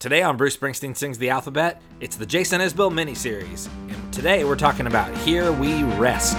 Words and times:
Today 0.00 0.22
on 0.22 0.36
Bruce 0.36 0.56
Springsteen 0.56 0.96
Sings 0.96 1.18
the 1.18 1.30
Alphabet, 1.30 1.82
it's 1.98 2.14
the 2.14 2.24
Jason 2.24 2.60
Isbell 2.60 2.92
miniseries. 2.92 3.68
And 3.88 4.14
today 4.14 4.44
we're 4.44 4.54
talking 4.54 4.86
about 4.86 5.12
Here 5.18 5.50
We 5.50 5.82
Rest. 5.82 6.36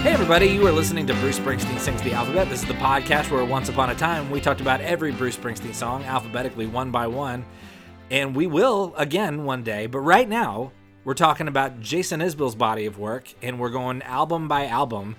Hey 0.00 0.10
everybody, 0.10 0.46
you 0.48 0.66
are 0.66 0.72
listening 0.72 1.06
to 1.06 1.14
Bruce 1.14 1.38
Springsteen 1.38 1.78
Sings 1.78 2.02
the 2.02 2.12
Alphabet. 2.12 2.48
This 2.48 2.62
is 2.62 2.66
the 2.66 2.74
podcast 2.74 3.30
where 3.30 3.44
once 3.44 3.68
upon 3.68 3.90
a 3.90 3.94
time 3.94 4.32
we 4.32 4.40
talked 4.40 4.60
about 4.60 4.80
every 4.80 5.12
Bruce 5.12 5.36
Springsteen 5.36 5.76
song 5.76 6.02
alphabetically 6.02 6.66
one 6.66 6.90
by 6.90 7.06
one. 7.06 7.46
And 8.10 8.34
we 8.34 8.48
will 8.48 8.92
again 8.96 9.44
one 9.44 9.62
day, 9.62 9.86
but 9.86 10.00
right 10.00 10.28
now 10.28 10.72
we're 11.04 11.14
talking 11.14 11.48
about 11.48 11.80
Jason 11.80 12.20
Isbell's 12.20 12.54
body 12.54 12.86
of 12.86 12.98
work, 12.98 13.32
and 13.42 13.58
we're 13.58 13.70
going 13.70 14.02
album 14.02 14.48
by 14.48 14.66
album. 14.66 15.16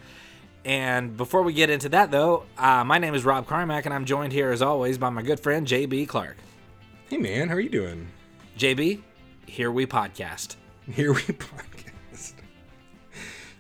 And 0.64 1.18
before 1.18 1.42
we 1.42 1.54
get 1.54 1.70
into 1.70 1.90
that, 1.90 2.12
though, 2.12 2.44
uh, 2.58 2.84
my 2.84 3.00
name 3.00 3.16
is 3.16 3.26
Rob 3.26 3.48
Carmack, 3.48 3.86
and 3.86 3.94
I'm 3.94 4.06
joined 4.06 4.32
here 4.32 4.52
as 4.52 4.62
always 4.62 4.98
by 4.98 5.10
my 5.10 5.24
good 5.24 5.40
friend 5.40 5.66
JB 5.66 6.08
Clark. 6.08 6.38
Hey 7.10 7.18
man, 7.18 7.50
how 7.50 7.56
are 7.56 7.60
you 7.60 7.70
doing? 7.70 8.08
JB, 8.58 9.02
here 9.48 9.72
we 9.72 9.86
podcast. 9.88 10.56
Here 10.88 11.14
we 11.14 11.22
podcast. 11.22 12.34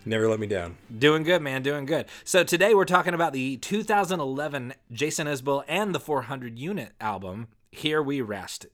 Never 0.05 0.27
let 0.27 0.40
me 0.40 0.48
down. 0.48 0.77
Doing 0.96 1.24
good, 1.24 1.41
man. 1.41 1.62
Doing 1.63 1.85
good. 1.85 2.05
So 2.24 2.44
today 2.44 2.74
we're 2.74 2.85
talking 2.85 3.13
about 3.13 3.34
the 3.34 3.58
2011 3.58 4.74
Jason 4.91 5.27
Isbell 5.27 5.63
and 5.68 5.94
the 5.94 5.99
400 5.99 6.58
Unit 6.58 6.94
album, 6.99 7.48
Here 7.72 8.02
We 8.02 8.22
Rest. 8.22 8.68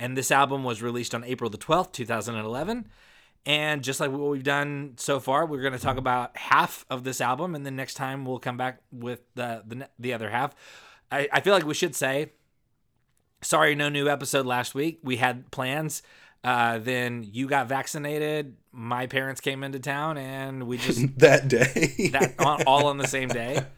And 0.00 0.16
this 0.16 0.32
album 0.32 0.64
was 0.64 0.80
released 0.82 1.14
on 1.14 1.22
April 1.24 1.50
the 1.50 1.58
12th, 1.58 1.92
2011. 1.92 2.88
And 3.46 3.82
just 3.82 4.00
like 4.00 4.10
what 4.10 4.30
we've 4.30 4.42
done 4.42 4.94
so 4.96 5.20
far, 5.20 5.46
we're 5.46 5.62
going 5.62 5.74
to 5.74 5.78
talk 5.78 5.98
about 5.98 6.36
half 6.36 6.84
of 6.90 7.04
this 7.04 7.20
album, 7.20 7.54
and 7.54 7.64
then 7.64 7.76
next 7.76 7.94
time 7.94 8.24
we'll 8.24 8.38
come 8.38 8.56
back 8.56 8.80
with 8.92 9.20
the 9.34 9.62
the, 9.66 9.88
the 9.98 10.12
other 10.12 10.28
half. 10.28 10.54
I, 11.10 11.28
I 11.32 11.40
feel 11.40 11.54
like 11.54 11.64
we 11.64 11.72
should 11.72 11.94
say, 11.94 12.32
sorry, 13.40 13.74
no 13.74 13.88
new 13.88 14.08
episode 14.08 14.44
last 14.44 14.74
week. 14.74 15.00
We 15.02 15.16
had 15.16 15.50
plans. 15.50 16.02
Uh, 16.44 16.78
then 16.78 17.26
you 17.30 17.46
got 17.46 17.66
vaccinated. 17.66 18.56
My 18.72 19.06
parents 19.06 19.40
came 19.40 19.64
into 19.64 19.80
town, 19.80 20.16
and 20.16 20.64
we 20.68 20.78
just 20.86 21.18
that 21.18 21.48
day. 21.48 22.10
that 22.12 22.34
on, 22.38 22.62
all 22.66 22.86
on 22.86 22.98
the 22.98 23.06
same 23.08 23.28
day. 23.28 23.64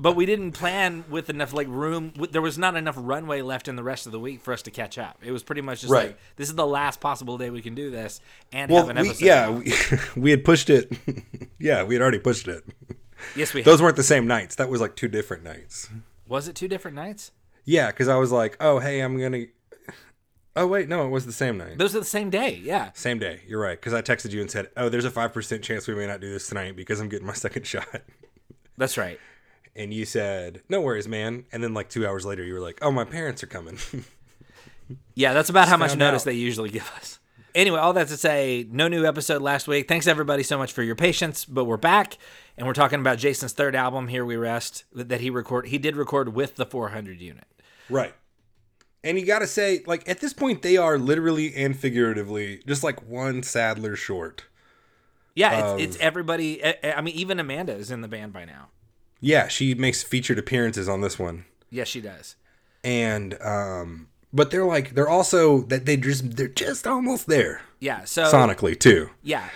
But 0.00 0.14
we 0.14 0.26
didn't 0.26 0.52
plan 0.52 1.04
with 1.10 1.28
enough 1.28 1.52
like 1.52 1.66
room. 1.66 2.12
There 2.30 2.40
was 2.42 2.56
not 2.56 2.76
enough 2.76 2.94
runway 2.96 3.42
left 3.42 3.66
in 3.66 3.74
the 3.74 3.82
rest 3.82 4.06
of 4.06 4.12
the 4.12 4.20
week 4.20 4.40
for 4.40 4.52
us 4.52 4.62
to 4.62 4.70
catch 4.70 4.96
up. 4.96 5.18
It 5.24 5.32
was 5.32 5.42
pretty 5.42 5.60
much 5.60 5.80
just 5.80 5.92
Right. 5.92 6.08
like 6.08 6.18
this 6.36 6.48
is 6.48 6.54
the 6.54 6.66
last 6.66 7.00
possible 7.00 7.36
day 7.36 7.50
we 7.50 7.62
can 7.62 7.74
do 7.74 7.90
this 7.90 8.20
and 8.52 8.70
well, 8.70 8.86
have 8.86 8.96
an 8.96 9.02
we, 9.02 9.08
episode. 9.08 9.24
yeah, 9.24 9.50
we, 9.50 9.72
we 10.20 10.30
had 10.30 10.44
pushed 10.44 10.70
it. 10.70 10.92
yeah, 11.58 11.82
we 11.82 11.96
had 11.96 12.02
already 12.02 12.20
pushed 12.20 12.46
it. 12.46 12.64
yes, 13.34 13.52
we. 13.52 13.62
Those 13.62 13.82
weren't 13.82 13.96
the 13.96 14.04
same 14.04 14.28
nights. 14.28 14.54
That 14.54 14.68
was 14.68 14.80
like 14.80 14.94
two 14.94 15.08
different 15.08 15.42
nights. 15.42 15.88
was 16.28 16.46
it 16.46 16.54
two 16.54 16.68
different 16.68 16.94
nights? 16.94 17.32
Yeah, 17.64 17.88
because 17.88 18.06
I 18.06 18.16
was 18.16 18.30
like, 18.30 18.56
oh 18.60 18.78
hey, 18.78 19.00
I'm 19.00 19.18
gonna. 19.20 19.46
Oh 20.56 20.66
wait, 20.66 20.88
no, 20.88 21.06
it 21.06 21.10
was 21.10 21.24
the 21.26 21.32
same 21.32 21.56
night. 21.58 21.78
Those 21.78 21.94
are 21.94 22.00
the 22.00 22.04
same 22.04 22.30
day. 22.30 22.60
Yeah. 22.62 22.90
Same 22.94 23.18
day. 23.18 23.42
You're 23.46 23.60
right. 23.60 23.78
Because 23.78 23.94
I 23.94 24.02
texted 24.02 24.32
you 24.32 24.40
and 24.40 24.50
said, 24.50 24.68
oh, 24.76 24.88
there's 24.88 25.04
a 25.04 25.10
five 25.10 25.32
percent 25.32 25.62
chance 25.62 25.86
we 25.86 25.94
may 25.94 26.06
not 26.06 26.20
do 26.20 26.30
this 26.32 26.48
tonight 26.48 26.74
because 26.76 27.00
I'm 27.00 27.08
getting 27.08 27.26
my 27.26 27.32
second 27.34 27.66
shot. 27.66 28.02
That's 28.76 28.96
right. 28.98 29.20
And 29.76 29.94
you 29.94 30.04
said, 30.04 30.62
no 30.68 30.80
worries, 30.80 31.06
man. 31.06 31.44
And 31.52 31.62
then 31.62 31.74
like 31.74 31.88
two 31.88 32.06
hours 32.06 32.26
later, 32.26 32.42
you 32.42 32.54
were 32.54 32.60
like, 32.60 32.78
oh, 32.82 32.90
my 32.90 33.04
parents 33.04 33.42
are 33.42 33.48
coming. 33.48 33.78
Yeah, 35.14 35.34
that's 35.34 35.50
about 35.50 35.68
how 35.68 35.76
much 35.76 35.96
notice 35.96 36.22
out. 36.22 36.26
they 36.26 36.32
usually 36.32 36.70
give 36.70 36.90
us. 36.96 37.18
Anyway, 37.54 37.78
all 37.78 37.92
that 37.92 38.08
to 38.08 38.16
say, 38.16 38.66
no 38.70 38.88
new 38.88 39.04
episode 39.04 39.42
last 39.42 39.66
week. 39.68 39.88
Thanks 39.88 40.06
everybody 40.06 40.42
so 40.42 40.56
much 40.56 40.72
for 40.72 40.82
your 40.82 40.94
patience, 40.94 41.44
but 41.44 41.64
we're 41.64 41.76
back 41.76 42.16
and 42.56 42.66
we're 42.66 42.72
talking 42.72 43.00
about 43.00 43.18
Jason's 43.18 43.52
third 43.52 43.74
album, 43.74 44.08
Here 44.08 44.24
We 44.24 44.36
Rest, 44.36 44.84
that 44.94 45.20
he 45.20 45.28
record 45.28 45.66
he 45.66 45.76
did 45.78 45.96
record 45.96 46.34
with 46.34 46.56
the 46.56 46.64
400 46.64 47.20
unit. 47.20 47.44
Right. 47.90 48.14
And 49.04 49.18
you 49.18 49.24
got 49.24 49.38
to 49.40 49.46
say, 49.46 49.82
like, 49.86 50.08
at 50.08 50.20
this 50.20 50.32
point, 50.32 50.62
they 50.62 50.76
are 50.76 50.98
literally 50.98 51.54
and 51.54 51.76
figuratively 51.78 52.62
just 52.66 52.82
like 52.82 53.02
one 53.08 53.42
Sadler 53.42 53.94
short. 53.96 54.44
Yeah, 55.34 55.74
it's, 55.76 55.82
it's 55.94 55.96
everybody. 56.02 56.64
I 56.64 56.94
I 56.96 57.00
mean, 57.00 57.14
even 57.14 57.38
Amanda 57.38 57.72
is 57.74 57.90
in 57.92 58.00
the 58.00 58.08
band 58.08 58.32
by 58.32 58.44
now. 58.44 58.68
Yeah, 59.20 59.46
she 59.48 59.74
makes 59.74 60.02
featured 60.02 60.38
appearances 60.38 60.88
on 60.88 61.00
this 61.00 61.18
one. 61.18 61.44
Yes, 61.70 61.86
she 61.88 62.00
does. 62.00 62.34
And, 62.82 63.40
um, 63.42 64.08
but 64.32 64.50
they're 64.50 64.64
like, 64.64 64.94
they're 64.94 65.08
also 65.08 65.62
that 65.62 65.86
they 65.86 65.96
just, 65.96 66.36
they're 66.36 66.48
just 66.48 66.86
almost 66.86 67.26
there 67.28 67.60
Yeah. 67.80 68.04
So 68.04 68.24
sonically, 68.24 68.78
too. 68.78 69.10
yeah. 69.22 69.48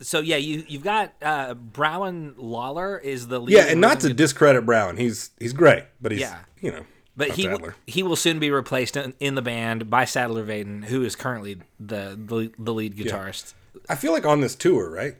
So 0.00 0.18
yeah, 0.20 0.36
you 0.36 0.64
you've 0.66 0.82
got 0.82 1.12
uh, 1.22 1.54
Browan 1.54 2.34
Lollar 2.36 2.98
is 2.98 3.28
the 3.28 3.38
lead. 3.38 3.54
Yeah, 3.54 3.66
and 3.68 3.80
not 3.80 4.00
to 4.00 4.12
discredit 4.12 4.66
Browan. 4.66 4.98
He's, 4.98 5.30
he's 5.38 5.52
great, 5.52 5.84
but 6.00 6.10
he's, 6.12 6.22
Yeah. 6.22 6.38
you 6.60 6.72
know, 6.72 6.84
But 7.16 7.28
not 7.28 7.36
he 7.36 7.42
Sadler. 7.44 7.74
he 7.86 8.02
will 8.02 8.16
soon 8.16 8.38
be 8.38 8.50
replaced 8.50 8.96
in, 8.96 9.14
in 9.20 9.34
the 9.34 9.42
band 9.42 9.90
by 9.90 10.04
Sadler 10.04 10.44
Vaden, 10.44 10.84
who 10.84 11.02
is 11.02 11.14
currently 11.14 11.58
the 11.78 12.18
the, 12.18 12.52
the 12.58 12.72
lead 12.72 12.96
guitarist. 12.96 13.54
I 13.88 13.96
feel 13.96 14.12
like 14.12 14.24
on 14.24 14.40
this 14.40 14.54
tour, 14.54 14.90
right? 14.90 15.16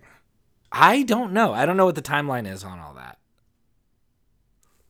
I 0.70 1.02
don't 1.02 1.32
know. 1.32 1.52
I 1.52 1.66
don't 1.66 1.76
know 1.76 1.84
what 1.84 1.96
the 1.96 2.02
timeline 2.02 2.50
is 2.50 2.64
on 2.64 2.78
all 2.78 2.94
that. 2.94 3.18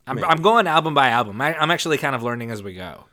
I'm, 0.06 0.22
I'm 0.24 0.42
going 0.42 0.66
album 0.66 0.94
by 0.94 1.08
album. 1.08 1.40
I, 1.40 1.54
I'm 1.54 1.70
actually 1.70 1.98
kind 1.98 2.14
of 2.14 2.22
learning 2.22 2.50
as 2.50 2.62
we 2.62 2.74
go. 2.74 3.04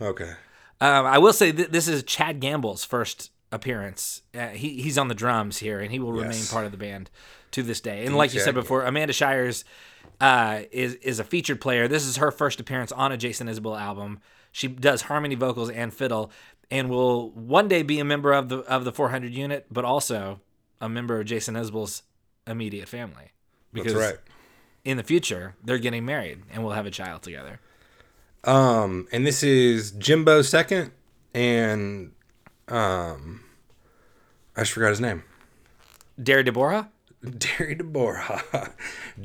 Okay. 0.00 0.32
Um, 0.80 1.06
I 1.06 1.18
will 1.18 1.32
say 1.32 1.52
th- 1.52 1.70
this 1.70 1.88
is 1.88 2.02
Chad 2.02 2.40
Gamble's 2.40 2.84
first 2.84 3.30
appearance. 3.52 4.22
Uh, 4.34 4.48
he 4.48 4.82
he's 4.82 4.98
on 4.98 5.08
the 5.08 5.14
drums 5.14 5.58
here, 5.58 5.80
and 5.80 5.90
he 5.90 5.98
will 5.98 6.12
remain 6.12 6.44
part 6.46 6.66
of 6.66 6.72
the 6.72 6.78
band 6.78 7.10
to 7.52 7.62
this 7.62 7.80
day. 7.80 8.04
And 8.04 8.16
like 8.16 8.34
you 8.34 8.40
said 8.40 8.54
before, 8.54 8.84
Amanda 8.84 9.12
Shires 9.12 9.64
uh, 10.20 10.62
is 10.70 10.94
is 10.96 11.18
a 11.18 11.24
featured 11.24 11.60
player. 11.60 11.88
This 11.88 12.04
is 12.04 12.16
her 12.16 12.30
first 12.30 12.60
appearance 12.60 12.92
on 12.92 13.12
a 13.12 13.16
Jason 13.16 13.48
Isbell 13.48 13.78
album. 13.80 14.20
She 14.52 14.68
does 14.68 15.02
harmony 15.02 15.34
vocals 15.34 15.70
and 15.70 15.92
fiddle, 15.92 16.30
and 16.70 16.88
will 16.88 17.30
one 17.30 17.68
day 17.68 17.82
be 17.82 17.98
a 18.00 18.04
member 18.04 18.32
of 18.32 18.48
the 18.48 18.58
of 18.60 18.84
the 18.84 18.92
400 18.92 19.32
unit, 19.32 19.66
but 19.70 19.84
also 19.84 20.40
a 20.80 20.88
member 20.88 21.20
of 21.20 21.26
Jason 21.26 21.54
Isbell's 21.54 22.02
immediate 22.46 22.88
family. 22.88 23.32
Because 23.72 23.94
That's 23.94 24.12
right. 24.12 24.20
in 24.84 24.96
the 24.96 25.02
future 25.02 25.56
they're 25.64 25.78
getting 25.78 26.04
married 26.04 26.42
and 26.52 26.62
we'll 26.62 26.74
have 26.74 26.86
a 26.86 26.90
child 26.90 27.22
together. 27.22 27.60
Um, 28.44 29.08
and 29.10 29.26
this 29.26 29.42
is 29.42 29.92
Jimbo 29.92 30.42
second, 30.42 30.92
and 31.32 32.12
um, 32.68 33.42
I 34.56 34.60
just 34.60 34.72
forgot 34.72 34.90
his 34.90 35.00
name. 35.00 35.24
Derry 36.22 36.42
Deborah. 36.42 36.90
Derry 37.38 37.74
de 37.74 37.84
DeBorha. 37.84 38.72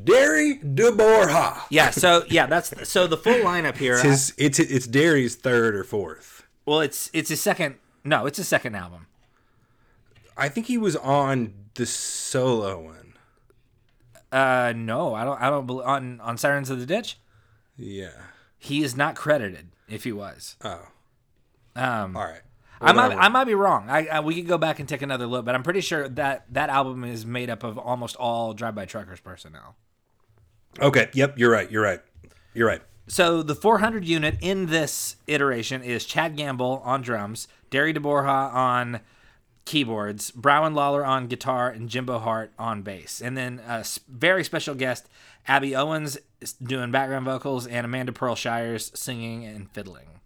Derry 0.04 0.56
de 0.56 0.92
DeBorha. 0.92 1.62
Yeah, 1.70 1.90
so 1.92 2.24
yeah, 2.30 2.46
that's 2.46 2.88
so 2.90 3.08
the 3.08 3.18
full 3.18 3.34
lineup 3.40 3.78
here. 3.78 3.94
It's 3.96 4.04
his, 4.04 4.34
it's 4.38 4.60
it's 4.60 4.88
Derry's 4.88 5.36
third 5.36 5.76
or 5.76 5.84
fourth. 5.84 6.44
Well, 6.66 6.82
it's 6.82 7.10
it's 7.14 7.30
his 7.30 7.42
second. 7.42 7.76
No, 8.04 8.26
it's 8.26 8.38
his 8.38 8.48
second 8.48 8.76
album. 8.76 9.08
I 10.38 10.48
think 10.50 10.68
he 10.68 10.78
was 10.78 10.96
on 10.96 11.54
the 11.74 11.86
solo 11.86 12.82
one. 12.82 13.14
Uh, 14.32 14.74
no, 14.76 15.14
I 15.14 15.24
don't. 15.26 15.42
I 15.42 15.50
don't 15.50 15.66
bel 15.66 15.82
on 15.82 16.22
on 16.22 16.38
Sirens 16.38 16.70
of 16.70 16.80
the 16.80 16.86
Ditch. 16.86 17.18
Yeah. 17.78 18.12
He 18.58 18.84
is 18.84 18.96
not 18.96 19.16
credited. 19.16 19.70
If 19.88 20.04
he 20.04 20.12
was, 20.12 20.56
Oh, 20.64 20.82
um, 21.76 22.16
all 22.16 22.26
right. 22.26 22.42
I 22.82 22.94
might 22.94 23.16
I 23.16 23.28
might 23.30 23.46
be 23.46 23.56
wrong. 23.56 23.90
I, 23.90 24.08
I 24.08 24.20
we 24.22 24.36
could 24.36 24.48
go 24.48 24.58
back 24.58 24.80
and 24.80 24.88
take 24.88 25.02
another 25.02 25.28
look, 25.28 25.46
but 25.46 25.56
I'm 25.56 25.64
pretty 25.64 25.82
sure 25.82 26.08
that 26.10 26.46
that 26.54 26.70
album 26.70 27.04
is 27.04 27.26
made 27.26 27.50
up 27.50 27.64
of 27.64 27.78
almost 27.78 28.16
all 28.16 28.54
Drive 28.54 28.76
By 28.76 28.86
Truckers 28.86 29.20
personnel. 29.20 29.76
Okay. 30.80 31.10
Yep. 31.14 31.38
You're 31.38 31.52
right. 31.52 31.70
You're 31.70 31.84
right. 31.84 32.02
You're 32.54 32.68
right. 32.68 32.82
So 33.08 33.42
the 33.42 33.56
400 33.56 34.06
unit 34.06 34.38
in 34.40 34.68
this 34.68 35.16
iteration 35.26 35.82
is 35.82 36.06
Chad 36.06 36.38
Gamble 36.38 36.82
on 36.86 37.02
drums, 37.02 37.48
Derry 37.72 37.92
DeBorja 37.92 38.54
on 38.54 39.00
keyboards, 39.66 40.32
Browan 40.32 40.76
Lollar 40.76 41.04
on 41.06 41.28
guitar, 41.28 41.70
and 41.70 41.90
Jimbo 41.90 42.20
Hart 42.20 42.52
on 42.60 42.84
bass. 42.84 43.22
And 43.22 43.36
then 43.36 43.62
a 43.68 43.84
very 44.08 44.44
special 44.44 44.76
guest, 44.76 45.10
Abby 45.48 45.76
Owens, 45.76 46.18
is 46.40 46.54
doing 46.54 46.92
background 46.92 47.26
vocals, 47.26 47.66
and 47.66 47.84
Amanda 47.84 48.12
Pearl 48.12 48.36
Shires 48.36 48.92
singing 48.94 49.44
and 49.44 49.70
fiddling. 49.72 50.19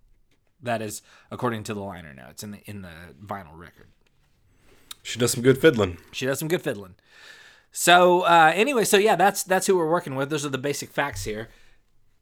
That 0.63 0.81
is 0.81 1.01
according 1.29 1.63
to 1.65 1.73
the 1.73 1.81
liner 1.81 2.13
notes 2.13 2.41
in 2.41 2.51
the 2.51 2.59
in 2.65 2.81
the 2.81 3.13
vinyl 3.23 3.55
record. 3.55 3.87
She 5.03 5.19
does 5.19 5.31
some 5.31 5.43
good 5.43 5.57
fiddling. 5.57 5.97
She 6.13 6.25
does 6.25 6.39
some 6.39 6.47
good 6.47 6.61
fiddling. 6.61 6.95
So 7.71 8.21
uh, 8.21 8.51
anyway, 8.55 8.85
so 8.85 8.97
yeah, 8.97 9.15
that's 9.15 9.43
that's 9.43 9.67
who 9.67 9.77
we're 9.77 9.89
working 9.89 10.15
with. 10.15 10.29
Those 10.29 10.45
are 10.45 10.49
the 10.49 10.57
basic 10.57 10.91
facts 10.91 11.25
here, 11.25 11.49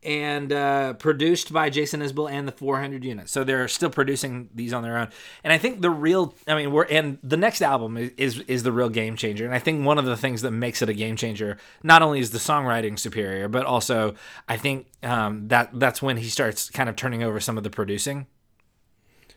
and 0.04 0.52
uh, 0.52 0.94
produced 0.94 1.54
by 1.54 1.70
Jason 1.70 2.02
Isbell 2.02 2.32
and 2.32 2.48
the 2.48 2.52
400 2.52 3.04
units. 3.04 3.32
So 3.32 3.44
they're 3.44 3.68
still 3.68 3.90
producing 3.90 4.50
these 4.54 4.74
on 4.74 4.82
their 4.84 4.98
own. 4.98 5.10
And 5.44 5.54
I 5.54 5.58
think 5.58 5.82
the 5.82 5.92
real, 5.92 6.34
I 6.48 6.56
mean, 6.56 6.72
we're 6.72 6.86
and 6.86 7.20
the 7.22 7.38
next 7.38 7.62
album 7.62 7.98
is 7.98 8.12
is, 8.18 8.40
is 8.42 8.64
the 8.64 8.72
real 8.72 8.90
game 8.90 9.16
changer. 9.16 9.46
And 9.46 9.54
I 9.54 9.60
think 9.60 9.86
one 9.86 9.98
of 9.98 10.06
the 10.06 10.18
things 10.18 10.42
that 10.42 10.52
makes 10.52 10.82
it 10.82 10.90
a 10.90 10.94
game 10.94 11.16
changer 11.16 11.58
not 11.84 12.02
only 12.02 12.20
is 12.20 12.32
the 12.32 12.40
songwriting 12.40 12.98
superior, 12.98 13.48
but 13.48 13.66
also 13.66 14.16
I 14.48 14.58
think 14.58 14.88
um, 15.04 15.48
that 15.50 15.70
that's 15.74 16.02
when 16.02 16.18
he 16.18 16.30
starts 16.30 16.70
kind 16.70 16.90
of 16.90 16.96
turning 16.96 17.24
over 17.24 17.40
some 17.40 17.58
of 17.58 17.64
the 17.64 17.70
producing. 17.70 18.28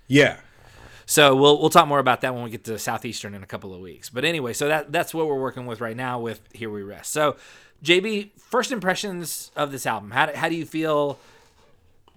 Yeah. 0.07 0.39
So 1.07 1.37
we'll 1.37 1.61
we'll 1.61 1.71
talk 1.71 1.87
more 1.87 1.99
about 1.99 2.23
that 2.23 2.35
when 2.35 2.43
we 2.43 2.51
get 2.51 2.65
to 2.65 2.79
Southeastern 2.79 3.35
in 3.35 3.43
a 3.43 3.47
couple 3.47 3.75
of 3.75 3.81
weeks. 3.81 4.09
But 4.09 4.25
anyway, 4.25 4.55
so 4.55 4.69
that 4.69 4.93
that's 4.93 5.13
what 5.13 5.27
we're 5.27 5.41
working 5.41 5.67
with 5.67 5.81
right 5.83 5.97
now 5.97 6.19
with 6.19 6.41
Here 6.55 6.71
We 6.71 6.83
Rest. 6.83 7.13
So 7.13 7.37
JB, 7.85 8.31
first 8.39 8.73
impressions 8.73 9.51
of 9.55 9.71
this 9.71 9.87
album. 9.87 10.11
How 10.11 10.27
do, 10.27 10.33
how 10.35 10.49
do 10.49 10.55
you 10.57 10.65
feel? 10.65 11.19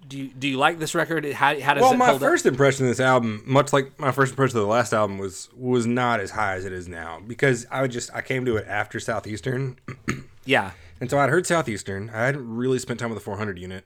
Do 0.08 0.16
you 0.16 0.28
do 0.28 0.48
you 0.48 0.56
like 0.58 0.78
this 0.78 0.94
record? 0.94 1.24
How 1.32 1.60
how 1.60 1.74
does 1.74 1.82
Well, 1.82 1.92
it 1.92 1.96
my 1.98 2.18
first 2.18 2.46
up? 2.46 2.52
impression 2.52 2.86
of 2.86 2.90
this 2.90 3.00
album, 3.00 3.42
much 3.44 3.72
like 3.72 3.98
my 3.98 4.12
first 4.12 4.30
impression 4.32 4.56
of 4.56 4.62
the 4.62 4.68
last 4.70 4.92
album, 4.94 5.18
was 5.18 5.48
was 5.56 5.86
not 5.86 6.20
as 6.20 6.30
high 6.30 6.54
as 6.54 6.64
it 6.64 6.72
is 6.72 6.88
now 6.88 7.20
because 7.26 7.66
I 7.70 7.86
just 7.88 8.14
I 8.14 8.22
came 8.22 8.44
to 8.46 8.56
it 8.56 8.66
after 8.68 8.98
Southeastern, 9.00 9.76
Yeah, 10.44 10.70
and 11.00 11.10
so 11.10 11.18
I'd 11.18 11.28
heard 11.30 11.46
Southeastern. 11.46 12.10
I 12.10 12.24
hadn't 12.26 12.48
really 12.48 12.78
spent 12.78 13.00
time 13.00 13.10
with 13.10 13.18
the 13.18 13.24
400 13.24 13.58
unit 13.58 13.84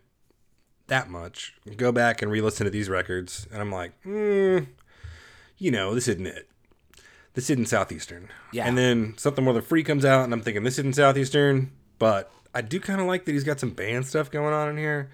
that 0.87 1.09
much. 1.09 1.55
Go 1.77 1.91
back 1.91 2.21
and 2.23 2.31
re-listen 2.31 2.67
to 2.67 2.71
these 2.71 2.89
records, 2.91 3.47
and 3.51 3.61
I'm 3.61 3.73
like, 3.73 3.93
mm, 4.05 4.67
you 5.59 5.71
know, 5.71 5.95
this 5.95 6.07
isn't 6.09 6.27
it. 6.27 6.49
This 7.35 7.49
isn't 7.51 7.67
Southeastern. 7.67 8.29
Yeah. 8.53 8.67
And 8.67 8.77
then 8.77 9.15
something 9.17 9.45
more 9.45 9.55
than 9.55 9.63
free 9.63 9.83
comes 9.83 10.05
out, 10.05 10.25
and 10.25 10.33
I'm 10.33 10.43
thinking 10.43 10.65
this 10.65 10.79
isn't 10.79 10.97
Southeastern, 10.97 11.73
but 11.99 12.31
I 12.55 12.61
do 12.61 12.79
kind 12.79 13.01
of 13.01 13.07
like 13.07 13.25
that 13.25 13.33
he's 13.33 13.45
got 13.45 13.61
some 13.61 13.71
band 13.71 14.07
stuff 14.07 14.31
going 14.31 14.53
on 14.53 14.69
in 14.69 14.77
here 14.77 15.11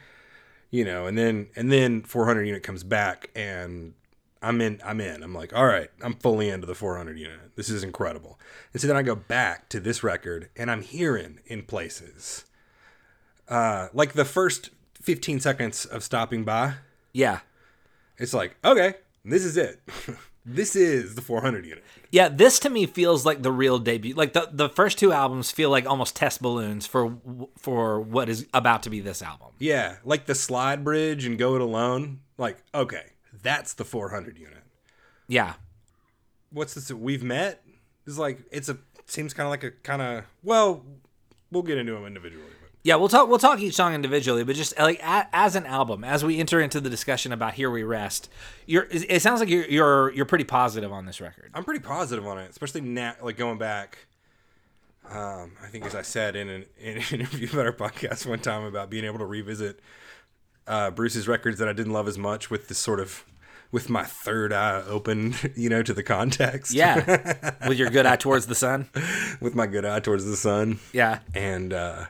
you 0.71 0.85
know 0.85 1.07
and 1.07 1.17
then 1.17 1.49
and 1.57 1.73
then 1.73 2.03
400 2.03 2.43
unit 2.45 2.63
comes 2.63 2.85
back 2.85 3.31
and 3.35 3.95
i'm 4.43 4.61
in 4.61 4.81
i'm 4.85 5.01
in. 5.01 5.23
I'm 5.23 5.35
like 5.35 5.55
all 5.55 5.67
right 5.67 5.91
i'm 6.03 6.15
fully 6.15 6.49
into 6.49 6.67
the 6.67 6.75
400 6.75 7.19
unit. 7.19 7.57
This 7.57 7.69
is 7.69 7.83
incredible. 7.83 8.39
And 8.73 8.81
so 8.81 8.87
then 8.89 8.97
i 8.97 9.03
go 9.03 9.15
back 9.15 9.69
to 9.71 9.81
this 9.81 10.03
record 10.03 10.51
and 10.57 10.71
i'm 10.71 10.83
hearing 10.83 11.41
in 11.47 11.63
places 11.63 12.45
uh 13.49 13.89
like 13.93 14.13
the 14.13 14.25
first 14.25 14.71
15 15.01 15.41
seconds 15.41 15.87
of 15.87 16.03
stopping 16.03 16.45
by. 16.45 16.75
Yeah, 17.13 17.41
it's 18.19 18.35
like 18.35 18.57
okay 18.65 18.95
this 19.25 19.45
is 19.45 19.57
it 19.57 19.81
this 20.45 20.75
is 20.77 21.15
the 21.15 21.23
400 21.23 21.65
unit 21.67 21.85
yeah. 22.11 22.31
This 22.31 22.59
to 22.61 22.71
me 22.71 22.87
feels 22.87 23.27
like 23.27 23.43
the 23.43 23.53
real 23.53 23.79
debut. 23.79 24.15
Like 24.15 24.33
the 24.33 24.49
the 24.51 24.71
first 24.71 24.99
two 24.99 25.13
albums 25.13 25.51
feel 25.51 25.69
like 25.69 25.85
almost 25.87 26.17
test 26.17 26.41
balloons 26.41 26.87
for 26.87 27.19
for 27.59 28.01
what 28.01 28.31
is 28.31 28.47
about 28.55 28.83
to 28.85 28.91
be 28.91 29.01
this 29.01 29.21
album. 29.21 29.49
yeah 29.59 29.97
like 30.05 30.25
the 30.25 30.35
slide 30.35 30.83
bridge 30.85 31.27
and 31.27 31.39
go 31.39 31.55
it 31.55 31.61
alone 31.61 32.21
like 32.39 32.59
okay 32.75 33.05
that's 33.43 33.75
the 33.75 33.85
400 33.85 34.39
unit 34.39 34.63
Yeah, 35.27 35.55
what's 36.51 36.73
this 36.75 36.91
we've 36.91 37.23
met 37.23 37.63
it's 38.07 38.17
like 38.19 38.41
it's 38.51 38.71
a 38.71 38.79
seems 39.07 39.35
kind 39.35 39.47
of 39.47 39.51
like 39.51 39.65
a 39.65 39.71
kind 39.83 40.01
of 40.01 40.25
well 40.43 40.83
we'll 41.51 41.63
get 41.63 41.77
into 41.77 41.93
them 41.93 42.07
individually 42.07 42.45
but 42.63 42.68
Yeah, 42.89 42.97
we'll 42.97 43.09
talk. 43.09 43.29
We'll 43.29 43.39
talk 43.39 43.61
each 43.61 43.75
song 43.75 43.93
individually, 43.95 44.45
but 44.45 44.57
just 44.57 44.79
like 44.79 44.99
a, 45.03 45.27
as 45.33 45.57
an 45.57 45.67
album, 45.67 46.05
as 46.05 46.25
we 46.25 46.39
enter 46.39 46.59
into 46.59 46.81
the 46.81 46.89
discussion 46.89 47.33
about 47.33 47.53
"Here 47.53 47.71
We 47.71 47.83
Rest," 47.83 48.31
you're. 48.65 48.87
It 48.91 49.21
sounds 49.21 49.41
like 49.41 49.51
you're 49.51 49.67
you're 49.67 50.11
you're 50.15 50.25
pretty 50.25 50.45
positive 50.45 50.91
on 50.91 51.05
this 51.05 51.21
record. 51.21 51.51
i'm 51.55 51.65
pretty 51.65 51.81
positive 51.81 52.27
on 52.27 52.39
it 52.39 52.49
especially 52.51 52.81
now 52.81 53.15
like 53.23 53.37
going 53.37 53.59
back 53.59 53.99
um, 55.11 55.53
i 55.63 55.67
think 55.71 55.85
as 55.85 55.95
i 55.95 56.03
said 56.03 56.35
in 56.37 56.49
an, 56.49 56.65
in 56.79 56.97
an 56.99 57.03
interview 57.13 57.49
about 57.53 57.67
our 57.67 57.73
podcast 57.73 58.27
one 58.27 58.39
time 58.41 58.65
about 58.65 58.89
being 58.91 59.05
able 59.05 59.19
to 59.19 59.27
revisit 59.27 59.81
uh, 60.67 60.91
bruce's 60.91 61.29
records 61.29 61.59
that 61.59 61.69
i 61.69 61.73
didn't 61.73 61.93
love 61.93 62.09
as 62.09 62.19
much 62.19 62.51
with 62.51 62.69
this 62.69 62.79
sort 62.79 63.01
of 63.01 63.25
with 63.71 63.91
my 63.91 64.05
third 64.05 64.53
eye 64.53 64.83
open 64.89 65.35
you 65.57 65.69
know 65.69 65.83
to 65.83 65.93
the 65.93 66.03
context 66.03 66.73
Yeah, 66.73 67.55
with 67.69 67.79
your 67.79 67.91
good 67.91 68.07
eye 68.07 68.17
towards 68.17 68.47
the 68.47 68.55
sun. 68.55 68.89
with 69.41 69.55
my 69.55 69.67
good 69.67 69.85
eye 69.85 70.01
towards 70.01 70.25
the 70.25 70.37
sun 70.37 70.79
Yeah, 70.93 71.19
and 71.35 71.73
uh, 71.73 72.07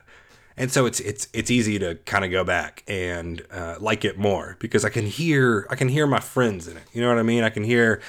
and 0.59 0.71
so 0.71 0.85
it's 0.85 0.99
it's 0.99 1.29
it's 1.33 1.49
easy 1.49 1.79
to 1.79 1.95
kind 2.05 2.25
of 2.25 2.31
go 2.31 2.43
back 2.43 2.83
and 2.87 3.41
uh, 3.49 3.77
like 3.79 4.03
it 4.03 4.19
more 4.19 4.57
because 4.59 4.83
I 4.83 4.89
can 4.89 5.05
hear 5.05 5.65
I 5.69 5.75
can 5.75 5.87
hear 5.87 6.05
my 6.05 6.19
friends 6.19 6.67
in 6.67 6.75
it. 6.77 6.83
You 6.93 7.01
know 7.01 7.07
what 7.07 7.17
I 7.17 7.23
mean? 7.23 7.43
I 7.43 7.49
can 7.49 7.63
hear 7.63 8.01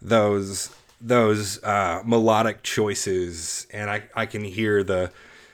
those 0.00 0.74
those 1.00 1.62
uh, 1.64 2.02
melodic 2.06 2.62
choices, 2.62 3.66
and 3.72 3.90
I 3.90 4.04
I 4.14 4.26
can 4.26 4.44
hear 4.44 4.84
the 4.84 5.10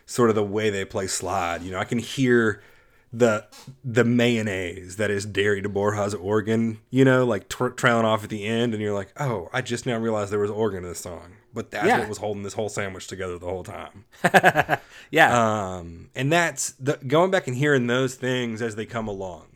sort 0.06 0.28
of 0.28 0.36
the 0.36 0.44
way 0.44 0.68
they 0.68 0.84
play 0.84 1.06
slide. 1.06 1.62
You 1.62 1.72
know, 1.72 1.78
I 1.78 1.84
can 1.84 1.98
hear 1.98 2.62
the 3.10 3.46
the 3.82 4.04
mayonnaise 4.04 4.96
that 4.96 5.10
is 5.10 5.24
Derry 5.24 5.62
DeBorja's 5.62 6.14
organ, 6.14 6.78
you 6.90 7.06
know, 7.06 7.24
like 7.24 7.48
tra- 7.48 7.72
trailing 7.72 8.04
off 8.04 8.22
at 8.22 8.28
the 8.28 8.44
end, 8.44 8.74
and 8.74 8.82
you're 8.82 8.94
like, 8.94 9.12
oh, 9.18 9.48
I 9.52 9.62
just 9.62 9.86
now 9.86 9.96
realized 9.98 10.30
there 10.30 10.40
was 10.40 10.50
organ 10.50 10.82
in 10.82 10.90
this 10.90 11.00
song, 11.00 11.36
but 11.54 11.70
that's 11.70 11.86
Yeah. 11.86 12.00
what 12.00 12.08
was 12.08 12.18
holding 12.18 12.42
this 12.42 12.52
whole 12.54 12.68
sandwich 12.68 13.06
together 13.06 13.38
the 13.38 13.46
whole 13.46 13.64
time. 13.64 14.04
yeah, 15.10 15.30
Um, 15.76 16.10
and 16.14 16.30
that's 16.32 16.72
the 16.72 16.98
going 17.06 17.30
back 17.30 17.46
and 17.46 17.56
hearing 17.56 17.86
those 17.86 18.16
things 18.16 18.60
as 18.60 18.74
they 18.76 18.84
come 18.84 19.08
along. 19.08 19.46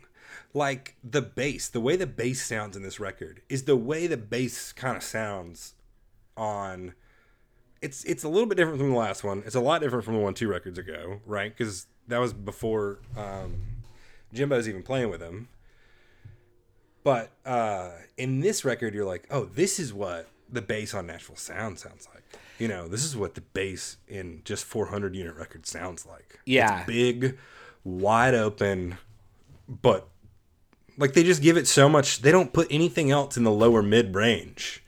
Like 0.54 0.94
the 1.04 1.20
bass, 1.20 1.68
the 1.68 1.80
way 1.80 1.96
the 1.96 2.06
bass 2.06 2.42
sounds 2.42 2.76
in 2.76 2.82
this 2.82 2.98
record 2.98 3.42
is 3.48 3.64
the 3.64 3.76
way 3.76 4.06
the 4.06 4.16
bass 4.16 4.72
kind 4.72 4.96
of 4.96 5.02
sounds 5.02 5.74
on 6.36 6.94
it's 7.82 8.02
it's 8.04 8.24
a 8.24 8.28
little 8.28 8.46
bit 8.48 8.56
different 8.56 8.78
from 8.78 8.90
the 8.90 8.96
last 8.96 9.22
one. 9.22 9.42
It's 9.44 9.54
a 9.54 9.60
lot 9.60 9.80
different 9.82 10.04
from 10.04 10.14
the 10.14 10.20
one 10.20 10.34
two 10.34 10.48
records 10.48 10.78
ago, 10.78 11.20
right? 11.26 11.54
Because 11.56 11.86
that 12.08 12.18
was 12.18 12.32
before 12.32 12.98
um, 13.16 13.56
Jimbo's 14.32 14.68
even 14.68 14.82
playing 14.82 15.10
with 15.10 15.20
him. 15.20 15.48
But 17.04 17.30
uh, 17.46 17.90
in 18.16 18.40
this 18.40 18.64
record, 18.64 18.94
you're 18.94 19.04
like, 19.06 19.26
oh, 19.30 19.44
this 19.44 19.78
is 19.78 19.92
what 19.92 20.26
the 20.50 20.62
bass 20.62 20.94
on 20.94 21.06
Nashville 21.06 21.36
Sound 21.36 21.78
sounds 21.78 22.08
like. 22.14 22.22
You 22.58 22.68
know, 22.68 22.88
this 22.88 23.04
is 23.04 23.16
what 23.16 23.34
the 23.34 23.40
bass 23.40 23.98
in 24.08 24.42
just 24.44 24.64
400 24.64 25.14
unit 25.14 25.36
record 25.36 25.66
sounds 25.66 26.04
like. 26.04 26.40
Yeah. 26.44 26.78
it's 26.78 26.86
big, 26.86 27.38
wide 27.84 28.34
open, 28.34 28.98
but 29.68 30.08
like 30.96 31.12
they 31.12 31.22
just 31.22 31.42
give 31.42 31.56
it 31.56 31.66
so 31.68 31.88
much. 31.88 32.22
They 32.22 32.32
don't 32.32 32.52
put 32.52 32.66
anything 32.70 33.10
else 33.10 33.36
in 33.36 33.44
the 33.44 33.52
lower 33.52 33.82
mid 33.82 34.14
range. 34.14 34.82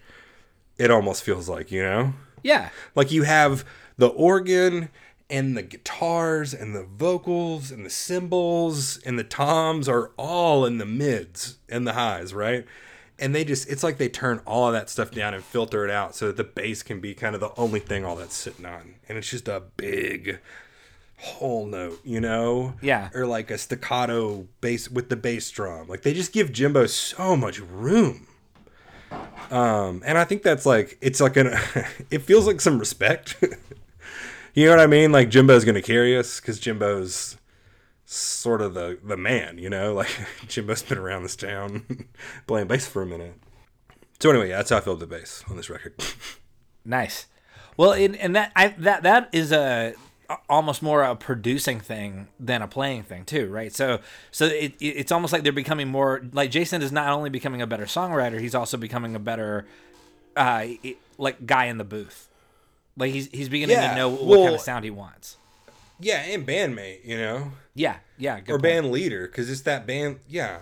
It 0.78 0.90
almost 0.90 1.22
feels 1.22 1.48
like 1.48 1.70
you 1.70 1.82
know. 1.82 2.14
yeah, 2.42 2.70
Like 2.94 3.12
you 3.12 3.22
have 3.22 3.64
the 3.96 4.08
organ 4.08 4.88
and 5.28 5.56
the 5.56 5.62
guitars 5.62 6.52
and 6.52 6.74
the 6.74 6.82
vocals 6.82 7.70
and 7.70 7.86
the 7.86 7.90
cymbals 7.90 8.98
and 9.04 9.16
the 9.18 9.24
toms 9.24 9.88
are 9.88 10.10
all 10.16 10.64
in 10.64 10.78
the 10.78 10.86
mids 10.86 11.58
and 11.68 11.86
the 11.86 11.92
highs, 11.92 12.34
right? 12.34 12.66
And 13.20 13.34
they 13.34 13.44
just 13.44 13.68
it's 13.68 13.82
like 13.82 13.98
they 13.98 14.08
turn 14.08 14.40
all 14.46 14.66
of 14.66 14.72
that 14.72 14.88
stuff 14.88 15.10
down 15.10 15.34
and 15.34 15.44
filter 15.44 15.84
it 15.84 15.90
out 15.90 16.14
so 16.14 16.28
that 16.28 16.36
the 16.36 16.44
bass 16.44 16.82
can 16.82 17.00
be 17.00 17.14
kind 17.14 17.34
of 17.34 17.40
the 17.40 17.52
only 17.56 17.80
thing 17.80 18.04
all 18.04 18.16
that's 18.16 18.34
sitting 18.34 18.64
on. 18.64 18.94
And 19.08 19.18
it's 19.18 19.30
just 19.30 19.46
a 19.46 19.62
big 19.76 20.40
whole 21.18 21.66
note, 21.66 22.00
you 22.04 22.20
know? 22.20 22.74
Yeah. 22.80 23.10
Or 23.14 23.26
like 23.26 23.50
a 23.50 23.58
staccato 23.58 24.48
bass 24.60 24.90
with 24.90 25.10
the 25.10 25.16
bass 25.16 25.50
drum. 25.50 25.86
Like 25.86 26.02
they 26.02 26.14
just 26.14 26.32
give 26.32 26.50
Jimbo 26.50 26.86
so 26.86 27.36
much 27.36 27.60
room. 27.60 28.26
Um, 29.50 30.02
and 30.06 30.16
I 30.16 30.24
think 30.24 30.42
that's 30.42 30.64
like 30.64 30.96
it's 31.00 31.20
like 31.20 31.36
an 31.36 31.48
it 32.10 32.22
feels 32.22 32.46
like 32.46 32.60
some 32.60 32.78
respect. 32.78 33.36
you 34.54 34.66
know 34.66 34.70
what 34.70 34.80
I 34.80 34.86
mean? 34.86 35.12
Like 35.12 35.28
Jimbo's 35.28 35.64
gonna 35.64 35.82
carry 35.82 36.16
us 36.16 36.40
because 36.40 36.58
Jimbo's 36.58 37.36
sort 38.12 38.60
of 38.60 38.74
the 38.74 38.98
the 39.02 39.16
man. 39.16 39.58
You 39.58 39.70
know, 39.70 39.94
like 40.00 40.10
Jimbo's 40.48 40.82
been 40.82 40.98
around 40.98 41.22
this 41.22 41.36
town 41.36 42.06
playing 42.46 42.66
bass 42.66 42.86
for 42.86 43.02
a 43.02 43.06
minute. 43.06 43.34
So 44.20 44.30
anyway, 44.30 44.50
yeah, 44.50 44.56
that's 44.56 44.70
how 44.70 44.76
I 44.76 44.80
feel 44.80 44.96
the 44.96 45.06
bass 45.06 45.44
on 45.48 45.56
this 45.56 45.70
record. 45.70 45.94
nice. 46.84 47.26
Well, 47.76 47.92
in, 47.92 48.14
and 48.16 48.36
that 48.36 48.52
I 48.54 48.68
that 48.78 49.02
that 49.04 49.28
is 49.32 49.52
a 49.52 49.94
almost 50.48 50.82
more 50.82 51.02
a 51.02 51.16
producing 51.16 51.80
thing 51.80 52.28
than 52.38 52.62
a 52.62 52.68
playing 52.68 53.02
thing 53.04 53.24
too, 53.24 53.48
right? 53.48 53.74
So 53.74 54.00
so 54.30 54.46
it, 54.46 54.74
it- 54.80 54.84
it's 54.84 55.12
almost 55.12 55.32
like 55.32 55.42
they're 55.42 55.52
becoming 55.52 55.88
more 55.88 56.22
like 56.32 56.50
Jason 56.50 56.82
is 56.82 56.92
not 56.92 57.08
only 57.12 57.30
becoming 57.30 57.62
a 57.62 57.66
better 57.66 57.86
songwriter, 57.86 58.38
he's 58.40 58.54
also 58.54 58.76
becoming 58.76 59.14
a 59.16 59.18
better 59.18 59.66
uh 60.36 60.66
like 61.18 61.46
guy 61.46 61.66
in 61.66 61.78
the 61.78 61.84
booth. 61.84 62.28
Like 62.96 63.12
he's 63.12 63.28
he's 63.32 63.48
beginning 63.48 63.76
Yeah, 63.76 63.90
to 63.90 63.96
know 63.96 64.08
what 64.10 64.24
well- 64.26 64.42
kind 64.44 64.54
of 64.56 64.60
sound 64.60 64.84
he 64.84 64.90
wants. 64.90 65.36
Yeah, 66.00 66.22
and 66.22 66.46
bandmate, 66.46 67.04
you 67.04 67.16
know, 67.16 67.52
Yeah, 67.74 67.96
yeah, 68.18 68.40
good 68.40 68.52
or 68.52 68.54
point. 68.56 68.62
band 68.62 68.90
leader, 68.92 69.26
because 69.26 69.50
it's 69.50 69.62
that 69.62 69.86
band. 69.86 70.20
Yeah, 70.28 70.60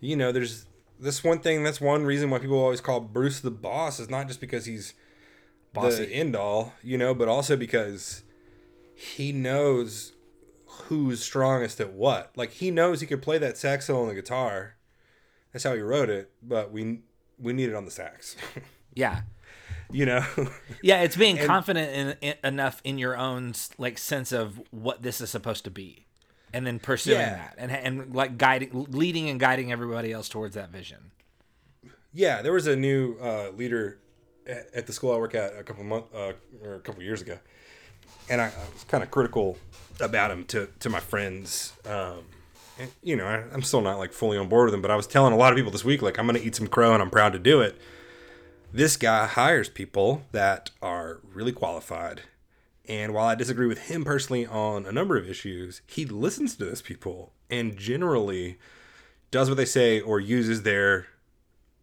you 0.00 0.16
know, 0.16 0.32
there's 0.32 0.66
this 1.00 1.22
one 1.24 1.40
thing. 1.40 1.62
That's 1.64 1.80
one 1.80 2.04
reason 2.04 2.30
why 2.30 2.38
people 2.38 2.58
always 2.58 2.80
call 2.80 3.00
Bruce 3.00 3.40
the 3.40 3.50
boss 3.50 3.98
is 4.00 4.08
not 4.10 4.28
just 4.28 4.40
because 4.40 4.66
he's 4.66 4.94
Bossy. 5.72 6.04
the 6.06 6.12
end 6.12 6.36
all, 6.36 6.74
you 6.82 6.98
know, 6.98 7.14
but 7.14 7.28
also 7.28 7.56
because 7.56 8.22
he 8.94 9.32
knows 9.32 10.12
who's 10.66 11.22
strongest 11.22 11.80
at 11.80 11.92
what. 11.92 12.32
Like 12.36 12.50
he 12.52 12.70
knows 12.70 13.00
he 13.00 13.06
could 13.06 13.22
play 13.22 13.38
that 13.38 13.56
sax 13.58 13.86
solo 13.86 14.02
on 14.02 14.08
the 14.08 14.14
guitar. 14.14 14.76
That's 15.52 15.64
how 15.64 15.74
he 15.74 15.80
wrote 15.80 16.08
it, 16.10 16.30
but 16.42 16.70
we 16.72 17.00
we 17.38 17.52
need 17.52 17.68
it 17.68 17.74
on 17.74 17.84
the 17.84 17.90
sax. 17.90 18.36
Yeah. 18.94 19.22
You 19.92 20.06
know. 20.06 20.24
Yeah, 20.82 21.02
it's 21.02 21.16
being 21.16 21.36
confident 21.38 22.18
in, 22.20 22.30
in, 22.30 22.34
enough 22.42 22.80
in 22.82 22.98
your 22.98 23.16
own 23.16 23.52
like 23.78 23.98
sense 23.98 24.32
of 24.32 24.60
what 24.72 25.02
this 25.02 25.20
is 25.20 25.30
supposed 25.30 25.64
to 25.64 25.70
be, 25.70 26.06
and 26.52 26.66
then 26.66 26.78
pursuing 26.80 27.18
Yeah. 27.20 27.34
that, 27.36 27.54
and 27.58 27.70
and 27.70 28.14
like 28.14 28.36
guiding, 28.38 28.86
leading, 28.90 29.28
and 29.30 29.38
guiding 29.38 29.70
everybody 29.70 30.10
else 30.12 30.28
towards 30.28 30.54
that 30.56 30.70
vision. 30.70 31.12
yeah, 32.12 32.42
there 32.42 32.52
was 32.52 32.66
a 32.66 32.76
new 32.76 33.16
uh, 33.20 33.50
leader 33.56 33.98
at, 34.46 34.66
at 34.74 34.86
the 34.86 34.92
school 34.92 35.12
I 35.12 35.18
work 35.18 35.34
at 35.34 35.56
a 35.56 35.62
couple 35.62 35.84
month 35.84 36.06
uh, 36.14 36.32
or 36.64 36.74
a 36.74 36.80
couple 36.80 37.02
years 37.02 37.22
ago, 37.22 37.38
and 38.28 38.40
I, 38.40 38.46
I 38.46 38.72
was 38.74 38.84
kind 38.88 39.02
of 39.02 39.10
critical 39.10 39.56
about 40.00 40.30
him 40.30 40.44
to 40.46 40.68
to 40.80 40.90
my 40.90 41.00
friends. 41.00 41.72
Um, 41.86 42.24
and, 42.78 42.90
you 43.02 43.14
know, 43.16 43.26
I, 43.26 43.44
I'm 43.52 43.62
still 43.62 43.82
not 43.82 43.98
like 43.98 44.12
fully 44.12 44.38
on 44.38 44.48
board 44.48 44.66
with 44.66 44.74
him, 44.74 44.82
but 44.82 44.90
I 44.90 44.96
was 44.96 45.06
telling 45.06 45.32
a 45.32 45.36
lot 45.36 45.52
of 45.52 45.56
people 45.56 45.70
this 45.70 45.84
week, 45.84 46.00
like, 46.02 46.18
I'm 46.18 46.26
going 46.26 46.40
to 46.40 46.44
eat 46.44 46.56
some 46.56 46.66
crow 46.66 46.94
and 46.94 47.02
I'm 47.02 47.10
proud 47.10 47.34
to 47.34 47.38
do 47.38 47.60
it. 47.60 47.76
This 48.72 48.96
guy 48.96 49.26
hires 49.26 49.68
people 49.68 50.22
that 50.32 50.70
are 50.80 51.20
really 51.22 51.52
qualified. 51.52 52.22
And 52.88 53.12
while 53.12 53.26
I 53.26 53.34
disagree 53.34 53.66
with 53.66 53.90
him 53.90 54.02
personally 54.02 54.46
on 54.46 54.86
a 54.86 54.92
number 54.92 55.18
of 55.18 55.28
issues, 55.28 55.82
he 55.86 56.06
listens 56.06 56.56
to 56.56 56.64
those 56.64 56.80
people 56.80 57.32
and 57.50 57.76
generally 57.76 58.58
does 59.30 59.48
what 59.48 59.56
they 59.56 59.66
say 59.66 60.00
or 60.00 60.20
uses 60.20 60.62
their 60.62 61.06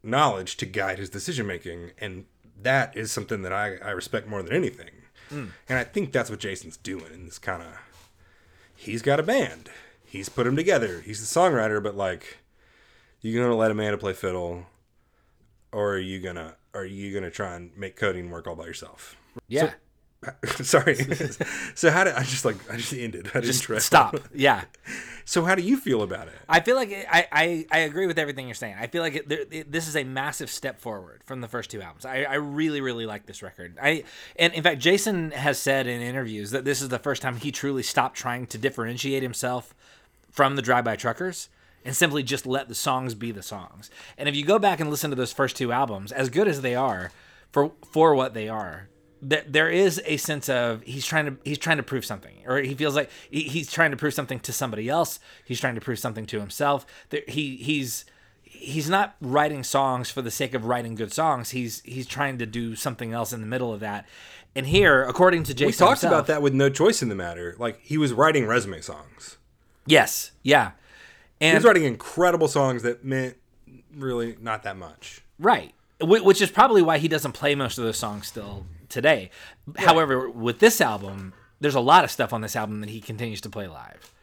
knowledge 0.02 0.58
to 0.58 0.66
guide 0.66 0.98
his 0.98 1.10
decision 1.10 1.46
making. 1.46 1.92
And 2.00 2.26
that 2.60 2.98
is 2.98 3.12
something 3.12 3.44
that 3.44 3.54
I, 3.54 3.78
I 3.78 3.92
respect 3.92 4.28
more 4.28 4.42
than 4.42 4.54
anything. 4.54 4.90
Hmm. 5.30 5.46
And 5.68 5.78
I 5.78 5.84
think 5.84 6.12
that's 6.12 6.32
what 6.32 6.40
Jason's 6.40 6.78
doing 6.78 7.14
in 7.14 7.26
this 7.26 7.38
kind 7.38 7.62
of. 7.62 7.78
He's 8.76 9.04
got 9.04 9.20
a 9.20 9.24
band. 9.24 9.70
He's 10.04 10.28
put 10.28 10.46
them 10.46 10.56
together. 10.56 11.02
He's 11.02 11.20
the 11.20 11.40
songwriter, 11.40 11.84
but 11.84 11.96
like, 11.96 12.40
you're 13.22 13.44
gonna 13.44 13.56
let 13.56 13.70
a 13.70 13.74
Amanda 13.74 13.98
play 13.98 14.14
fiddle, 14.14 14.66
or 15.72 15.94
are 15.94 16.00
you 16.00 16.20
gonna 16.20 16.56
are 16.74 16.86
you 16.86 17.14
gonna 17.14 17.32
try 17.32 17.56
and 17.56 17.76
make 17.78 17.96
coding 17.96 18.30
work 18.30 18.48
all 18.48 18.56
by 18.56 18.66
yourself? 18.66 19.16
Yeah. 19.48 19.74
Sorry. 20.46 20.96
so 21.76 21.92
how 21.92 22.04
did 22.04 22.14
I 22.14 22.24
just 22.24 22.44
like 22.44 22.58
I 22.72 22.78
just 22.78 22.94
ended? 22.94 23.32
I 23.34 23.40
Just 23.42 23.68
stop. 23.84 24.16
Yeah. 24.34 24.64
So 25.26 25.46
how 25.46 25.54
do 25.54 25.62
you 25.62 25.78
feel 25.78 26.02
about 26.02 26.28
it? 26.28 26.34
I 26.50 26.60
feel 26.60 26.76
like 26.76 26.92
I, 26.92 27.28
I, 27.32 27.66
I 27.72 27.80
agree 27.82 28.08
with 28.08 28.18
everything 28.18 28.48
you're 28.48 28.56
saying. 28.56 28.78
I 28.80 28.88
feel 28.88 29.04
like 29.04 29.14
it, 29.14 29.30
there, 29.30 29.44
it, 29.52 29.72
this 29.72 29.88
is 29.88 29.96
a 29.96 30.04
massive 30.04 30.50
step 30.50 30.82
forward 30.82 31.22
from 31.24 31.40
the 31.40 31.48
first 31.48 31.70
two 31.70 31.84
albums. 31.84 32.04
I, 32.04 32.24
I 32.24 32.34
really, 32.34 32.82
really 32.82 33.06
like 33.06 33.28
this 33.28 33.44
record. 33.44 33.78
I 33.80 34.06
and 34.38 34.52
in 34.56 34.64
fact, 34.64 34.82
Jason 34.82 35.30
has 35.30 35.60
said 35.60 35.86
in 35.86 36.02
interviews 36.02 36.50
that 36.50 36.66
this 36.66 36.82
is 36.82 36.90
the 36.90 36.98
first 36.98 37.22
time 37.22 37.36
he 37.36 37.52
truly 37.52 37.84
stopped 37.84 38.18
trying 38.18 38.48
to 38.48 38.58
differentiate 38.58 39.22
himself 39.22 39.76
from 40.32 40.56
the 40.56 40.64
Drive 40.64 40.84
By 40.84 40.96
Truckers 40.96 41.50
and 41.86 41.96
simply 41.96 42.24
just 42.24 42.46
let 42.46 42.68
the 42.68 42.76
songs 42.76 43.14
be 43.16 43.32
the 43.32 43.44
songs. 43.44 43.90
And 44.18 44.28
if 44.30 44.36
you 44.36 44.44
go 44.46 44.60
back 44.60 44.80
and 44.80 44.90
listen 44.90 45.10
to 45.10 45.16
those 45.16 45.34
first 45.34 45.56
two 45.56 45.72
albums, 45.72 46.12
as 46.12 46.30
good 46.30 46.48
as 46.48 46.62
they 46.62 46.76
are 46.76 47.12
for 47.52 47.72
for 47.92 48.14
what 48.16 48.34
they 48.34 48.48
are, 48.50 48.90
th- 49.28 49.46
there 49.48 49.70
is 49.70 50.02
a 50.06 50.18
sense 50.18 50.50
of 50.50 50.82
he's 50.84 51.06
trying 51.06 51.26
to 51.26 51.38
he's 51.44 51.58
trying 51.58 51.78
to 51.78 51.84
prove 51.84 52.06
something, 52.06 52.36
or 52.46 52.60
he 52.60 52.74
feels 52.76 52.96
like 52.96 53.10
he, 53.30 53.42
he's 53.44 53.72
trying 53.72 53.92
to 53.92 53.98
prove 53.98 54.14
something 54.14 54.40
to 54.42 54.54
somebody 54.54 54.90
else. 54.90 55.20
He's 55.46 55.60
trying 55.60 55.76
to 55.76 55.82
prove 55.82 56.00
something 56.00 56.26
to 56.28 56.40
himself. 56.40 56.86
There, 57.10 57.22
he 57.28 57.56
he's 57.58 58.06
he's 58.44 58.90
not 58.90 59.16
writing 59.22 59.64
songs 59.64 60.10
for 60.12 60.22
the 60.22 60.32
sake 60.32 60.54
of 60.54 60.66
writing 60.66 60.96
good 60.96 61.14
songs. 61.14 61.52
He's 61.52 61.82
he's 61.86 62.06
trying 62.08 62.38
to 62.40 62.46
do 62.46 62.76
something 62.76 63.14
else 63.14 63.32
in 63.34 63.42
the 63.42 63.48
middle 63.48 63.74
of 63.74 63.80
that. 63.80 64.06
And 64.56 64.66
here, 64.66 65.04
according 65.04 65.44
to 65.44 65.54
Jason, 65.54 65.68
We 65.68 65.74
talked 65.74 66.02
himself- 66.02 66.12
about 66.12 66.28
that 66.28 66.42
with 66.42 66.54
no 66.54 66.70
choice 66.70 67.02
in 67.04 67.10
the 67.10 67.16
matter. 67.16 67.56
Like 67.60 67.80
he 67.82 67.98
was 67.98 68.12
writing 68.14 68.48
resume 68.48 68.82
songs. 68.82 69.38
Yes, 69.86 70.32
yeah, 70.44 70.72
and 71.42 71.56
was 71.56 71.64
writing 71.64 71.84
incredible 71.84 72.48
songs 72.48 72.84
that 72.84 73.04
meant 73.04 73.38
really 73.96 74.38
not 74.42 74.64
that 74.64 74.78
much. 74.78 75.22
Right. 75.40 75.74
Which 76.02 76.42
is 76.42 76.52
probably 76.52 76.82
why 76.82 76.98
he 76.98 77.08
doesn't 77.08 77.34
play 77.34 77.56
most 77.56 77.78
of 77.78 77.84
those 77.84 77.98
songs 77.98 78.28
still 78.28 78.66
today. 78.88 79.32
However, 79.78 80.30
with 80.30 80.60
this 80.60 80.80
album, 80.82 81.34
there's 81.60 81.76
a 81.76 81.82
lot 81.82 82.04
of 82.04 82.12
stuff 82.12 82.32
on 82.32 82.42
this 82.42 82.56
album 82.56 82.82
that 82.82 82.90
he 82.90 83.02
continues 83.02 83.42
to 83.42 83.50
play 83.50 83.68
live. 83.68 84.14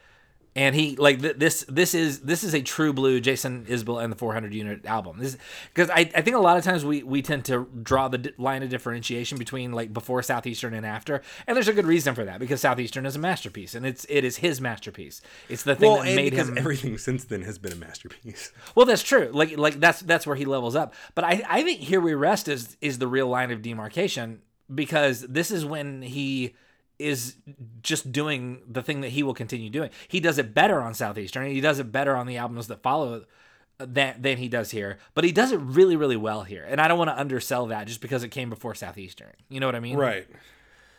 And 0.57 0.75
he 0.75 0.97
like 0.97 1.21
th- 1.21 1.37
this 1.37 1.67
this 1.69 1.95
is 1.95 2.21
this 2.21 2.43
is 2.43 2.55
a 2.55 2.63
true 2.63 2.95
blue 2.95 3.21
Jason 3.21 3.67
Isbell 3.67 4.03
and 4.03 4.11
the 4.11 4.17
400 4.17 4.55
unit 4.55 4.87
album. 4.87 5.19
This 5.19 5.37
because 5.73 5.91
I, 5.91 6.11
I 6.15 6.23
think 6.23 6.35
a 6.35 6.39
lot 6.41 6.57
of 6.57 6.65
times 6.65 6.83
we 6.83 7.03
we 7.03 7.21
tend 7.21 7.45
to 7.45 7.69
draw 7.83 8.09
the 8.09 8.17
di- 8.17 8.33
line 8.39 8.63
of 8.63 8.71
differentiation 8.71 9.37
between 9.37 9.73
like 9.73 9.93
before 9.93 10.23
Southeastern 10.23 10.73
and 10.73 10.87
after. 10.87 11.21
And 11.47 11.55
there's 11.55 11.69
a 11.69 11.75
good 11.75 11.85
reason 11.87 12.15
for 12.15 12.25
that 12.25 12.41
because 12.41 12.63
Southeastern 12.63 13.05
is 13.05 13.15
a 13.15 13.19
masterpiece 13.19 13.75
and 13.75 13.85
it's 13.85 14.07
it 14.09 14.25
is 14.25 14.39
his 14.39 14.59
masterpiece. 14.59 15.21
It's 15.51 15.63
the 15.63 15.77
thing 15.77 15.93
Well, 15.93 16.03
that 16.03 16.17
made 16.17 16.31
because 16.31 16.49
him 16.49 16.57
everything 16.57 16.97
since 16.97 17.25
then 17.25 17.43
has 17.43 17.59
been 17.59 17.73
a 17.73 17.77
masterpiece. 17.77 18.51
well, 18.75 18.87
that's 18.87 19.03
true. 19.03 19.29
Like 19.35 19.59
like 19.59 19.79
that's 19.79 20.01
that's 20.01 20.27
where 20.27 20.37
he 20.37 20.47
levels 20.47 20.75
up. 20.75 20.95
But 21.15 21.25
I 21.25 21.43
I 21.47 21.63
think 21.65 21.81
here 21.81 22.01
we 22.01 22.15
rest 22.15 22.49
is 22.49 22.79
is 22.81 22.99
the 22.99 23.09
real 23.09 23.29
line 23.29 23.51
of 23.51 23.61
demarcation 23.61 24.41
because 24.75 25.21
this 25.21 25.51
is 25.51 25.67
when 25.67 26.01
he 26.01 26.55
is 26.99 27.37
just 27.83 28.11
doing 28.13 28.63
the 28.67 28.83
thing 28.83 29.01
that 29.03 29.11
he 29.11 29.23
will 29.23 29.35
continue 29.35 29.71
doing. 29.71 29.91
He 30.09 30.21
does 30.21 30.39
it 30.39 30.55
better 30.55 30.81
on 30.81 30.95
Southeastern. 30.95 31.47
He 31.47 31.61
does 31.61 31.79
it 31.79 31.93
better 31.93 32.17
on 32.17 32.27
the 32.27 32.37
albums 32.37 32.69
that 32.69 32.83
follow 32.83 33.25
than 33.79 34.21
than 34.23 34.39
he 34.39 34.49
does 34.49 34.71
here. 34.71 34.99
But 35.15 35.25
he 35.25 35.33
does 35.33 35.53
it 35.53 35.59
really 35.61 35.97
really 35.97 36.17
well 36.17 36.43
here. 36.43 36.65
And 36.69 36.81
I 36.81 36.89
don't 36.89 36.99
want 36.99 37.11
to 37.11 37.19
undersell 37.19 37.67
that 37.67 37.87
just 37.87 38.01
because 38.01 38.23
it 38.23 38.31
came 38.31 38.49
before 38.51 38.75
Southeastern. 38.75 39.33
You 39.49 39.61
know 39.61 39.67
what 39.67 39.75
I 39.75 39.81
mean? 39.81 39.97
Right. 39.97 40.27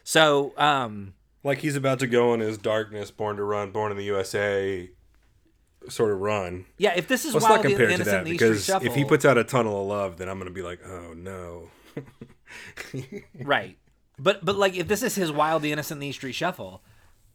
So, 0.04 0.54
um 0.58 1.14
Like 1.44 1.60
he's 1.60 1.76
about 1.76 2.00
to 2.00 2.08
go 2.08 2.34
on 2.34 2.40
his 2.40 2.58
darkness, 2.58 3.12
born 3.12 3.38
to 3.38 3.44
run, 3.44 3.72
born 3.72 3.92
in 3.92 3.98
the 3.98 4.06
USA 4.06 4.90
sort 5.90 6.12
of 6.12 6.20
run. 6.20 6.66
yeah, 6.78 6.94
if 6.96 7.08
this 7.08 7.26
is 7.26 7.34
Let's 7.34 7.48
not 7.48 7.62
compare 7.62 7.88
to 7.96 8.04
that 8.04 8.26
because 8.26 8.70
if 8.70 8.94
he 8.96 9.06
puts 9.06 9.26
out 9.26 9.38
a 9.38 9.44
tunnel 9.44 9.82
of 9.82 9.88
love, 9.88 10.18
then 10.18 10.30
I'm 10.30 10.38
gonna 10.38 10.52
be 10.52 10.62
like, 10.62 10.80
oh 10.86 11.14
no. 11.14 11.70
right. 13.42 13.78
But 14.20 14.44
but 14.44 14.56
like 14.58 14.76
if 14.76 14.88
this 14.88 15.04
is 15.04 15.16
his 15.16 15.32
Wild 15.32 15.62
the 15.62 15.72
Innocent 15.72 16.00
the 16.02 16.08
East 16.08 16.20
Street 16.20 16.34
Shuffle, 16.34 16.82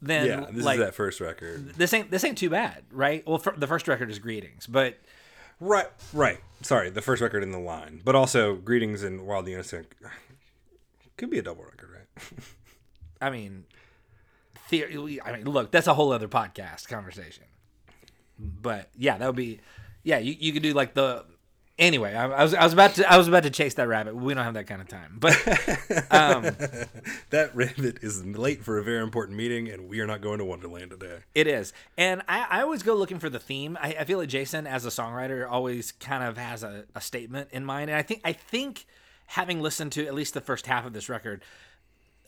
then 0.01 0.25
Yeah, 0.25 0.45
this 0.51 0.65
like 0.65 0.79
is 0.79 0.85
that 0.85 0.95
first 0.95 1.19
record. 1.21 1.75
this 1.75 1.93
ain't 1.93 2.11
this 2.11 2.23
ain't 2.23 2.37
too 2.37 2.49
bad, 2.49 2.83
right? 2.91 3.25
Well, 3.27 3.37
the 3.57 3.67
first 3.67 3.87
record 3.87 4.09
is 4.09 4.19
Greetings, 4.19 4.67
but 4.67 4.97
Right, 5.59 5.87
right. 6.11 6.39
Sorry, 6.61 6.89
the 6.89 7.01
first 7.01 7.21
record 7.21 7.41
in 7.43 7.51
the 7.51 7.59
line, 7.59 8.01
but 8.03 8.15
also 8.15 8.55
Greetings 8.55 9.01
and 9.03 9.25
Wild 9.25 9.45
the 9.45 9.53
Innocent 9.53 9.87
could 11.17 11.29
be 11.29 11.39
a 11.39 11.41
double 11.43 11.63
record, 11.63 11.89
right? 11.91 12.23
I 13.21 13.29
mean, 13.29 13.63
theory. 14.67 15.21
I 15.23 15.31
mean, 15.37 15.45
look, 15.45 15.71
that's 15.71 15.87
a 15.87 15.93
whole 15.93 16.11
other 16.11 16.27
podcast 16.27 16.87
conversation. 16.89 17.45
But 18.37 18.89
yeah, 18.97 19.17
that 19.17 19.25
would 19.27 19.35
be, 19.35 19.61
yeah, 20.03 20.17
you, 20.17 20.35
you 20.37 20.51
could 20.51 20.63
do 20.63 20.73
like 20.73 20.93
the. 20.95 21.23
Anyway, 21.79 22.13
I, 22.13 22.27
I 22.27 22.43
was 22.43 22.53
I 22.53 22.63
was 22.63 22.73
about 22.73 22.93
to 22.95 23.11
I 23.11 23.17
was 23.17 23.27
about 23.27 23.43
to 23.43 23.49
chase 23.49 23.73
that 23.75 23.87
rabbit. 23.87 24.15
We 24.15 24.35
don't 24.35 24.43
have 24.43 24.53
that 24.53 24.67
kind 24.67 24.79
of 24.79 24.87
time, 24.87 25.17
but 25.19 25.35
um, 26.11 26.43
that 27.31 27.49
rabbit 27.55 28.03
is 28.03 28.23
late 28.23 28.63
for 28.63 28.77
a 28.77 28.83
very 28.83 29.01
important 29.01 29.37
meeting, 29.37 29.69
and 29.69 29.89
we 29.89 29.99
are 29.99 30.05
not 30.05 30.21
going 30.21 30.37
to 30.37 30.45
Wonderland 30.45 30.91
today. 30.91 31.19
It 31.33 31.47
is. 31.47 31.73
And 31.97 32.21
I, 32.27 32.45
I 32.47 32.61
always 32.61 32.83
go 32.83 32.93
looking 32.93 33.17
for 33.17 33.29
the 33.29 33.39
theme. 33.39 33.75
I, 33.81 33.95
I 33.99 34.03
feel 34.05 34.19
like 34.19 34.29
Jason, 34.29 34.67
as 34.67 34.85
a 34.85 34.89
songwriter, 34.89 35.49
always 35.49 35.91
kind 35.93 36.23
of 36.23 36.37
has 36.37 36.61
a, 36.61 36.85
a 36.93 37.01
statement 37.01 37.49
in 37.51 37.65
mind. 37.65 37.89
And 37.89 37.97
I 37.97 38.03
think 38.03 38.21
I 38.23 38.33
think 38.33 38.85
having 39.25 39.59
listened 39.59 39.93
to 39.93 40.05
at 40.05 40.13
least 40.13 40.35
the 40.35 40.41
first 40.41 40.67
half 40.67 40.85
of 40.85 40.93
this 40.93 41.09
record, 41.09 41.41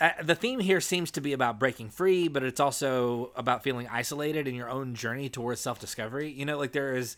uh, 0.01 0.09
the 0.23 0.33
theme 0.33 0.59
here 0.59 0.81
seems 0.81 1.11
to 1.11 1.21
be 1.21 1.33
about 1.33 1.59
breaking 1.59 1.91
free, 1.91 2.27
but 2.27 2.41
it's 2.41 2.59
also 2.59 3.31
about 3.35 3.61
feeling 3.61 3.87
isolated 3.89 4.47
in 4.47 4.55
your 4.55 4.71
own 4.71 4.95
journey 4.95 5.29
towards 5.29 5.61
self 5.61 5.79
discovery. 5.79 6.31
You 6.31 6.45
know, 6.45 6.57
like 6.57 6.71
there 6.71 6.95
is 6.95 7.15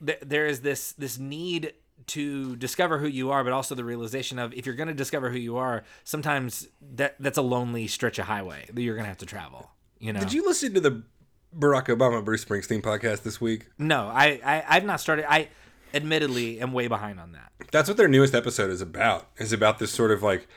there, 0.00 0.18
there 0.22 0.46
is 0.46 0.60
this 0.60 0.92
this 0.92 1.18
need 1.18 1.74
to 2.06 2.56
discover 2.56 2.98
who 2.98 3.06
you 3.06 3.30
are, 3.30 3.44
but 3.44 3.52
also 3.52 3.74
the 3.74 3.84
realization 3.84 4.38
of 4.38 4.52
if 4.54 4.66
you're 4.66 4.74
going 4.74 4.88
to 4.88 4.94
discover 4.94 5.30
who 5.30 5.38
you 5.38 5.56
are, 5.56 5.84
sometimes 6.04 6.68
that 6.94 7.16
that's 7.20 7.38
a 7.38 7.42
lonely 7.42 7.86
stretch 7.86 8.18
of 8.18 8.26
highway 8.26 8.66
that 8.72 8.82
you're 8.82 8.94
going 8.94 9.04
to 9.04 9.08
have 9.08 9.18
to 9.18 9.26
travel. 9.26 9.70
You 9.98 10.12
know, 10.12 10.20
Did 10.20 10.32
you 10.32 10.44
listen 10.46 10.72
to 10.74 10.80
the 10.80 11.02
Barack 11.56 11.86
Obama 11.86 12.24
Bruce 12.24 12.44
Springsteen 12.44 12.80
podcast 12.82 13.22
this 13.22 13.40
week? 13.40 13.66
No, 13.78 14.08
I, 14.08 14.40
I 14.44 14.64
I've 14.68 14.84
not 14.84 15.00
started. 15.00 15.30
I 15.30 15.48
admittedly 15.92 16.60
am 16.60 16.72
way 16.72 16.86
behind 16.88 17.20
on 17.20 17.32
that. 17.32 17.52
That's 17.70 17.88
what 17.88 17.96
their 17.96 18.08
newest 18.08 18.34
episode 18.34 18.70
is 18.70 18.80
about. 18.80 19.28
Is 19.36 19.52
about 19.52 19.78
this 19.78 19.90
sort 19.92 20.10
of 20.10 20.22
like, 20.22 20.48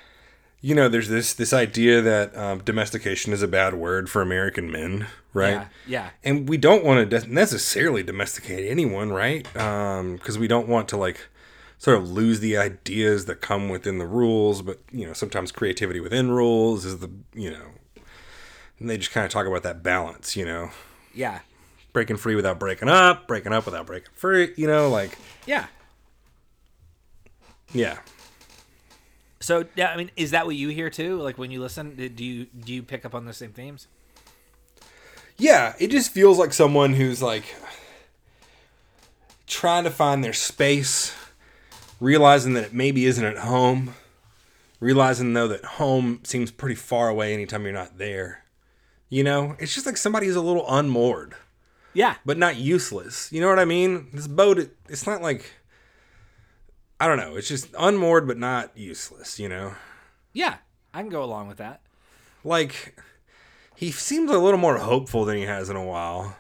you 0.64 0.74
know, 0.74 0.88
there's 0.88 1.10
this 1.10 1.34
this 1.34 1.52
idea 1.52 2.02
that 2.02 2.36
um, 2.38 2.60
domestication 2.60 3.34
is 3.34 3.44
a 3.44 3.50
bad 3.50 3.74
word 3.74 4.10
for 4.10 4.22
American 4.22 4.72
men, 4.72 5.08
right? 5.34 5.52
Yeah, 5.52 5.68
yeah, 5.86 6.10
And 6.24 6.48
we 6.48 6.56
don't 6.56 6.86
want 6.86 7.12
to 7.12 7.28
necessarily 7.28 8.02
domesticate 8.02 8.66
anyone, 8.72 9.12
right? 9.12 9.44
Because 9.44 10.40
we 10.40 10.48
don't 10.48 10.70
want 10.70 10.88
to 10.88 10.98
like 10.98 11.28
sort 11.80 11.98
of 11.98 12.10
lose 12.10 12.40
the 12.40 12.56
ideas 12.56 13.26
that 13.26 13.42
come 13.42 13.68
within 13.68 13.98
the 13.98 14.08
rules. 14.08 14.62
But 14.62 14.80
you 14.90 15.06
know, 15.06 15.12
sometimes 15.12 15.52
creativity 15.52 16.00
within 16.00 16.32
rules 16.32 16.86
is 16.86 17.00
the 17.00 17.12
you 17.34 17.52
know, 17.52 17.66
and 18.80 18.90
they 18.90 18.98
just 18.98 19.12
kind 19.12 19.26
of 19.26 19.32
talk 19.34 19.46
about 19.46 19.64
that 19.64 19.84
balance, 19.84 20.38
you 20.38 20.46
know, 20.46 20.70
yeah, 21.14 21.40
breaking 21.92 22.16
free 22.16 22.36
without 22.36 22.58
breaking 22.58 22.88
up, 22.88 23.28
breaking 23.28 23.52
up 23.52 23.66
without 23.66 23.86
breaking 23.86 24.14
free, 24.16 24.54
you 24.56 24.68
know, 24.68 24.88
like 24.88 25.18
yeah. 25.46 25.66
yeah. 27.74 27.98
So 29.44 29.66
yeah, 29.76 29.92
I 29.92 29.98
mean, 29.98 30.10
is 30.16 30.32
that 30.32 30.46
what 30.46 30.56
you 30.56 30.70
hear 30.70 30.90
too? 30.90 31.22
Like 31.22 31.38
when 31.38 31.52
you 31.52 31.62
listen, 31.62 31.96
do 31.96 32.24
you 32.24 32.46
do 32.46 32.74
you 32.74 32.82
pick 32.82 33.04
up 33.04 33.14
on 33.14 33.26
the 33.26 33.34
same 33.34 33.52
themes? 33.52 33.88
Yeah, 35.38 35.74
it 35.80 35.92
just 35.92 36.12
feels 36.12 36.40
like 36.40 36.54
someone 36.54 36.94
who's 36.94 37.22
like 37.22 37.54
trying 39.46 39.84
to 39.84 39.92
find 39.92 40.24
their 40.24 40.32
space, 40.32 41.14
realizing 42.00 42.54
that 42.54 42.64
it 42.64 42.74
maybe 42.74 43.06
isn't 43.06 43.26
at 43.26 43.40
home, 43.40 43.96
realizing 44.80 45.34
though 45.34 45.50
that 45.50 45.66
home 45.66 46.22
seems 46.24 46.50
pretty 46.50 46.76
far 46.76 47.10
away 47.10 47.34
anytime 47.34 47.64
you're 47.64 47.74
not 47.74 47.98
there. 47.98 48.46
You 49.10 49.26
know, 49.26 49.58
it's 49.60 49.74
just 49.74 49.86
like 49.86 49.98
somebody 49.98 50.28
who's 50.28 50.38
a 50.38 50.42
little 50.42 50.66
unmoored, 50.70 51.36
Yeah, 51.94 52.16
but 52.26 52.38
not 52.38 52.56
useless. 52.56 53.30
You 53.34 53.42
know 53.42 53.50
what 53.50 53.60
I 53.60 53.66
mean? 53.66 54.08
This 54.14 54.28
boat, 54.28 54.58
it, 54.58 54.76
it's 54.88 55.06
not 55.06 55.22
like 55.22 55.52
I 57.04 57.08
don't 57.08 57.18
know. 57.18 57.36
It's 57.36 57.48
just 57.50 57.68
unmoored, 57.78 58.28
but 58.28 58.38
not 58.38 58.72
useless. 58.78 59.40
You 59.40 59.50
know, 59.50 59.74
yeah, 60.32 60.58
I 60.94 61.02
can 61.02 61.10
go 61.10 61.24
along 61.24 61.48
with 61.50 61.58
that. 61.58 61.82
like 62.44 62.96
he 63.76 63.92
seems 63.92 64.30
a 64.32 64.38
little 64.38 64.60
more 64.60 64.78
hopeful 64.78 65.26
than 65.26 65.36
he 65.38 65.44
has 65.44 65.70
in 65.70 65.76
a 65.76 65.84
while 65.84 66.36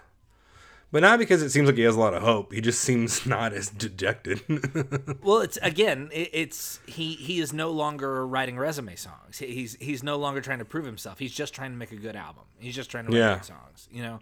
But 0.91 1.01
not 1.01 1.17
because 1.17 1.41
it 1.41 1.49
seems 1.49 1.65
like 1.67 1.75
he 1.77 1.81
has 1.81 1.95
a 1.95 1.99
lot 1.99 2.13
of 2.13 2.21
hope. 2.21 2.53
He 2.53 2.61
just 2.61 2.79
seems 2.81 3.25
not 3.35 3.51
as 3.53 3.69
dejected. 3.69 4.41
Well, 5.23 5.39
it's 5.39 5.57
again, 5.61 6.09
it, 6.13 6.29
it's 6.33 6.79
he 6.85 7.13
he 7.15 7.39
is 7.39 7.51
no 7.51 7.71
longer 7.71 8.25
writing 8.27 8.57
resume 8.57 8.95
songs. 8.95 9.39
He- 9.39 9.53
He's 9.53 9.75
he's 9.81 10.03
no 10.03 10.17
longer 10.17 10.39
trying 10.41 10.59
to 10.59 10.65
prove 10.65 10.85
himself. 10.85 11.17
He's 11.19 11.33
just 11.33 11.53
trying 11.53 11.71
to 11.71 11.77
make 11.77 11.91
a 11.91 11.95
good 11.97 12.15
album. 12.15 12.43
He's 12.59 12.75
just 12.75 12.89
trying 12.91 13.05
to 13.05 13.11
write 13.11 13.17
Yeah. 13.17 13.33
good 13.35 13.45
songs, 13.45 13.87
you 13.91 14.03
know. 14.03 14.19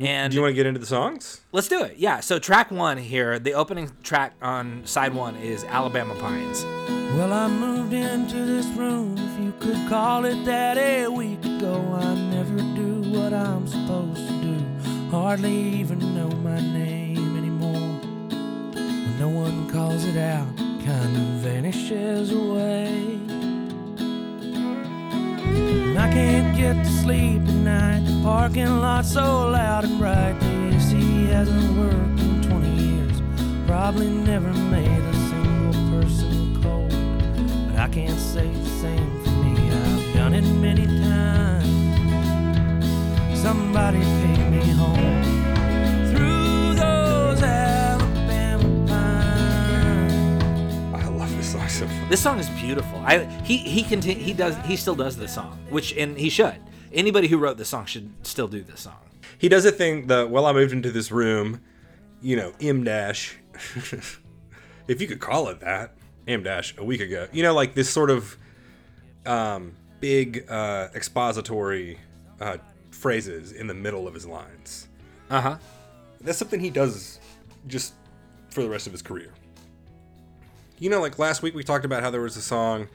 And 0.00 0.30
Do 0.32 0.36
you 0.36 0.42
want 0.42 0.50
to 0.52 0.54
get 0.56 0.66
into 0.66 0.80
the 0.80 0.86
songs? 0.86 1.40
let's 1.52 1.68
do 1.68 1.82
it. 1.84 1.96
Yeah. 1.98 2.20
So 2.20 2.38
track 2.38 2.70
one 2.70 2.98
here, 2.98 3.38
the 3.38 3.54
opening 3.54 3.92
track 4.02 4.34
on 4.42 4.84
side 4.84 5.14
one 5.14 5.36
is 5.36 5.62
Alabama 5.64 6.14
Pines. 6.16 6.64
Well, 7.16 7.32
I 7.32 7.46
moved 7.46 7.92
into 7.92 8.44
this 8.44 8.66
room, 8.76 9.16
if 9.16 9.40
you 9.40 9.52
could 9.60 9.88
call 9.88 10.24
it 10.24 10.44
that, 10.46 10.76
a 10.78 11.06
week 11.08 11.44
ago. 11.44 11.76
I 12.00 12.14
never 12.14 12.56
do 12.74 13.02
what 13.16 13.32
I'm 13.32 13.68
supposed 13.68 14.26
to 14.26 14.42
do, 14.42 15.10
hardly 15.12 15.52
even 15.78 16.00
know 16.14 16.28
my 16.28 16.58
name 16.58 17.36
anymore. 17.36 18.00
When 18.74 19.18
no 19.20 19.28
one 19.28 19.70
calls 19.70 20.04
it 20.06 20.16
out, 20.16 20.48
kind 20.84 21.14
of 21.16 21.22
vanishes 21.44 22.32
away. 22.32 23.20
And 25.46 25.98
I 25.98 26.10
can't 26.12 26.56
get 26.56 26.76
to 26.84 26.90
sleep 26.90 27.42
at 27.42 27.54
night, 27.54 28.04
the 28.06 28.20
parking 28.22 28.80
lot's 28.80 29.12
so 29.12 29.48
loud 29.48 29.84
and 29.84 29.98
bright. 29.98 30.38
The 30.40 30.74
AC 30.74 31.26
hasn't 31.26 31.76
worked 31.76 32.20
in 32.20 32.42
20 32.42 32.68
years, 32.70 33.22
probably 33.66 34.08
never 34.08 34.52
made 34.52 34.88
a 34.88 35.14
single 35.30 35.72
person 35.90 36.62
cold. 36.62 36.90
But 37.68 37.78
I 37.78 37.88
can't 37.88 38.18
say 38.18 38.46
the 38.48 38.70
same 38.82 39.22
for 39.22 39.30
me. 39.30 39.54
I've 39.70 40.14
done 40.14 40.34
it 40.34 40.42
many 40.42 40.86
times. 40.86 41.64
Somebody 43.40 44.00
take 44.00 44.48
me 44.50 44.70
home 44.70 45.22
through 46.10 46.74
those 46.74 47.42
Alabama 47.42 47.83
this 51.78 51.88
song 51.88 51.88
so 51.88 52.00
much. 52.00 52.10
This 52.10 52.22
song 52.22 52.38
is 52.38 52.48
beautiful. 52.50 52.98
I 53.00 53.24
he 53.44 53.58
he 53.58 53.82
conti- 53.82 54.14
he 54.14 54.32
does 54.32 54.56
he 54.64 54.76
still 54.76 54.94
does 54.94 55.16
this 55.16 55.34
song, 55.34 55.58
which 55.70 55.92
and 55.96 56.16
he 56.16 56.28
should. 56.28 56.56
Anybody 56.92 57.28
who 57.28 57.38
wrote 57.38 57.56
this 57.56 57.68
song 57.68 57.86
should 57.86 58.12
still 58.26 58.48
do 58.48 58.62
this 58.62 58.80
song. 58.80 58.98
He 59.38 59.48
does 59.48 59.64
a 59.64 59.72
thing. 59.72 60.06
that 60.06 60.30
well, 60.30 60.46
I 60.46 60.52
moved 60.52 60.72
into 60.72 60.90
this 60.90 61.10
room. 61.10 61.60
You 62.22 62.36
know, 62.36 62.52
M 62.60 62.84
dash, 62.84 63.36
if 64.88 65.00
you 65.00 65.06
could 65.06 65.20
call 65.20 65.48
it 65.48 65.60
that, 65.60 65.94
M 66.26 66.42
dash 66.42 66.74
a 66.78 66.84
week 66.84 67.00
ago. 67.00 67.28
You 67.32 67.42
know, 67.42 67.54
like 67.54 67.74
this 67.74 67.90
sort 67.90 68.10
of 68.10 68.36
um, 69.26 69.74
big 70.00 70.46
uh, 70.48 70.88
expository 70.94 71.98
uh, 72.40 72.58
phrases 72.90 73.52
in 73.52 73.66
the 73.66 73.74
middle 73.74 74.08
of 74.08 74.14
his 74.14 74.26
lines. 74.26 74.88
Uh 75.28 75.40
huh. 75.40 75.56
That's 76.20 76.38
something 76.38 76.60
he 76.60 76.70
does 76.70 77.20
just 77.66 77.94
for 78.50 78.62
the 78.62 78.68
rest 78.68 78.86
of 78.86 78.92
his 78.92 79.02
career. 79.02 79.32
You 80.78 80.90
know, 80.90 81.00
like 81.00 81.18
last 81.18 81.42
week 81.42 81.54
we 81.54 81.62
talked 81.62 81.84
about 81.84 82.02
how 82.02 82.10
there 82.10 82.20
was 82.20 82.36
a 82.36 82.42
song 82.42 82.88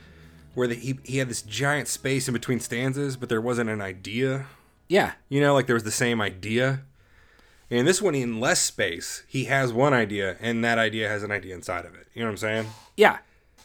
where 0.53 0.67
the, 0.67 0.75
he 0.75 1.00
he 1.03 1.17
had 1.17 1.29
this 1.29 1.41
giant 1.41 1.88
space 1.88 2.27
in 2.27 2.33
between 2.33 2.59
stanzas, 2.59 3.15
but 3.15 3.29
there 3.29 3.41
wasn't 3.41 3.69
an 3.69 3.81
idea. 3.81 4.48
Yeah. 4.88 5.13
You 5.29 5.41
know, 5.41 5.53
like 5.53 5.67
there 5.67 5.75
was 5.75 5.83
the 5.83 5.91
same 5.91 6.21
idea. 6.21 6.81
And 7.71 7.88
this 7.88 8.01
one, 8.01 8.15
in 8.15 8.39
less 8.39 8.59
space, 8.59 9.24
he 9.27 9.45
has 9.45 9.71
one 9.71 9.93
idea, 9.93 10.38
and 10.39 10.63
that 10.65 10.79
idea 10.79 11.07
has 11.07 11.21
an 11.21 11.31
idea 11.31 11.53
inside 11.53 11.86
of 11.86 11.93
it. 11.93 12.07
You 12.15 12.21
know 12.21 12.27
what 12.27 12.31
I'm 12.31 12.38
saying? 12.38 12.65
Yeah. 12.98 13.19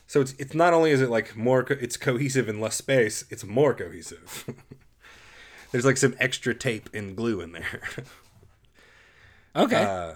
So 0.06 0.20
it's 0.20 0.34
it's 0.38 0.54
not 0.54 0.74
only 0.74 0.90
is 0.90 1.00
it 1.00 1.08
like 1.08 1.34
more, 1.36 1.64
co- 1.64 1.78
it's 1.80 1.96
cohesive 1.96 2.48
in 2.48 2.60
less 2.60 2.76
space, 2.76 3.24
it's 3.30 3.44
more 3.44 3.72
cohesive. 3.72 4.44
There's 5.72 5.86
like 5.86 5.96
some 5.96 6.14
extra 6.20 6.54
tape 6.54 6.88
and 6.94 7.16
glue 7.16 7.40
in 7.40 7.52
there. 7.52 7.80
Okay. 9.56 9.84
Uh, 9.84 10.14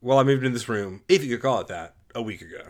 well, 0.00 0.18
I 0.18 0.22
moved 0.22 0.44
into 0.44 0.56
this 0.56 0.68
room, 0.68 1.02
if 1.08 1.24
you 1.24 1.36
could 1.36 1.42
call 1.42 1.60
it 1.60 1.66
that, 1.68 1.96
a 2.14 2.22
week 2.22 2.40
ago. 2.40 2.62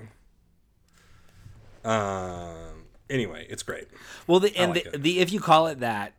Um. 1.85 2.85
Anyway, 3.11 3.47
it's 3.51 3.63
great. 3.63 3.89
well, 4.27 4.41
the 4.41 4.57
and 4.57 4.75
like 4.75 4.91
the, 4.93 4.99
the 4.99 5.21
if 5.21 5.33
you 5.33 5.41
call 5.41 5.67
it 5.67 5.81
that 5.81 6.15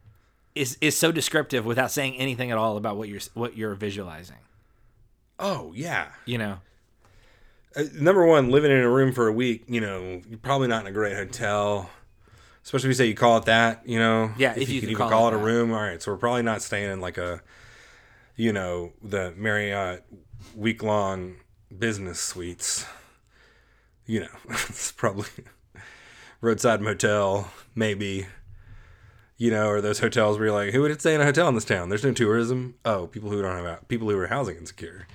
is 0.55 0.77
is 0.81 0.97
so 0.97 1.11
descriptive 1.11 1.65
without 1.65 1.91
saying 1.91 2.15
anything 2.15 2.51
at 2.51 2.57
all 2.57 2.77
about 2.77 2.97
what 2.97 3.09
you're 3.09 3.21
what 3.33 3.57
you're 3.57 3.75
visualizing. 3.75 4.37
Oh 5.37 5.73
yeah. 5.75 6.07
You 6.25 6.37
know. 6.37 6.57
Uh, 7.75 7.83
number 7.93 8.25
one, 8.25 8.49
living 8.49 8.71
in 8.71 8.79
a 8.79 8.89
room 8.89 9.11
for 9.11 9.27
a 9.27 9.33
week, 9.33 9.65
you 9.67 9.81
know, 9.81 10.21
you're 10.29 10.39
probably 10.39 10.69
not 10.69 10.81
in 10.81 10.87
a 10.87 10.93
great 10.93 11.15
hotel. 11.15 11.89
Especially 12.63 12.87
if 12.87 12.91
you 12.91 12.95
say 12.95 13.05
you 13.07 13.15
call 13.15 13.37
it 13.37 13.45
that, 13.45 13.87
you 13.87 13.99
know. 13.99 14.31
Yeah, 14.37 14.53
if 14.55 14.69
you 14.69 14.79
could 14.79 14.87
could 14.87 14.91
even 14.91 14.97
call 14.97 15.09
call, 15.09 15.27
it 15.27 15.33
it, 15.33 15.41
a 15.41 15.43
room. 15.43 15.71
All 15.71 15.81
right, 15.81 16.01
so 16.01 16.11
we're 16.11 16.17
probably 16.17 16.41
not 16.41 16.61
staying 16.61 16.89
in 16.89 17.01
like 17.01 17.17
a, 17.17 17.41
you 18.35 18.53
know, 18.53 18.93
the 19.03 19.33
Marriott 19.37 20.03
week 20.55 20.81
long 20.81 21.35
business 21.77 22.19
suites. 22.19 22.85
You 24.07 24.21
know, 24.21 24.27
it's 24.49 24.91
probably 24.93 25.27
roadside 26.45 26.81
motel, 26.81 27.51
maybe. 27.73 28.27
You 29.37 29.51
know, 29.51 29.67
or 29.67 29.81
those 29.81 29.99
hotels 29.99 30.37
where 30.37 30.47
you're 30.47 30.55
like, 30.55 30.73
who 30.73 30.81
would 30.81 30.97
stay 31.01 31.13
in 31.13 31.19
a 31.19 31.25
hotel 31.25 31.49
in 31.49 31.55
this 31.55 31.65
town? 31.65 31.89
There's 31.89 32.05
no 32.05 32.13
tourism. 32.13 32.75
Oh, 32.85 33.07
people 33.07 33.29
who 33.29 33.41
don't 33.41 33.65
have 33.65 33.85
people 33.89 34.09
who 34.09 34.17
are 34.17 34.27
housing 34.27 34.55
insecure. 34.55 35.07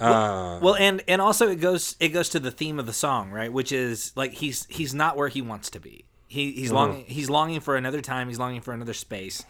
Uh, 0.00 0.58
Well, 0.60 0.74
and 0.74 1.00
and 1.06 1.22
also 1.22 1.48
it 1.48 1.60
goes 1.60 1.94
it 2.00 2.08
goes 2.08 2.28
to 2.30 2.40
the 2.40 2.50
theme 2.50 2.80
of 2.80 2.86
the 2.86 2.92
song, 2.92 3.30
right? 3.30 3.52
Which 3.52 3.70
is 3.70 4.12
like 4.16 4.32
he's 4.32 4.66
he's 4.68 4.92
not 4.92 5.16
where 5.16 5.28
he 5.28 5.40
wants 5.40 5.70
to 5.70 5.78
be. 5.78 6.06
He 6.34 6.50
he's 6.52 6.66
Mm-hmm. 6.66 6.74
longing 6.74 7.04
he's 7.06 7.30
longing 7.30 7.60
for 7.60 7.76
another 7.76 8.00
time. 8.00 8.28
He's 8.28 8.38
longing 8.40 8.60
for 8.60 8.72
another 8.74 8.92
space. 8.94 9.44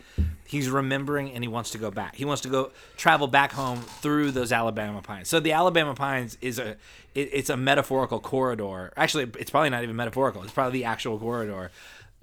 He's 0.47 0.69
remembering 0.69 1.33
and 1.33 1.43
he 1.43 1.49
wants 1.49 1.71
to 1.71 1.79
go 1.79 1.91
back. 1.91 2.15
He 2.15 2.25
wants 2.27 2.43
to 2.43 2.49
go 2.51 2.71
travel 2.99 3.27
back 3.27 3.53
home 3.53 3.81
through 3.81 4.33
those 4.33 4.53
Alabama 4.53 5.01
pines. 5.01 5.29
So 5.29 5.41
the 5.41 5.53
Alabama 5.53 5.95
pines 5.95 6.37
is 6.43 6.59
a 6.59 6.73
it, 7.15 7.31
it's 7.33 7.49
a 7.49 7.57
metaphorical 7.57 8.21
corridor. 8.21 8.93
Actually, 8.97 9.31
it's 9.39 9.51
probably 9.51 9.71
not 9.71 9.83
even 9.83 9.97
metaphorical. 9.97 10.43
It's 10.43 10.53
probably 10.53 10.81
the 10.81 10.85
actual 10.85 11.19
corridor. 11.19 11.71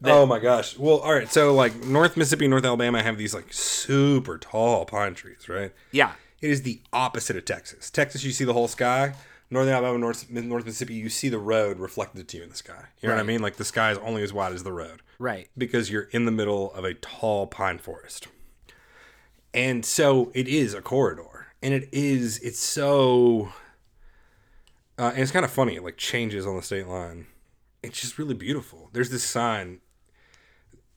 that- 0.02 0.12
oh 0.14 0.26
my 0.28 0.38
gosh. 0.40 0.78
Well, 0.78 0.98
all 1.00 1.14
right. 1.14 1.30
So 1.32 1.54
like 1.56 1.84
North 1.86 2.16
Mississippi, 2.16 2.48
North 2.48 2.64
Alabama 2.66 3.02
have 3.02 3.18
these 3.18 3.34
like 3.34 3.52
super 3.52 4.38
tall 4.38 4.86
pine 4.86 5.16
trees, 5.16 5.50
right? 5.50 5.72
Yeah. 5.92 6.12
It 6.40 6.50
is 6.52 6.62
the 6.62 6.82
opposite 6.94 7.36
of 7.36 7.46
Texas. 7.46 7.90
Texas, 7.90 8.24
you 8.24 8.32
see 8.32 8.46
the 8.46 8.54
whole 8.54 8.68
sky. 8.68 9.14
Northern 9.52 9.74
Alabama, 9.74 9.98
North, 10.00 10.30
North 10.32 10.66
Mississippi, 10.66 10.94
you 10.96 11.10
see 11.10 11.28
the 11.30 11.38
road 11.38 11.78
reflected 11.78 12.28
to 12.30 12.38
you 12.38 12.44
in 12.44 12.50
the 12.50 12.56
sky. 12.56 12.86
You 13.02 13.10
know 13.10 13.16
what 13.16 13.22
I 13.22 13.26
mean? 13.26 13.42
Like 13.42 13.58
the 13.58 13.66
sky 13.66 13.92
is 13.92 13.98
only 14.00 14.24
as 14.24 14.32
wide 14.32 14.54
as 14.54 14.64
the 14.64 14.72
road 14.72 15.02
Right. 15.20 15.50
because 15.58 15.92
you're 15.92 16.04
in 16.12 16.26
the 16.26 16.32
middle 16.32 16.74
of 16.74 16.86
a 16.86 16.94
tall 16.94 17.48
pine 17.48 17.78
forest. 17.78 18.28
And 19.54 19.86
so 19.86 20.32
it 20.34 20.48
is 20.48 20.74
a 20.74 20.82
corridor. 20.82 21.48
And 21.62 21.74
it 21.74 21.90
is, 21.92 22.40
it's 22.40 22.60
so, 22.60 23.52
uh, 24.98 25.10
and 25.14 25.20
it's 25.20 25.32
kind 25.32 25.44
of 25.46 25.52
funny. 25.52 25.76
It 25.76 25.84
like 25.84 25.98
changes 25.98 26.48
on 26.48 26.56
the 26.56 26.62
state 26.64 26.88
line. 26.88 27.28
It's 27.84 28.00
just 28.00 28.18
really 28.18 28.34
beautiful. 28.36 28.90
There's 28.94 29.10
this 29.10 29.24
sign 29.24 29.82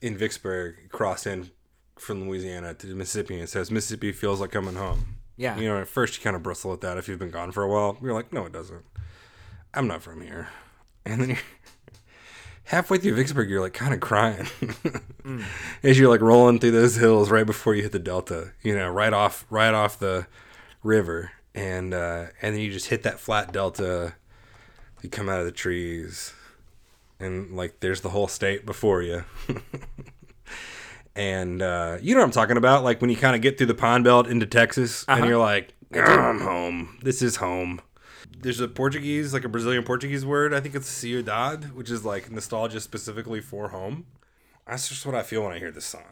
in 0.01 0.17
Vicksburg 0.17 0.89
crossed 0.89 1.27
in 1.27 1.51
from 1.97 2.27
Louisiana 2.27 2.73
to 2.75 2.87
Mississippi 2.87 3.33
and 3.35 3.43
it 3.43 3.49
says, 3.49 3.69
Mississippi 3.69 4.11
feels 4.13 4.39
like 4.39 4.51
coming 4.51 4.75
home. 4.75 5.14
Yeah. 5.37 5.57
You 5.57 5.67
know, 5.67 5.79
at 5.81 5.87
first 5.87 6.17
you 6.17 6.23
kind 6.23 6.35
of 6.35 6.43
bristle 6.43 6.73
at 6.73 6.81
that 6.81 6.97
if 6.97 7.07
you've 7.07 7.19
been 7.19 7.31
gone 7.31 7.51
for 7.51 7.63
a 7.63 7.67
while. 7.67 7.97
You're 8.01 8.13
like, 8.13 8.31
no, 8.31 8.45
it 8.45 8.53
doesn't. 8.53 8.85
I'm 9.73 9.87
not 9.87 10.01
from 10.01 10.21
here. 10.21 10.49
And 11.07 11.21
then 11.21 11.29
you're 11.29 11.37
halfway 12.63 12.97
through 12.97 13.13
Vicksburg, 13.13 13.47
you're 13.47 13.61
like 13.61 13.73
kind 13.75 13.93
of 13.93 13.99
crying 13.99 14.47
as 15.83 15.99
you're 15.99 16.09
like 16.09 16.19
rolling 16.21 16.57
through 16.57 16.71
those 16.71 16.95
hills 16.95 17.29
right 17.29 17.45
before 17.45 17.75
you 17.75 17.83
hit 17.83 17.91
the 17.91 17.99
delta. 17.99 18.53
You 18.63 18.75
know, 18.75 18.89
right 18.89 19.13
off, 19.13 19.45
right 19.51 19.71
off 19.75 19.99
the 19.99 20.25
river, 20.81 21.31
and 21.53 21.93
uh, 21.93 22.25
and 22.41 22.55
then 22.55 22.59
you 22.59 22.71
just 22.71 22.87
hit 22.87 23.03
that 23.03 23.19
flat 23.19 23.53
delta. 23.53 24.15
You 25.03 25.09
come 25.09 25.29
out 25.29 25.37
of 25.37 25.45
the 25.45 25.51
trees, 25.51 26.33
and 27.19 27.55
like 27.55 27.81
there's 27.81 28.01
the 28.01 28.09
whole 28.09 28.27
state 28.27 28.65
before 28.65 29.03
you. 29.03 29.25
And 31.15 31.61
uh, 31.61 31.97
you 32.01 32.13
know 32.13 32.19
what 32.21 32.25
I'm 32.25 32.31
talking 32.31 32.57
about, 32.57 32.83
like 32.83 32.99
when 32.99 33.09
you 33.09 33.15
kind 33.15 33.35
of 33.35 33.41
get 33.41 33.57
through 33.57 33.67
the 33.67 33.75
Pine 33.75 34.03
Belt 34.03 34.27
into 34.27 34.45
Texas, 34.45 35.05
and 35.07 35.25
you're 35.25 35.37
like, 35.37 35.73
"Oh, 35.93 35.99
I'm 36.01 36.41
home. 36.41 36.99
This 37.01 37.21
is 37.21 37.37
home. 37.37 37.81
There's 38.37 38.59
a 38.59 38.67
Portuguese, 38.67 39.33
like 39.33 39.45
a 39.45 39.49
Brazilian 39.49 39.83
Portuguese 39.83 40.25
word. 40.25 40.53
I 40.53 40.59
think 40.59 40.75
it's 40.75 40.89
saudade, 40.89 41.71
which 41.73 41.89
is 41.89 42.03
like 42.03 42.29
nostalgia 42.29 42.81
specifically 42.81 43.39
for 43.39 43.69
home. 43.69 44.05
That's 44.67 44.89
just 44.89 45.05
what 45.05 45.15
I 45.15 45.23
feel 45.23 45.43
when 45.43 45.53
I 45.53 45.59
hear 45.59 45.71
this 45.71 45.85
song. 45.85 46.03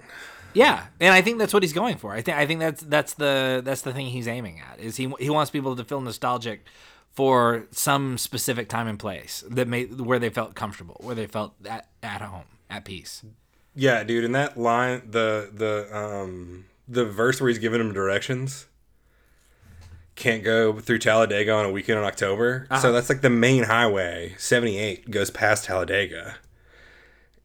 Yeah, 0.53 0.85
and 0.99 1.13
I 1.13 1.21
think 1.21 1.39
that's 1.39 1.53
what 1.53 1.63
he's 1.63 1.73
going 1.73 1.97
for. 1.97 2.13
I 2.13 2.21
think 2.21 2.37
I 2.37 2.45
think 2.45 2.59
that's 2.59 2.81
that's 2.83 3.15
the 3.15 3.61
that's 3.63 3.81
the 3.81 3.91
thing 3.91 4.07
he's 4.07 4.27
aiming 4.27 4.61
at. 4.61 4.79
Is 4.79 4.95
he 4.95 5.11
he 5.19 5.29
wants 5.29 5.51
people 5.51 5.75
to 5.75 5.83
feel 5.83 5.99
nostalgic 5.99 6.65
for 7.11 7.67
some 7.71 8.17
specific 8.17 8.69
time 8.69 8.87
and 8.87 8.97
place 8.97 9.43
that 9.49 9.67
may 9.67 9.85
where 9.85 10.19
they 10.19 10.29
felt 10.29 10.55
comfortable, 10.55 10.97
where 11.01 11.15
they 11.15 11.27
felt 11.27 11.53
at 11.65 11.89
at 12.01 12.21
home, 12.21 12.45
at 12.69 12.85
peace. 12.85 13.23
Yeah, 13.75 14.03
dude, 14.03 14.23
and 14.23 14.35
that 14.35 14.57
line, 14.57 15.01
the 15.09 15.49
the 15.53 15.95
um 15.95 16.65
the 16.87 17.05
verse 17.05 17.41
where 17.41 17.49
he's 17.49 17.59
giving 17.59 17.81
him 17.81 17.93
directions. 17.93 18.67
Can't 20.15 20.43
go 20.43 20.79
through 20.79 20.99
Talladega 20.99 21.51
on 21.51 21.65
a 21.65 21.71
weekend 21.71 21.97
in 21.97 22.05
October. 22.05 22.67
So 22.79 22.91
that's 22.91 23.09
like 23.09 23.21
the 23.21 23.31
main 23.31 23.63
highway. 23.63 24.35
Seventy 24.37 24.77
eight 24.77 25.09
goes 25.09 25.31
past 25.31 25.65
Talladega, 25.65 26.35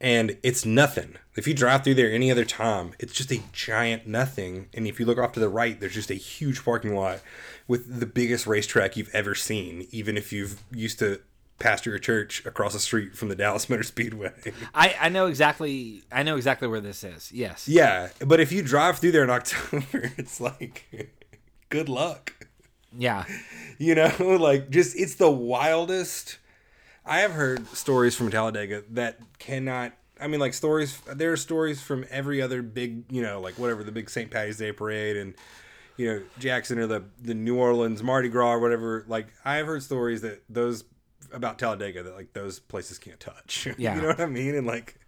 and 0.01 0.37
it's 0.43 0.67
nothing. 0.67 1.17
If 1.35 1.47
you 1.47 1.55
drive 1.55 1.83
through 1.85 1.95
there 1.95 2.13
any 2.13 2.31
other 2.31 2.45
time, 2.45 2.93
it's 2.99 3.15
just 3.15 3.33
a 3.33 3.41
giant 3.53 4.07
nothing. 4.07 4.69
And 4.75 4.87
if 4.87 5.01
you 5.01 5.07
look 5.07 5.19
off 5.19 5.33
to 5.33 5.41
the 5.41 5.49
right, 5.49 5.81
there's 5.81 5.95
just 5.95 6.11
a 6.11 6.15
huge 6.15 6.63
parking 6.63 6.95
lot 6.95 7.21
with 7.67 8.01
the 8.01 8.07
biggest 8.07 8.47
racetrack 8.47 8.97
you've 8.97 9.15
ever 9.15 9.35
seen, 9.35 9.87
even 9.91 10.17
if 10.19 10.33
you've 10.33 10.63
used 10.73 10.99
to 10.99 11.21
pastor 11.59 11.91
your 11.91 11.99
church 11.99 12.45
across 12.47 12.73
the 12.73 12.79
street 12.79 13.17
from 13.17 13.29
the 13.29 13.35
Dallas 13.35 13.69
Motor 13.69 13.83
Speedway. 13.83 14.33
I, 14.75 14.95
I 15.01 15.09
know 15.09 15.27
exactly 15.27 16.03
I 16.13 16.23
know 16.23 16.37
exactly 16.37 16.69
where 16.69 16.81
this 16.81 17.05
is. 17.05 17.33
Yes. 17.33 17.69
yeah, 17.69 18.09
but 18.25 18.41
if 18.41 18.53
you 18.53 18.63
drive 18.63 18.99
through 18.99 19.13
there 19.13 19.25
in 19.25 19.31
October, 19.31 20.13
it's 20.17 20.41
like 20.41 21.13
good 21.69 21.89
luck. 21.89 22.33
Yeah. 22.97 23.25
You 23.79 23.95
know, 23.95 24.13
like 24.41 24.71
just 24.71 24.97
it's 24.97 25.17
the 25.17 25.31
wildest. 25.31 26.39
I 27.05 27.21
have 27.21 27.33
heard 27.33 27.67
stories 27.69 28.15
from 28.15 28.31
Talladega 28.31 28.85
that 28.91 29.19
cannot. 29.39 29.93
I 30.21 30.27
mean, 30.27 30.41
like 30.41 30.53
stories. 30.53 31.01
There 31.07 31.33
are 31.33 31.37
stories 31.37 31.81
from 31.81 32.05
every 32.11 32.43
other 32.43 32.61
big, 32.61 33.05
you 33.11 33.23
know, 33.23 33.41
like 33.41 33.55
whatever 33.59 33.85
the 33.85 33.93
big 33.93 34.11
St. 34.11 34.31
Patty's 34.31 34.59
Day 34.59 34.73
parade 34.73 35.17
and 35.17 35.35
you 35.97 36.07
know 36.07 36.23
Jackson 36.39 36.79
or 36.79 36.87
the 36.87 37.05
the 37.21 37.35
New 37.35 37.57
Orleans 37.57 38.03
Mardi 38.03 38.29
Gras 38.29 38.55
or 38.55 38.59
whatever. 38.61 39.05
Like 39.07 39.29
I 39.45 39.57
have 39.57 39.67
heard 39.67 39.83
stories 39.83 40.23
that 40.23 40.43
those 40.49 40.85
about 41.33 41.59
Talladega 41.59 42.03
that 42.03 42.15
like 42.15 42.33
those 42.33 42.59
places 42.59 42.99
can't 42.99 43.21
touch. 43.21 43.69
Yeah. 43.79 43.97
you 43.97 44.03
know 44.03 44.09
what 44.09 44.21
I 44.21 44.27
mean? 44.27 44.55
And 44.55 44.67
like 44.67 44.99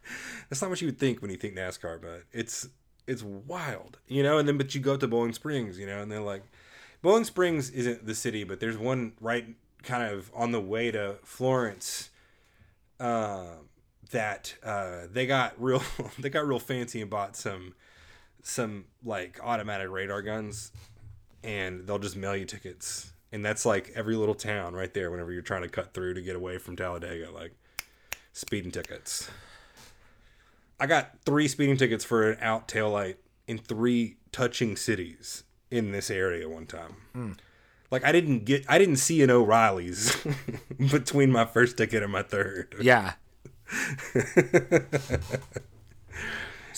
that's 0.49 0.61
not 0.61 0.71
what 0.71 0.81
you 0.81 0.89
would 0.89 0.99
think 0.99 1.23
when 1.23 1.31
you 1.31 1.37
think 1.37 1.55
NASCAR, 1.55 2.01
but 2.01 2.25
it's 2.33 2.69
it's 3.07 3.23
wild, 3.23 3.99
you 4.07 4.23
know. 4.23 4.39
And 4.39 4.47
then 4.47 4.57
but 4.59 4.75
you 4.75 4.81
go 4.81 4.97
to 4.97 5.09
Bowling 5.09 5.33
Springs, 5.33 5.79
you 5.79 5.87
know, 5.87 6.01
and 6.01 6.11
they're 6.11 6.21
like 6.21 6.43
Bowling 7.03 7.25
Springs 7.25 7.71
isn't 7.71 8.07
the 8.07 8.15
city, 8.15 8.45
but 8.45 8.61
there's 8.61 8.77
one 8.79 9.13
right 9.21 9.47
kind 9.83 10.03
of 10.13 10.31
on 10.35 10.53
the 10.53 10.61
way 10.61 10.91
to 10.91 11.17
Florence 11.25 12.11
uh, 12.99 13.47
that 14.11 14.55
uh, 14.63 15.03
they 15.11 15.27
got 15.27 15.55
real 15.61 15.83
they 16.19 16.29
got 16.29 16.47
real 16.47 16.59
fancy 16.59 17.01
and 17.01 17.11
bought 17.11 17.37
some 17.37 17.75
some 18.43 18.85
like 19.05 19.39
automatic 19.43 19.91
radar 19.91 20.23
guns 20.23 20.73
and 21.43 21.87
they'll 21.87 21.99
just 21.99 22.17
mail 22.17 22.37
you 22.37 22.45
tickets. 22.45 23.13
And 23.33 23.45
that's 23.45 23.65
like 23.65 23.93
every 23.95 24.17
little 24.17 24.35
town 24.35 24.75
right 24.75 24.93
there 24.93 25.11
whenever 25.11 25.33
you're 25.33 25.43
trying 25.43 25.63
to 25.63 25.69
cut 25.69 25.95
through 25.95 26.15
to 26.15 26.23
get 26.23 26.35
away 26.35 26.59
from 26.59 26.77
Talladega, 26.77 27.31
like 27.31 27.53
speeding 28.33 28.71
tickets. 28.71 29.31
I 30.81 30.87
got 30.87 31.17
three 31.25 31.47
speeding 31.47 31.77
tickets 31.77 32.05
for 32.05 32.31
an 32.31 32.39
out 32.41 32.67
tail 32.67 32.91
light 32.91 33.19
in 33.47 33.59
three 33.59 34.17
touching 34.33 34.77
cities 34.77 35.45
in 35.71 35.93
this 35.93 36.11
area 36.11 36.49
one 36.49 36.67
time. 36.67 36.97
Hmm. 37.13 37.33
Like 37.91 38.05
I 38.05 38.13
didn't 38.13 38.45
get, 38.45 38.65
I 38.69 38.79
didn't 38.79 38.97
see 38.97 39.23
an 39.23 39.31
O'Reilly's 39.31 40.17
between 40.91 41.31
my 41.31 41.45
first 41.45 41.77
ticket 41.77 42.03
and 42.03 42.13
my 42.13 42.23
third. 42.23 42.75
Yeah. 42.81 43.15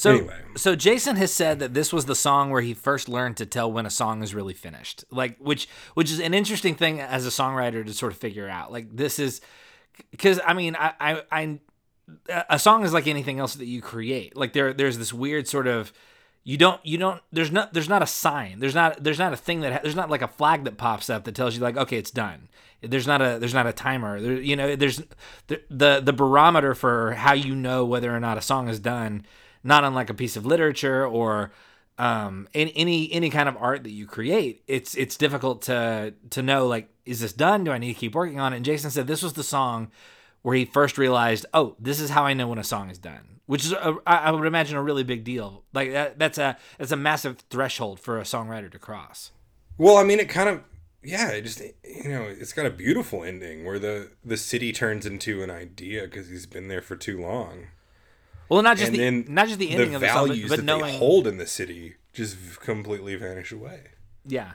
So, 0.02 0.10
Anyway. 0.10 0.34
so 0.56 0.74
Jason 0.74 1.14
has 1.14 1.32
said 1.32 1.60
that 1.60 1.74
this 1.74 1.92
was 1.92 2.06
the 2.06 2.16
song 2.16 2.50
where 2.50 2.60
he 2.60 2.74
first 2.74 3.08
learned 3.08 3.36
to 3.36 3.46
tell 3.46 3.70
when 3.70 3.86
a 3.86 3.90
song 3.90 4.24
is 4.24 4.34
really 4.34 4.52
finished. 4.52 5.04
Like, 5.12 5.38
which, 5.38 5.68
which 5.94 6.10
is 6.10 6.18
an 6.18 6.34
interesting 6.34 6.74
thing 6.74 7.00
as 7.00 7.24
a 7.24 7.28
songwriter 7.28 7.86
to 7.86 7.92
sort 7.92 8.10
of 8.10 8.18
figure 8.18 8.48
out. 8.48 8.72
Like, 8.72 8.96
this 8.96 9.20
is 9.20 9.40
because 10.10 10.40
I 10.44 10.54
mean, 10.54 10.74
I, 10.74 10.92
I, 10.98 11.22
I, 11.30 11.60
a 12.50 12.58
song 12.58 12.82
is 12.82 12.92
like 12.92 13.06
anything 13.06 13.38
else 13.38 13.54
that 13.54 13.66
you 13.66 13.80
create. 13.80 14.36
Like, 14.36 14.54
there, 14.54 14.72
there's 14.72 14.98
this 14.98 15.12
weird 15.12 15.46
sort 15.46 15.68
of 15.68 15.92
you 16.42 16.56
don't 16.56 16.84
you 16.84 16.98
don't 16.98 17.22
there's 17.30 17.52
not 17.52 17.72
there's 17.72 17.88
not 17.88 18.02
a 18.02 18.06
sign 18.06 18.58
there's 18.58 18.74
not 18.74 19.04
there's 19.04 19.20
not 19.20 19.32
a 19.32 19.36
thing 19.36 19.60
that 19.60 19.84
there's 19.84 19.94
not 19.94 20.10
like 20.10 20.22
a 20.22 20.26
flag 20.26 20.64
that 20.64 20.76
pops 20.76 21.08
up 21.08 21.22
that 21.22 21.36
tells 21.36 21.54
you 21.54 21.62
like 21.62 21.76
okay 21.76 21.96
it's 21.96 22.10
done 22.10 22.48
there's 22.80 23.06
not 23.06 23.22
a 23.22 23.38
there's 23.38 23.54
not 23.54 23.64
a 23.64 23.72
timer 23.72 24.20
there, 24.20 24.32
you 24.32 24.56
know 24.56 24.74
there's 24.74 25.00
the, 25.46 25.62
the 25.70 26.00
the 26.02 26.12
barometer 26.12 26.74
for 26.74 27.12
how 27.12 27.32
you 27.32 27.54
know 27.54 27.84
whether 27.84 28.12
or 28.12 28.18
not 28.18 28.36
a 28.36 28.42
song 28.42 28.68
is 28.68 28.80
done 28.80 29.24
not 29.62 29.84
unlike 29.84 30.10
a 30.10 30.14
piece 30.14 30.36
of 30.36 30.46
literature 30.46 31.06
or 31.06 31.52
um 31.98 32.48
in 32.52 32.68
any 32.68 33.12
any 33.12 33.30
kind 33.30 33.48
of 33.48 33.56
art 33.58 33.84
that 33.84 33.90
you 33.90 34.06
create 34.06 34.62
it's 34.66 34.94
it's 34.94 35.16
difficult 35.16 35.62
to 35.62 36.14
to 36.30 36.42
know 36.42 36.66
like 36.66 36.88
is 37.04 37.20
this 37.20 37.32
done? 37.32 37.64
Do 37.64 37.72
i 37.72 37.78
need 37.78 37.92
to 37.92 37.98
keep 37.98 38.14
working 38.14 38.40
on 38.40 38.52
it? 38.52 38.56
And 38.56 38.64
jason 38.64 38.90
said 38.90 39.06
this 39.06 39.22
was 39.22 39.34
the 39.34 39.42
song 39.42 39.90
where 40.40 40.56
he 40.56 40.64
first 40.64 40.96
realized 40.96 41.44
oh 41.52 41.76
this 41.78 42.00
is 42.00 42.10
how 42.10 42.24
i 42.24 42.32
know 42.32 42.48
when 42.48 42.58
a 42.58 42.64
song 42.64 42.88
is 42.90 42.98
done 42.98 43.32
which 43.46 43.64
is 43.64 43.72
a, 43.72 43.96
I 44.06 44.30
would 44.30 44.46
imagine 44.46 44.76
a 44.76 44.82
really 44.82 45.02
big 45.02 45.24
deal. 45.24 45.64
Like 45.72 45.92
that, 45.92 46.18
that's 46.18 46.38
a 46.38 46.56
that's 46.78 46.92
a 46.92 46.96
massive 46.96 47.40
threshold 47.50 48.00
for 48.00 48.18
a 48.18 48.22
songwriter 48.22 48.70
to 48.70 48.78
cross. 48.78 49.30
Well, 49.76 49.96
I 49.96 50.04
mean, 50.04 50.20
it 50.20 50.28
kind 50.28 50.48
of, 50.48 50.62
yeah, 51.02 51.28
it 51.30 51.42
just, 51.42 51.60
you 51.60 52.08
know, 52.08 52.22
it's 52.22 52.52
got 52.52 52.66
a 52.66 52.70
beautiful 52.70 53.24
ending 53.24 53.64
where 53.64 53.78
the 53.78 54.12
the 54.24 54.36
city 54.36 54.72
turns 54.72 55.06
into 55.06 55.42
an 55.42 55.50
idea 55.50 56.04
because 56.04 56.28
he's 56.28 56.46
been 56.46 56.68
there 56.68 56.80
for 56.80 56.96
too 56.96 57.20
long, 57.20 57.66
well 58.52 58.62
not 58.62 58.76
just 58.76 58.92
and 58.92 59.24
the 59.26 59.32
not 59.32 59.46
just 59.48 59.58
the 59.58 59.70
ending 59.70 59.90
the 59.90 59.96
of 59.96 60.00
the 60.02 60.08
song 60.08 60.28
but, 60.28 60.38
but 60.48 60.56
that 60.58 60.64
knowing 60.64 60.92
they 60.92 60.98
hold 60.98 61.26
in 61.26 61.38
the 61.38 61.46
city 61.46 61.94
just 62.12 62.60
completely 62.60 63.14
vanish 63.16 63.52
away. 63.52 63.80
Yeah. 64.26 64.52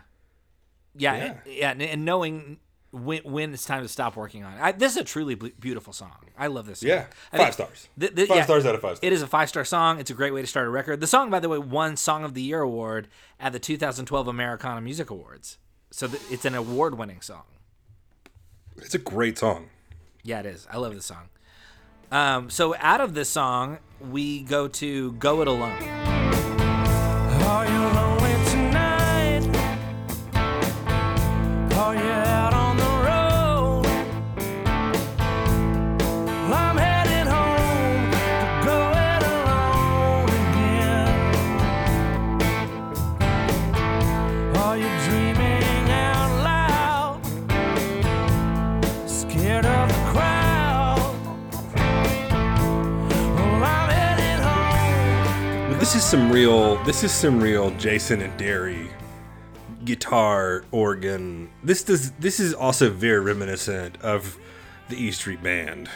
Yeah, 0.96 1.16
Yeah. 1.16 1.24
and- 1.26 1.40
yeah, 1.46 1.72
and, 1.72 1.82
and 1.82 2.06
knowing 2.06 2.58
when 2.92 3.22
when 3.24 3.54
it's 3.54 3.66
time 3.66 3.84
to 3.84 3.88
stop 3.90 4.16
working 4.16 4.44
on 4.44 4.54
it. 4.54 4.62
I, 4.62 4.72
this 4.72 4.94
is 4.94 4.98
a 4.98 5.04
truly 5.04 5.36
beautiful 5.36 5.92
song. 5.94 6.16
I 6.38 6.48
love 6.48 6.66
this. 6.68 6.80
Song. 6.80 6.90
Yeah, 6.90 7.06
I 7.34 7.38
five 7.38 7.54
stars. 7.54 7.90
th- 8.00 8.16
th- 8.16 8.28
Five 8.30 8.38
yeah, 8.38 8.44
stars 8.46 8.66
out 8.66 8.76
of 8.76 8.82
five 8.82 8.98
stars. 8.98 9.08
It 9.08 9.14
is 9.14 9.22
a 9.22 9.28
five 9.28 9.50
star 9.50 9.66
song. 9.66 10.00
It's 10.00 10.10
a 10.10 10.14
great 10.14 10.34
way 10.34 10.42
to 10.42 10.48
start 10.48 10.66
a 10.66 10.70
record. 10.70 11.02
The 11.02 11.08
song, 11.08 11.30
by 11.30 11.40
the 11.40 11.50
way, 11.50 11.58
won 11.58 11.98
Song 11.98 12.24
of 12.24 12.34
the 12.34 12.42
Year 12.42 12.62
award 12.62 13.10
at 13.40 13.52
the 13.52 13.60
2012 13.60 14.28
Americana 14.28 14.80
Music 14.82 15.10
Awards. 15.10 15.58
So 15.92 16.08
th- 16.08 16.22
it's 16.32 16.46
an 16.46 16.56
award 16.56 16.98
winning 16.98 17.22
song. 17.22 17.44
It's 18.78 18.96
a 18.96 19.00
great 19.00 19.38
song. 19.38 19.70
Yeah, 20.24 20.40
it 20.40 20.46
is. 20.46 20.66
I 20.72 20.78
love 20.78 20.94
this 20.96 21.06
song. 21.06 21.30
Um, 22.12 22.50
so 22.50 22.76
out 22.80 23.02
of 23.02 23.14
this 23.14 23.30
song, 23.30 23.80
we 24.00 24.42
go 24.42 24.68
to 24.68 25.12
"Go 25.14 25.42
It 25.42 25.48
Alone." 25.48 26.07
Some 56.08 56.32
real. 56.32 56.82
This 56.86 57.04
is 57.04 57.12
some 57.12 57.42
real 57.42 57.70
Jason 57.72 58.22
and 58.22 58.38
Derry 58.38 58.90
guitar 59.84 60.64
organ. 60.72 61.50
This 61.66 61.84
does. 61.84 62.12
This 62.12 62.40
is 62.40 62.54
also 62.54 62.90
very 62.90 63.20
reminiscent 63.20 64.02
of 64.02 64.38
the 64.88 64.96
E 64.96 65.12
Street 65.12 65.44
Band. 65.44 65.90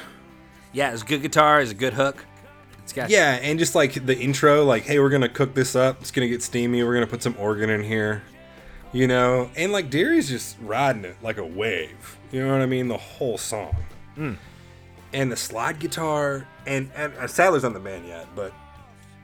Yeah, 0.73 0.91
it's 0.91 1.03
good 1.03 1.21
guitar. 1.21 1.61
It's 1.61 1.71
a 1.71 1.75
good 1.75 1.93
hook. 1.93 2.25
It's 2.83 2.91
got 2.91 3.09
Yeah, 3.09 3.39
and 3.41 3.57
just 3.57 3.73
like 3.73 4.05
the 4.05 4.17
intro, 4.17 4.65
like, 4.65 4.83
hey, 4.83 4.99
we're 4.99 5.09
gonna 5.09 5.29
cook 5.29 5.53
this 5.53 5.77
up. 5.77 6.01
It's 6.01 6.11
gonna 6.11 6.27
get 6.27 6.43
steamy. 6.43 6.83
We're 6.83 6.93
gonna 6.93 7.07
put 7.07 7.23
some 7.23 7.35
organ 7.39 7.69
in 7.69 7.81
here, 7.81 8.21
you 8.91 9.07
know. 9.07 9.49
And 9.55 9.71
like 9.71 9.89
Derry's 9.89 10.27
just 10.27 10.57
riding 10.59 11.05
it 11.05 11.15
like 11.21 11.37
a 11.37 11.45
wave. 11.45 12.17
You 12.33 12.45
know 12.45 12.51
what 12.51 12.61
I 12.61 12.65
mean? 12.65 12.89
The 12.89 12.97
whole 12.97 13.37
song. 13.37 13.77
And 15.13 15.31
the 15.31 15.37
slide 15.37 15.79
guitar, 15.79 16.45
and 16.67 16.91
and 16.97 17.13
uh, 17.13 17.27
Sadler's 17.27 17.63
on 17.63 17.71
the 17.71 17.79
band 17.79 18.05
yet, 18.05 18.27
but 18.35 18.53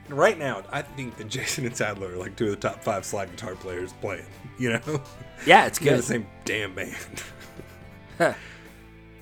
right 0.10 0.38
now, 0.38 0.64
I 0.72 0.82
think 0.82 1.18
that 1.18 1.28
Jason 1.30 1.66
and 1.66 1.76
Sadler 1.76 2.14
are 2.14 2.18
like 2.18 2.36
two 2.36 2.46
of 2.46 2.52
the 2.52 2.70
top 2.70 2.84
five 2.84 3.06
slide 3.06 3.32
guitar 3.32 3.56
players 3.56 3.94
playing. 3.94 4.26
You 4.60 4.72
know, 4.74 5.02
yeah, 5.46 5.68
it's 5.68 5.78
they're 5.80 5.92
good. 5.94 6.00
the 6.00 6.04
same 6.04 6.26
damn 6.44 6.74
band. 6.74 6.96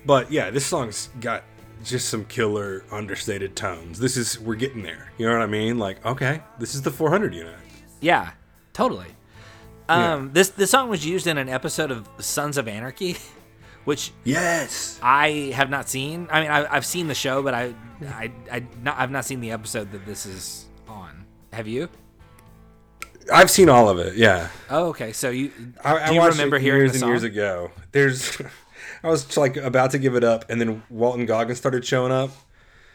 But 0.06 0.30
yeah, 0.32 0.50
this 0.50 0.64
song's 0.64 1.10
got 1.20 1.44
just 1.84 2.08
some 2.08 2.24
killer 2.24 2.84
understated 2.90 3.54
tones. 3.56 3.98
This 3.98 4.16
is 4.16 4.38
we're 4.40 4.54
getting 4.54 4.82
there. 4.82 5.12
You 5.18 5.26
know 5.26 5.32
what 5.34 5.42
I 5.42 5.46
mean? 5.46 5.78
Like, 5.78 6.04
okay, 6.06 6.42
this 6.58 6.74
is 6.74 6.80
the 6.82 6.90
400 6.90 7.34
unit. 7.34 7.54
Yeah, 8.00 8.30
totally. 8.72 9.08
Um, 9.88 10.30
this 10.32 10.48
this 10.50 10.70
song 10.70 10.88
was 10.88 11.04
used 11.04 11.26
in 11.26 11.38
an 11.38 11.48
episode 11.48 11.90
of 11.90 12.08
Sons 12.18 12.56
of 12.56 12.66
Anarchy, 12.66 13.16
which 13.84 14.12
Yes. 14.24 14.98
I 15.02 15.52
have 15.54 15.68
not 15.70 15.88
seen. 15.88 16.28
I 16.30 16.40
mean, 16.40 16.50
I, 16.50 16.74
I've 16.74 16.86
seen 16.86 17.08
the 17.08 17.14
show, 17.14 17.42
but 17.42 17.52
I, 17.52 17.74
I, 18.08 18.32
I 18.50 18.66
not, 18.82 18.98
I've 18.98 19.10
not 19.10 19.24
seen 19.24 19.40
the 19.40 19.50
episode 19.52 19.92
that 19.92 20.06
this 20.06 20.24
is. 20.24 20.65
Have 21.56 21.66
you? 21.66 21.88
I've 23.32 23.50
seen 23.50 23.68
all 23.68 23.88
of 23.88 23.98
it. 23.98 24.14
Yeah. 24.16 24.48
Oh, 24.70 24.88
okay. 24.88 25.12
So 25.12 25.30
you 25.30 25.50
I, 25.82 25.96
I 25.96 26.08
do 26.08 26.14
you 26.14 26.20
watched 26.20 26.34
remember 26.34 26.56
it 26.56 26.62
hearing 26.62 26.82
years 26.82 26.92
the 26.92 26.96
and 26.96 27.00
song? 27.00 27.08
years 27.10 27.22
ago. 27.24 27.70
There's, 27.92 28.40
I 29.02 29.08
was 29.08 29.36
like 29.36 29.56
about 29.56 29.90
to 29.92 29.98
give 29.98 30.14
it 30.14 30.22
up, 30.24 30.44
and 30.50 30.60
then 30.60 30.82
Walton 30.90 31.26
Goggins 31.26 31.58
started 31.58 31.84
showing 31.84 32.12
up. 32.12 32.30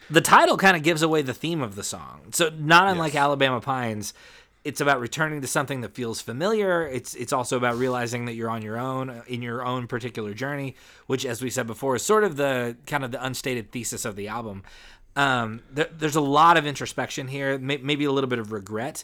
the 0.10 0.22
title 0.22 0.58
kind 0.58 0.78
of 0.78 0.84
gives 0.84 1.02
away 1.02 1.22
the 1.22 1.34
theme 1.34 1.62
of 1.62 1.76
the 1.76 1.84
song. 1.84 2.22
So 2.32 2.50
not 2.58 2.88
unlike 2.88 3.14
Yes. 3.14 3.22
Alabama 3.24 3.60
Pines, 3.62 4.14
it's 4.64 4.80
about 4.80 5.00
returning 5.02 5.42
to 5.42 5.48
something 5.48 5.82
that 5.82 5.96
feels 5.96 6.22
familiar. 6.22 6.88
It's 6.88 7.14
it's 7.16 7.34
also 7.34 7.58
about 7.58 7.78
realizing 7.78 8.26
that 8.26 8.36
you're 8.36 8.50
on 8.50 8.62
your 8.62 8.78
own 8.78 9.24
in 9.28 9.42
your 9.42 9.66
own 9.66 9.88
particular 9.88 10.34
journey, 10.34 10.76
which 11.08 11.26
as 11.26 11.42
we 11.42 11.50
said 11.50 11.68
before 11.68 11.96
is 11.96 12.04
sort 12.04 12.24
of 12.24 12.38
the 12.38 12.78
kind 12.86 13.04
of 13.04 13.12
the 13.12 13.22
unstated 13.26 13.72
thesis 13.72 14.06
of 14.06 14.16
the 14.16 14.28
album. 14.30 14.64
Um, 15.16 15.62
there, 15.72 15.90
there's 15.98 16.16
a 16.16 16.22
lot 16.22 16.58
of 16.58 16.66
introspection 16.66 17.28
here, 17.28 17.58
may, 17.58 17.78
maybe 17.78 18.06
a 18.06 18.12
little 18.12 18.30
bit 18.30 18.40
of 18.40 18.52
regret. 18.52 19.04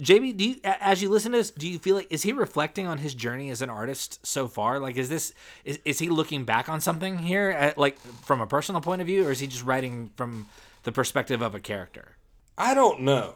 JB, 0.00 0.36
do 0.36 0.48
you, 0.48 0.56
as 0.64 1.02
you 1.02 1.10
listen 1.10 1.32
to 1.32 1.38
this, 1.38 1.50
do 1.50 1.68
you 1.68 1.78
feel 1.78 1.96
like 1.96 2.06
is 2.10 2.22
he 2.22 2.32
reflecting 2.32 2.86
on 2.86 2.98
his 2.98 3.14
journey 3.14 3.50
as 3.50 3.60
an 3.60 3.68
artist 3.70 4.24
so 4.26 4.48
far? 4.48 4.78
Like, 4.78 4.96
is 4.96 5.08
this 5.08 5.34
is, 5.64 5.78
is 5.84 5.98
he 5.98 6.08
looking 6.08 6.44
back 6.44 6.68
on 6.68 6.80
something 6.80 7.18
here, 7.18 7.50
at, 7.50 7.76
like 7.76 7.98
from 8.24 8.40
a 8.40 8.46
personal 8.46 8.80
point 8.80 9.00
of 9.00 9.06
view, 9.06 9.26
or 9.26 9.30
is 9.30 9.40
he 9.40 9.46
just 9.46 9.64
writing 9.64 10.10
from 10.16 10.48
the 10.84 10.92
perspective 10.92 11.42
of 11.42 11.54
a 11.54 11.60
character? 11.60 12.16
I 12.56 12.74
don't 12.74 13.02
know. 13.02 13.34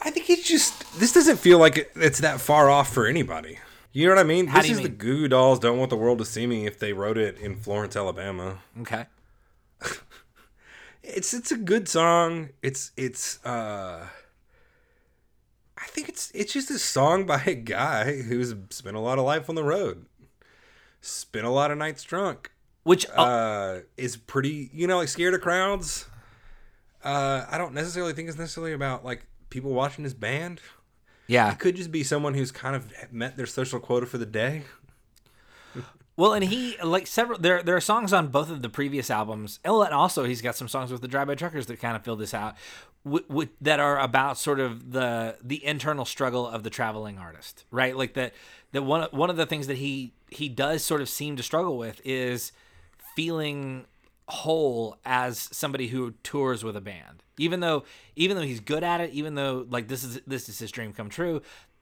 I 0.00 0.10
think 0.10 0.26
he's 0.26 0.44
just 0.44 0.98
this 0.98 1.12
doesn't 1.12 1.38
feel 1.38 1.58
like 1.58 1.92
it's 1.96 2.20
that 2.20 2.40
far 2.40 2.70
off 2.70 2.92
for 2.92 3.06
anybody. 3.06 3.58
You 3.92 4.06
know 4.08 4.14
what 4.14 4.20
I 4.20 4.24
mean? 4.24 4.46
How 4.46 4.58
this 4.58 4.66
do 4.66 4.72
you 4.72 4.76
is 4.78 4.82
the 4.82 4.88
mean? 4.88 4.98
Goo 4.98 5.16
Goo 5.18 5.28
Dolls 5.28 5.58
don't 5.58 5.78
want 5.78 5.90
the 5.90 5.96
world 5.96 6.18
to 6.18 6.24
see 6.24 6.46
me 6.46 6.66
if 6.66 6.78
they 6.78 6.92
wrote 6.92 7.18
it 7.18 7.38
in 7.38 7.56
Florence, 7.56 7.96
Alabama. 7.96 8.58
Okay. 8.80 9.04
It's 11.02 11.34
it's 11.34 11.50
a 11.50 11.56
good 11.56 11.88
song. 11.88 12.50
It's 12.62 12.92
it's 12.96 13.44
uh 13.44 14.06
I 15.76 15.86
think 15.86 16.08
it's 16.08 16.30
it's 16.34 16.52
just 16.52 16.70
a 16.70 16.78
song 16.78 17.26
by 17.26 17.42
a 17.46 17.54
guy 17.54 18.22
who's 18.22 18.54
spent 18.70 18.96
a 18.96 19.00
lot 19.00 19.18
of 19.18 19.24
life 19.24 19.48
on 19.48 19.54
the 19.56 19.64
road. 19.64 20.06
Spent 21.00 21.44
a 21.44 21.50
lot 21.50 21.70
of 21.70 21.78
nights 21.78 22.04
drunk. 22.04 22.52
Which 22.84 23.06
oh, 23.16 23.22
Uh 23.22 23.80
is 23.96 24.16
pretty, 24.16 24.70
you 24.72 24.86
know, 24.86 24.98
like 24.98 25.08
scared 25.08 25.34
of 25.34 25.40
crowds. 25.40 26.06
Uh 27.02 27.44
I 27.50 27.58
don't 27.58 27.74
necessarily 27.74 28.12
think 28.12 28.28
it's 28.28 28.38
necessarily 28.38 28.72
about 28.72 29.04
like 29.04 29.26
people 29.50 29.72
watching 29.72 30.04
his 30.04 30.14
band. 30.14 30.60
yeah. 31.26 31.50
It 31.50 31.58
could 31.58 31.74
just 31.76 31.90
be 31.90 32.04
someone 32.04 32.34
who's 32.34 32.52
kind 32.52 32.76
of 32.76 32.92
met 33.12 33.36
their 33.36 33.46
social 33.46 33.80
quota 33.80 34.06
for 34.06 34.18
the 34.18 34.26
day. 34.26 34.62
Well, 36.16 36.34
and 36.34 36.44
he 36.44 36.76
like 36.82 37.06
several 37.06 37.38
there 37.38 37.62
there 37.62 37.76
are 37.76 37.80
songs 37.80 38.12
on 38.12 38.28
both 38.28 38.50
of 38.50 38.60
the 38.60 38.68
previous 38.68 39.10
albums. 39.10 39.58
And 39.64 39.74
also 39.74 40.24
he's 40.24 40.42
got 40.42 40.56
some 40.56 40.68
songs 40.68 40.92
with 40.92 41.00
the 41.00 41.08
Drive 41.08 41.26
By 41.26 41.34
Truckers 41.34 41.66
that 41.66 41.80
kind 41.80 41.96
of 41.96 42.04
fill 42.04 42.16
this 42.16 42.34
out, 42.34 42.54
w- 43.04 43.24
w- 43.28 43.48
that 43.62 43.80
are 43.80 43.98
about 43.98 44.36
sort 44.36 44.60
of 44.60 44.92
the 44.92 45.36
the 45.42 45.64
internal 45.64 46.04
struggle 46.04 46.46
of 46.46 46.64
the 46.64 46.70
traveling 46.70 47.18
artist, 47.18 47.64
right? 47.70 47.96
Like 47.96 48.14
that 48.14 48.34
that 48.72 48.82
one 48.82 49.08
one 49.10 49.30
of 49.30 49.36
the 49.36 49.46
things 49.46 49.68
that 49.68 49.78
he 49.78 50.12
he 50.28 50.48
does 50.48 50.84
sort 50.84 51.00
of 51.00 51.08
seem 51.08 51.36
to 51.36 51.42
struggle 51.42 51.78
with 51.78 52.00
is 52.04 52.52
feeling 53.16 53.86
whole 54.28 54.96
as 55.04 55.48
somebody 55.52 55.88
who 55.88 56.12
tours 56.22 56.62
with 56.62 56.76
a 56.76 56.80
band. 56.80 57.22
Even 57.38 57.60
though 57.60 57.84
even 58.16 58.36
though 58.36 58.42
he's 58.42 58.60
good 58.60 58.84
at 58.84 59.00
it, 59.00 59.10
even 59.12 59.34
though 59.34 59.66
like 59.70 59.88
this 59.88 60.04
is 60.04 60.20
this 60.26 60.50
is 60.50 60.58
his 60.58 60.70
dream 60.70 60.92
come 60.92 61.08
true, 61.08 61.40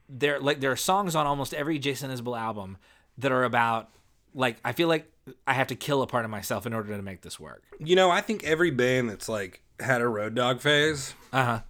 there 0.09 0.39
like 0.39 0.61
there 0.61 0.71
are 0.71 0.77
songs 0.77 1.17
on 1.17 1.27
almost 1.27 1.53
every 1.53 1.81
Jason 1.81 2.13
Isbell 2.13 2.39
album 2.39 2.79
that 3.19 3.33
are 3.33 3.45
about 3.45 3.91
like 4.35 4.57
I 4.65 4.73
feel 4.73 4.89
like 4.89 5.11
I 5.47 5.55
have 5.55 5.67
to 5.69 5.75
kill 5.75 6.03
a 6.03 6.07
part 6.07 6.25
of 6.25 6.31
myself 6.31 6.67
in 6.67 6.73
order 6.73 6.97
to 6.97 7.03
make 7.03 7.23
this 7.23 7.39
work. 7.39 7.63
You 7.79 7.97
know, 7.97 8.11
I 8.11 8.21
think 8.21 8.45
every 8.45 8.71
band 8.71 9.11
that's 9.11 9.29
like 9.29 9.63
had 9.79 10.01
a 10.01 10.09
road 10.09 10.35
dog 10.35 10.61
phase 10.61 11.15
Uh 11.33 11.45
huh. 11.45 11.61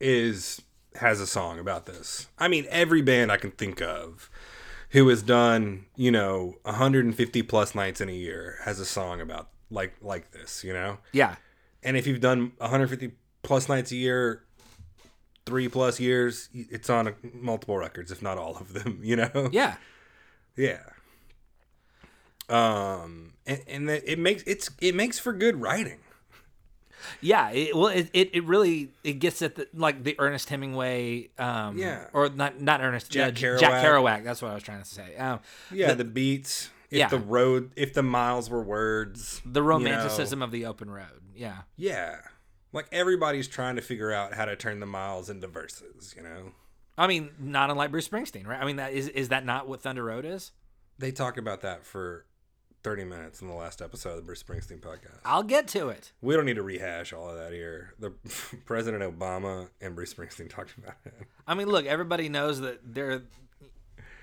is 0.00 0.62
has 0.96 1.20
a 1.20 1.26
song 1.26 1.58
about 1.58 1.86
this. 1.86 2.26
I 2.38 2.48
mean, 2.48 2.66
every 2.70 3.02
band 3.02 3.30
I 3.30 3.36
can 3.36 3.50
think 3.50 3.82
of 3.82 4.30
who 4.90 5.08
has 5.08 5.22
done, 5.22 5.84
you 5.96 6.10
know, 6.10 6.54
150 6.62 7.42
plus 7.42 7.74
nights 7.74 8.00
in 8.00 8.08
a 8.08 8.12
year 8.12 8.58
has 8.64 8.80
a 8.80 8.86
song 8.86 9.20
about 9.20 9.48
like 9.70 9.94
like 10.00 10.30
this, 10.30 10.64
you 10.64 10.72
know? 10.72 10.98
Yeah. 11.12 11.36
And 11.82 11.96
if 11.96 12.06
you've 12.06 12.20
done 12.20 12.52
150 12.58 13.12
plus 13.42 13.68
nights 13.68 13.92
a 13.92 13.96
year, 13.96 14.42
3 15.44 15.68
plus 15.68 16.00
years, 16.00 16.48
it's 16.52 16.88
on 16.90 17.14
multiple 17.32 17.76
records 17.76 18.10
if 18.10 18.22
not 18.22 18.38
all 18.38 18.56
of 18.56 18.72
them, 18.72 19.00
you 19.04 19.16
know? 19.16 19.50
Yeah. 19.52 19.76
Yeah. 20.56 20.80
Um 22.48 23.32
and, 23.46 23.62
and 23.66 23.88
that- 23.88 24.10
it 24.10 24.18
makes 24.18 24.42
it's 24.46 24.70
it 24.80 24.94
makes 24.94 25.18
for 25.18 25.32
good 25.32 25.60
writing. 25.60 25.98
Yeah, 27.20 27.50
it, 27.50 27.76
well, 27.76 27.86
it, 27.88 28.10
it, 28.12 28.30
it 28.34 28.44
really 28.44 28.90
it 29.04 29.14
gets 29.14 29.40
at 29.42 29.54
the 29.54 29.68
like 29.74 30.02
the 30.02 30.16
Ernest 30.18 30.48
Hemingway, 30.48 31.28
um, 31.38 31.78
Yeah. 31.78 32.06
or 32.12 32.28
not 32.30 32.60
not 32.60 32.80
Ernest 32.80 33.10
Jack 33.12 33.34
Kerouac. 33.34 33.60
Jack 33.60 33.84
Kerouac. 33.84 34.24
That's 34.24 34.42
what 34.42 34.50
I 34.50 34.54
was 34.54 34.62
trying 34.62 34.82
to 34.82 34.88
say. 34.88 35.14
Um, 35.16 35.40
Yeah, 35.70 35.94
the, 35.94 36.04
beats, 36.04 36.70
if 36.90 36.98
Yeah. 36.98 37.08
the 37.08 37.18
road, 37.20 37.70
if 37.76 37.94
the 37.94 38.02
miles 38.02 38.50
were 38.50 38.62
words, 38.62 39.40
the 39.44 39.60
you 39.60 39.64
know. 39.64 39.68
romanticism 39.68 40.42
of 40.42 40.50
the 40.50 40.66
open 40.66 40.90
road. 40.90 41.22
Yeah, 41.34 41.58
Yeah. 41.76 42.16
Like 42.72 42.88
everybody's 42.92 43.46
trying 43.46 43.76
to 43.76 43.82
figure 43.82 44.12
out 44.12 44.34
how 44.34 44.44
to 44.44 44.56
turn 44.56 44.80
the 44.80 44.86
miles 44.86 45.30
into 45.30 45.46
verses, 45.46 46.12
you 46.16 46.22
know? 46.22 46.52
I 46.98 47.06
mean, 47.06 47.30
not 47.38 47.70
unlike 47.70 47.90
Bruce 47.90 48.08
Springsteen, 48.08 48.46
right? 48.46 48.60
I 48.60 48.64
mean, 48.66 48.76
that 48.76 48.92
is 48.92 49.08
is 49.08 49.28
that 49.28 49.44
not 49.46 49.68
what 49.68 49.80
Thunder 49.82 50.02
Road 50.04 50.24
is? 50.24 50.50
They 50.98 51.12
talked 51.12 51.38
about 51.38 51.60
that 51.60 51.84
for 51.86 52.24
30 52.86 53.02
minutes 53.02 53.42
in 53.42 53.48
the 53.48 53.52
last 53.52 53.82
episode 53.82 54.10
of 54.10 54.16
the 54.18 54.22
Bruce 54.22 54.44
Springsteen 54.44 54.78
podcast. 54.78 55.18
I'll 55.24 55.42
get 55.42 55.66
to 55.68 55.88
it. 55.88 56.12
We 56.20 56.36
don't 56.36 56.44
need 56.44 56.54
to 56.54 56.62
rehash 56.62 57.12
all 57.12 57.28
of 57.28 57.36
that 57.36 57.50
here. 57.52 57.94
The 57.98 58.10
President 58.64 59.02
Obama 59.02 59.70
and 59.80 59.96
Bruce 59.96 60.14
Springsteen 60.14 60.48
talked 60.54 60.78
about 60.78 60.94
it. 61.04 61.14
I 61.48 61.54
mean, 61.54 61.66
look, 61.66 61.84
everybody 61.84 62.28
knows 62.28 62.60
that 62.60 62.78
they're 62.84 63.22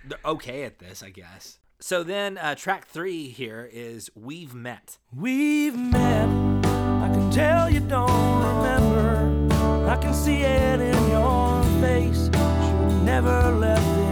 they're 0.06 0.20
okay 0.24 0.64
at 0.64 0.80
this, 0.80 1.04
I 1.04 1.10
guess. 1.10 1.58
So 1.82 2.04
then, 2.04 2.38
uh, 2.38 2.56
track 2.56 2.86
three 2.88 3.28
here 3.28 3.70
is 3.70 4.10
"We've 4.16 4.54
Met." 4.54 4.98
We've 5.14 5.78
met. 5.78 6.30
I 6.30 7.10
can 7.12 7.32
tell 7.32 7.70
you 7.70 7.82
don't 7.82 8.46
remember. 8.46 9.90
I 9.90 9.98
can 9.98 10.14
see 10.14 10.40
it 10.40 10.80
in 10.80 11.10
your 11.10 11.64
face. 11.82 12.28
Should 12.28 13.04
never 13.04 13.52
left 13.52 14.03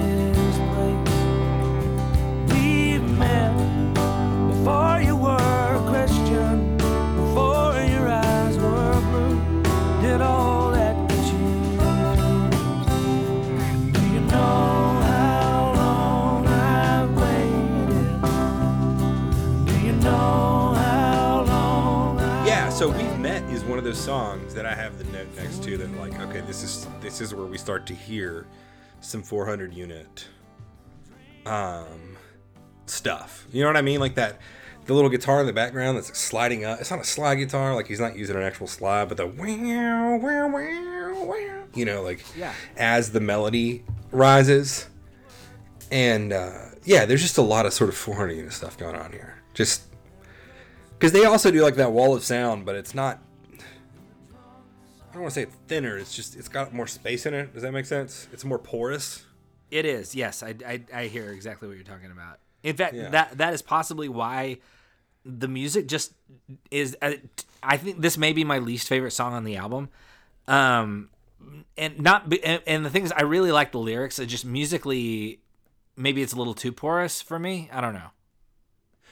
Yeah, 22.45 22.69
so 22.69 22.89
We've 22.89 23.19
Met 23.19 23.43
is 23.51 23.63
one 23.63 23.77
of 23.77 23.83
those 23.83 23.99
songs 23.99 24.53
that 24.53 24.65
I 24.65 24.73
have 24.73 24.97
the 24.97 25.03
note 25.05 25.27
next 25.35 25.63
to 25.63 25.77
that 25.77 25.91
like, 25.97 26.19
okay, 26.19 26.41
this 26.41 26.63
is 26.63 26.87
this 27.01 27.21
is 27.21 27.33
where 27.35 27.45
we 27.45 27.57
start 27.57 27.85
to 27.87 27.93
hear 27.93 28.47
some 28.99 29.21
400 29.21 29.73
unit 29.73 30.27
um 31.45 32.17
stuff. 32.85 33.47
You 33.51 33.61
know 33.61 33.67
what 33.67 33.77
I 33.77 33.81
mean? 33.81 33.99
Like 33.99 34.15
that 34.15 34.39
the 34.85 34.93
little 34.93 35.09
guitar 35.09 35.39
in 35.41 35.45
the 35.45 35.53
background 35.53 35.97
that's 35.97 36.17
sliding 36.17 36.65
up. 36.65 36.79
It's 36.81 36.91
not 36.91 36.99
a 36.99 37.03
slide 37.03 37.35
guitar, 37.35 37.75
like 37.75 37.87
he's 37.87 37.99
not 37.99 38.15
using 38.17 38.35
an 38.35 38.41
actual 38.41 38.67
slide, 38.67 39.07
but 39.07 39.17
the 39.17 39.27
wow, 39.27 40.17
wow, 40.17 40.47
wow, 40.47 41.23
wow. 41.25 41.63
You 41.73 41.85
know, 41.85 42.01
like 42.01 42.23
Yeah. 42.35 42.53
as 42.77 43.11
the 43.11 43.19
melody 43.19 43.83
rises. 44.11 44.87
And 45.91 46.33
uh, 46.33 46.53
yeah, 46.83 47.05
there's 47.05 47.21
just 47.21 47.37
a 47.37 47.41
lot 47.41 47.65
of 47.65 47.73
sort 47.73 47.89
of 47.89 47.95
400 47.97 48.33
unit 48.33 48.53
stuff 48.53 48.77
going 48.77 48.95
on 48.95 49.11
here. 49.11 49.35
Just 49.53 49.83
because 50.97 51.11
they 51.11 51.25
also 51.25 51.51
do 51.51 51.61
like 51.61 51.75
that 51.75 51.91
wall 51.91 52.15
of 52.15 52.23
sound, 52.23 52.65
but 52.65 52.75
it's 52.75 52.93
not. 52.95 53.19
I 55.09 55.13
don't 55.15 55.23
want 55.23 55.33
to 55.33 55.39
say 55.41 55.43
it's 55.43 55.55
thinner. 55.67 55.97
It's 55.97 56.15
just 56.15 56.35
it's 56.37 56.47
got 56.47 56.73
more 56.73 56.87
space 56.87 57.25
in 57.25 57.33
it. 57.33 57.53
Does 57.53 57.63
that 57.63 57.73
make 57.73 57.85
sense? 57.85 58.27
It's 58.31 58.45
more 58.45 58.57
porous. 58.59 59.25
It 59.69 59.85
is, 59.85 60.15
yes. 60.15 60.43
I, 60.43 60.55
I, 60.65 60.81
I 60.93 61.05
hear 61.07 61.31
exactly 61.31 61.67
what 61.67 61.75
you're 61.77 61.85
talking 61.85 62.11
about. 62.11 62.39
In 62.63 62.75
fact, 62.75 62.93
Yeah. 62.95 63.09
that 63.09 63.37
that 63.37 63.53
is 63.53 63.61
possibly 63.61 64.07
why 64.09 64.57
the 65.25 65.47
music 65.47 65.87
just 65.87 66.13
is. 66.69 66.95
I 67.01 67.77
think 67.77 68.01
this 68.01 68.17
may 68.17 68.33
be 68.33 68.43
my 68.43 68.59
least 68.59 68.87
favorite 68.87 69.11
song 69.11 69.33
on 69.33 69.43
the 69.43 69.55
album, 69.57 69.89
um, 70.47 71.09
and 71.77 71.99
not. 71.99 72.31
And, 72.43 72.61
and 72.65 72.85
the 72.85 72.89
thing 72.89 73.03
is, 73.03 73.11
I 73.11 73.21
really 73.23 73.51
like 73.51 73.71
the 73.71 73.79
lyrics. 73.79 74.19
It 74.19 74.27
just 74.27 74.45
musically, 74.45 75.39
maybe 75.95 76.21
it's 76.21 76.33
a 76.33 76.37
little 76.37 76.53
too 76.55 76.71
porous 76.71 77.21
for 77.21 77.37
me. 77.39 77.69
I 77.71 77.81
don't 77.81 77.93
know. 77.93 78.09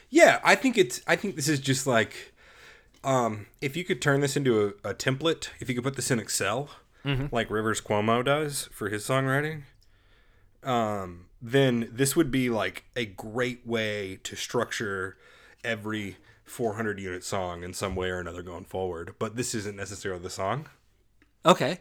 Yeah, 0.08 0.40
I 0.42 0.54
think 0.56 0.76
it's. 0.76 1.00
I 1.06 1.14
think 1.16 1.36
this 1.36 1.48
is 1.48 1.60
just 1.60 1.86
like, 1.86 2.34
um, 3.04 3.46
if 3.60 3.76
you 3.76 3.84
could 3.84 4.02
turn 4.02 4.20
this 4.20 4.36
into 4.36 4.74
a, 4.84 4.90
a 4.90 4.94
template, 4.94 5.50
if 5.60 5.68
you 5.68 5.74
could 5.76 5.84
put 5.84 5.94
this 5.96 6.10
in 6.10 6.18
Excel, 6.18 6.68
like 7.32 7.48
Rivers 7.50 7.80
Cuomo 7.80 8.24
does 8.24 8.68
for 8.72 8.88
his 8.90 9.06
songwriting, 9.06 9.62
um, 10.64 11.26
then 11.42 11.88
this 11.92 12.14
would 12.16 12.30
be 12.30 12.50
like 12.50 12.84
a 12.96 13.04
great 13.06 13.66
way 13.66 14.18
to 14.24 14.36
structure 14.36 15.16
every 15.64 16.16
400 16.44 16.98
unit 16.98 17.24
song 17.24 17.62
in 17.62 17.72
some 17.72 17.94
way 17.94 18.10
or 18.10 18.18
another 18.20 18.42
going 18.42 18.64
forward. 18.64 19.14
But 19.18 19.36
this 19.36 19.54
isn't 19.54 19.76
necessarily 19.76 20.22
the 20.22 20.30
song. 20.30 20.66
Okay, 21.46 21.80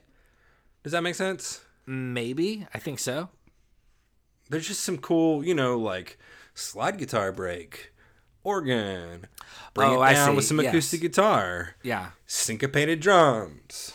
Does 0.83 0.91
that 0.93 1.03
make 1.03 1.15
sense? 1.15 1.65
maybe 1.85 2.67
I 2.73 2.77
think 2.79 2.99
so. 2.99 3.29
There's 4.49 4.67
just 4.67 4.81
some 4.83 4.97
cool, 4.99 5.43
you 5.43 5.53
know, 5.53 5.77
like 5.77 6.17
slide 6.53 6.97
guitar 6.97 7.31
break, 7.31 7.91
organ, 8.43 9.25
bring 9.73 9.89
Oh, 9.91 10.01
it 10.01 10.05
I 10.05 10.13
down 10.13 10.29
see, 10.31 10.35
with 10.37 10.45
some 10.45 10.59
yes. 10.61 10.69
acoustic 10.69 11.01
guitar, 11.01 11.75
Yeah, 11.83 12.11
syncopated 12.25 12.99
drums, 12.99 13.91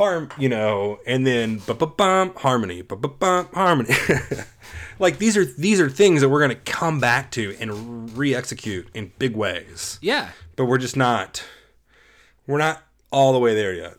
harm, 0.00 0.30
you 0.38 0.48
know, 0.48 0.98
and 1.06 1.26
then 1.26 1.58
ba 1.66 1.74
ba 1.74 1.86
bum 1.86 2.32
harmony, 2.36 2.80
ba 2.82 2.96
ba 2.96 3.08
bum 3.08 3.48
harmony. 3.52 3.94
like 4.98 5.18
these 5.18 5.36
are 5.36 5.44
these 5.44 5.80
are 5.80 5.90
things 5.90 6.22
that 6.22 6.28
we're 6.30 6.40
gonna 6.40 6.54
come 6.54 6.98
back 7.00 7.30
to 7.32 7.54
and 7.60 8.16
re-execute 8.16 8.88
in 8.94 9.12
big 9.18 9.36
ways, 9.36 9.98
yeah. 10.00 10.30
but 10.56 10.64
we're 10.64 10.78
just 10.78 10.96
not. 10.96 11.44
We're 12.46 12.58
not 12.58 12.82
all 13.12 13.32
the 13.32 13.38
way 13.38 13.54
there 13.54 13.74
yet. 13.74 13.94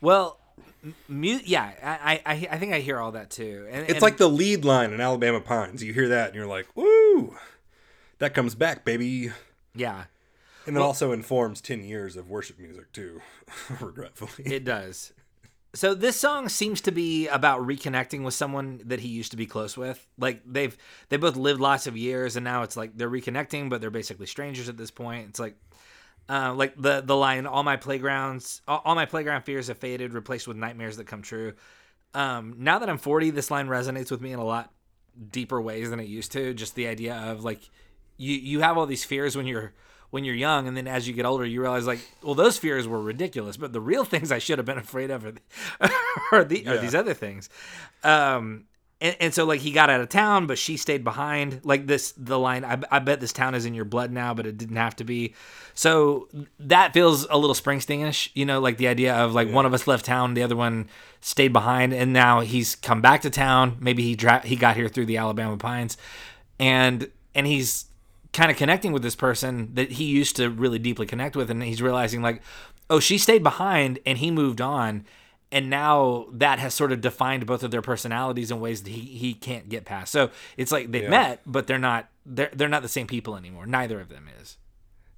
Well, 0.00 0.38
m- 0.84 0.94
mu- 1.08 1.40
yeah, 1.44 1.72
I, 1.82 2.20
I 2.26 2.48
I 2.52 2.58
think 2.58 2.72
I 2.74 2.80
hear 2.80 2.98
all 2.98 3.12
that 3.12 3.30
too. 3.30 3.66
And, 3.70 3.84
It's 3.84 3.94
and- 3.94 4.02
like 4.02 4.18
the 4.18 4.28
lead 4.28 4.64
line 4.64 4.92
in 4.92 5.00
Alabama 5.00 5.40
Pines. 5.40 5.82
You 5.82 5.92
hear 5.94 6.08
that 6.08 6.26
and 6.28 6.34
you're 6.36 6.46
like, 6.46 6.66
woo, 6.76 7.34
that 8.18 8.34
comes 8.34 8.54
back, 8.54 8.84
baby. 8.84 9.30
yeah, 9.74 10.04
And 10.66 10.76
it 10.76 10.82
also 10.82 11.12
informs 11.12 11.60
10 11.60 11.84
years 11.84 12.16
of 12.16 12.28
worship 12.28 12.58
music, 12.58 12.92
too, 12.92 13.20
regretfully. 13.80 14.52
it 14.52 14.64
does. 14.64 15.12
So 15.74 15.92
this 15.92 16.16
song 16.16 16.48
seems 16.48 16.80
to 16.82 16.92
be 16.92 17.26
about 17.26 17.60
reconnecting 17.60 18.22
with 18.22 18.34
someone 18.34 18.80
that 18.84 19.00
he 19.00 19.08
used 19.08 19.32
to 19.32 19.36
be 19.36 19.44
close 19.44 19.76
with. 19.76 20.06
Like 20.16 20.40
they've 20.46 20.76
they 21.08 21.16
both 21.16 21.36
lived 21.36 21.60
lots 21.60 21.88
of 21.88 21.96
years, 21.96 22.36
and 22.36 22.44
now 22.44 22.62
it's 22.62 22.76
like 22.76 22.96
they're 22.96 23.10
reconnecting, 23.10 23.68
but 23.68 23.80
they're 23.80 23.90
basically 23.90 24.26
strangers 24.26 24.68
at 24.68 24.76
this 24.76 24.90
point. 24.90 25.28
It's 25.28 25.40
like. 25.40 25.56
Uh, 26.26 26.54
like 26.54 26.74
the 26.80 27.02
the 27.02 27.14
line, 27.14 27.44
all 27.44 27.62
my 27.62 27.76
playgrounds, 27.76 28.62
all, 28.66 28.80
all 28.86 28.94
my 28.94 29.04
playground 29.04 29.42
fears 29.42 29.68
have 29.68 29.76
faded, 29.76 30.14
replaced 30.14 30.48
with 30.48 30.56
nightmares 30.56 30.96
that 30.96 31.06
come 31.06 31.20
true. 31.20 31.52
Um, 32.14 32.54
now 32.56 32.78
that 32.78 32.88
I'm 32.88 32.96
40, 32.96 33.28
this 33.28 33.50
line 33.50 33.68
resonates 33.68 34.10
with 34.10 34.22
me 34.22 34.32
in 34.32 34.38
a 34.38 34.44
lot 34.44 34.72
deeper 35.32 35.60
ways 35.60 35.90
than 35.90 36.00
it 36.00 36.06
used 36.06 36.32
to. 36.32 36.54
Just 36.54 36.76
the 36.76 36.86
idea 36.86 37.14
of 37.14 37.44
like 37.44 37.68
you 38.16 38.34
you 38.36 38.60
have 38.60 38.78
all 38.78 38.86
these 38.86 39.04
fears 39.04 39.36
when 39.36 39.46
you're 39.46 39.74
when 40.14 40.22
you're 40.22 40.36
young, 40.36 40.68
and 40.68 40.76
then 40.76 40.86
as 40.86 41.08
you 41.08 41.12
get 41.12 41.26
older, 41.26 41.44
you 41.44 41.60
realize 41.60 41.88
like, 41.88 41.98
well, 42.22 42.36
those 42.36 42.56
fears 42.56 42.86
were 42.86 43.02
ridiculous, 43.02 43.56
but 43.56 43.72
the 43.72 43.80
real 43.80 44.04
things 44.04 44.30
I 44.30 44.38
should 44.38 44.58
have 44.60 44.64
been 44.64 44.78
afraid 44.88 45.10
of 45.10 45.24
are, 45.24 45.32
the, 45.32 45.40
are, 46.30 46.44
the, 46.44 46.68
are 46.68 46.78
these 46.78 46.94
other 46.94 47.14
things. 47.14 47.50
Um, 48.04 48.66
and, 49.00 49.16
and 49.18 49.34
so 49.34 49.44
like 49.44 49.58
he 49.58 49.72
got 49.72 49.90
out 49.90 50.00
of 50.00 50.08
town, 50.10 50.46
but 50.46 50.56
she 50.56 50.76
stayed 50.76 51.02
behind. 51.02 51.62
Like 51.64 51.88
this, 51.88 52.12
the 52.16 52.38
line, 52.38 52.64
I, 52.64 52.80
I 52.92 53.00
bet 53.00 53.20
this 53.20 53.32
town 53.32 53.56
is 53.56 53.66
in 53.66 53.74
your 53.74 53.84
blood 53.84 54.12
now, 54.12 54.34
but 54.34 54.46
it 54.46 54.56
didn't 54.56 54.76
have 54.76 54.94
to 54.96 55.04
be. 55.04 55.34
So 55.74 56.28
that 56.60 56.94
feels 56.94 57.26
a 57.28 57.36
little 57.36 57.56
Springsteenish, 57.56 58.30
you 58.34 58.46
know, 58.46 58.60
like 58.60 58.76
the 58.76 58.86
idea 58.86 59.16
of 59.16 59.34
like 59.34 59.50
one 59.50 59.66
of 59.66 59.74
us 59.74 59.88
left 59.88 60.04
town, 60.04 60.34
the 60.34 60.44
other 60.44 60.54
one 60.54 60.88
stayed 61.22 61.52
behind, 61.52 61.92
and 61.92 62.12
now 62.12 62.38
he's 62.38 62.76
come 62.76 63.02
back 63.02 63.22
to 63.22 63.30
town. 63.30 63.78
Maybe 63.80 64.04
he 64.04 64.14
dra- 64.14 64.46
he 64.46 64.54
got 64.54 64.76
here 64.76 64.88
through 64.88 65.06
the 65.06 65.16
Alabama 65.16 65.56
pines, 65.56 65.96
and 66.60 67.10
and 67.34 67.48
he's 67.48 67.86
kind 68.34 68.50
of 68.50 68.58
connecting 68.58 68.92
with 68.92 69.02
this 69.02 69.16
person 69.16 69.70
that 69.74 69.92
he 69.92 70.04
used 70.04 70.36
to 70.36 70.50
really 70.50 70.78
deeply 70.78 71.06
connect 71.06 71.34
with, 71.36 71.50
and 71.50 71.62
he's 71.62 71.80
realizing 71.80 72.20
like, 72.20 72.42
oh, 72.90 73.00
she 73.00 73.16
stayed 73.16 73.42
behind, 73.42 73.98
and 74.04 74.18
he 74.18 74.30
moved 74.30 74.60
on 74.60 75.04
and 75.52 75.70
now 75.70 76.26
that 76.32 76.58
has 76.58 76.74
sort 76.74 76.90
of 76.90 77.00
defined 77.00 77.46
both 77.46 77.62
of 77.62 77.70
their 77.70 77.82
personalities 77.82 78.50
in 78.50 78.58
ways 78.58 78.82
that 78.82 78.90
he, 78.90 79.00
he 79.02 79.34
can't 79.34 79.68
get 79.68 79.84
past. 79.84 80.10
So 80.10 80.30
it's 80.56 80.72
like 80.72 80.90
they've 80.90 81.04
Yeah. 81.04 81.10
met, 81.10 81.42
but 81.46 81.68
they're 81.68 81.78
not 81.78 82.08
they're 82.26 82.50
they're 82.52 82.68
not 82.68 82.82
the 82.82 82.88
same 82.88 83.06
people 83.06 83.36
anymore. 83.36 83.64
Neither 83.64 84.00
of 84.00 84.08
them 84.08 84.28
is. 84.42 84.56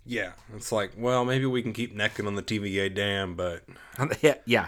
yeah. 0.05 0.33
It's 0.55 0.71
like, 0.73 0.91
well, 0.99 1.25
maybe 1.25 1.47
we 1.47 1.63
can 1.63 1.73
keep 1.73 1.95
necking 1.95 2.27
on 2.27 2.35
the 2.35 2.43
TVA 2.43 2.95
dam, 2.95 3.35
but 3.35 3.63
yeah, 4.21 4.35
yeah, 4.45 4.67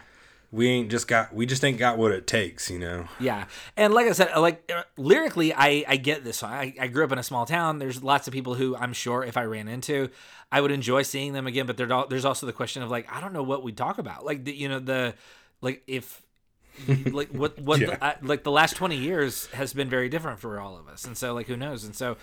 we 0.51 0.69
ain't 0.69 0.91
just 0.91 1.07
got, 1.09 1.35
we 1.35 1.45
just 1.45 1.63
ain't 1.65 1.79
got 1.79 1.99
what 1.99 2.11
it 2.13 2.27
takes, 2.27 2.71
you 2.71 2.79
know? 2.79 3.07
yeah. 3.21 3.45
And 3.77 3.93
like 3.93 4.07
I 4.07 4.13
said, 4.13 4.35
like 4.37 4.71
uh, 4.75 4.83
lyrically, 4.97 5.53
I 5.55 5.85
I 5.87 5.97
get 5.97 6.25
this. 6.25 6.39
song. 6.39 6.53
I 6.53 6.75
I 6.81 6.87
grew 6.87 7.05
up 7.05 7.13
in 7.13 7.19
a 7.19 7.23
small 7.23 7.45
town. 7.47 7.79
There's 7.79 8.03
lots 8.03 8.27
of 8.29 8.33
people 8.33 8.55
who 8.55 8.75
I'm 8.77 8.93
sure 8.93 9.23
if 9.25 9.37
I 9.37 9.45
ran 9.45 9.69
into, 9.69 10.09
I 10.51 10.61
would 10.61 10.71
enjoy 10.71 11.03
seeing 11.03 11.33
them 11.35 11.47
again. 11.47 11.67
But 11.67 11.77
there's 11.77 11.93
there's 12.09 12.25
also 12.25 12.47
the 12.47 12.53
question 12.55 12.83
of 12.83 12.91
like 12.91 13.07
I 13.13 13.21
don't 13.21 13.33
know 13.33 13.43
what 13.43 13.63
we 13.63 13.73
talk 13.73 13.99
about. 13.99 14.25
Like 14.25 14.45
the, 14.45 14.55
you 14.55 14.69
know 14.69 14.79
the 14.79 15.15
like 15.61 15.83
if 15.87 16.23
like 17.07 17.29
what 17.31 17.59
what 17.61 17.81
Yeah. 17.81 17.87
the, 17.89 18.05
uh, 18.05 18.15
like 18.23 18.45
the 18.45 18.53
last 18.53 18.77
20 18.77 18.97
years 18.97 19.47
has 19.47 19.75
been 19.75 19.91
very 19.91 20.09
different 20.09 20.39
for 20.39 20.61
all 20.61 20.79
of 20.79 20.87
us 20.87 21.05
and 21.05 21.19
so 21.19 21.35
like 21.35 21.49
who 21.49 21.57
knows 21.57 21.83
and 21.83 21.97
so 21.97 22.17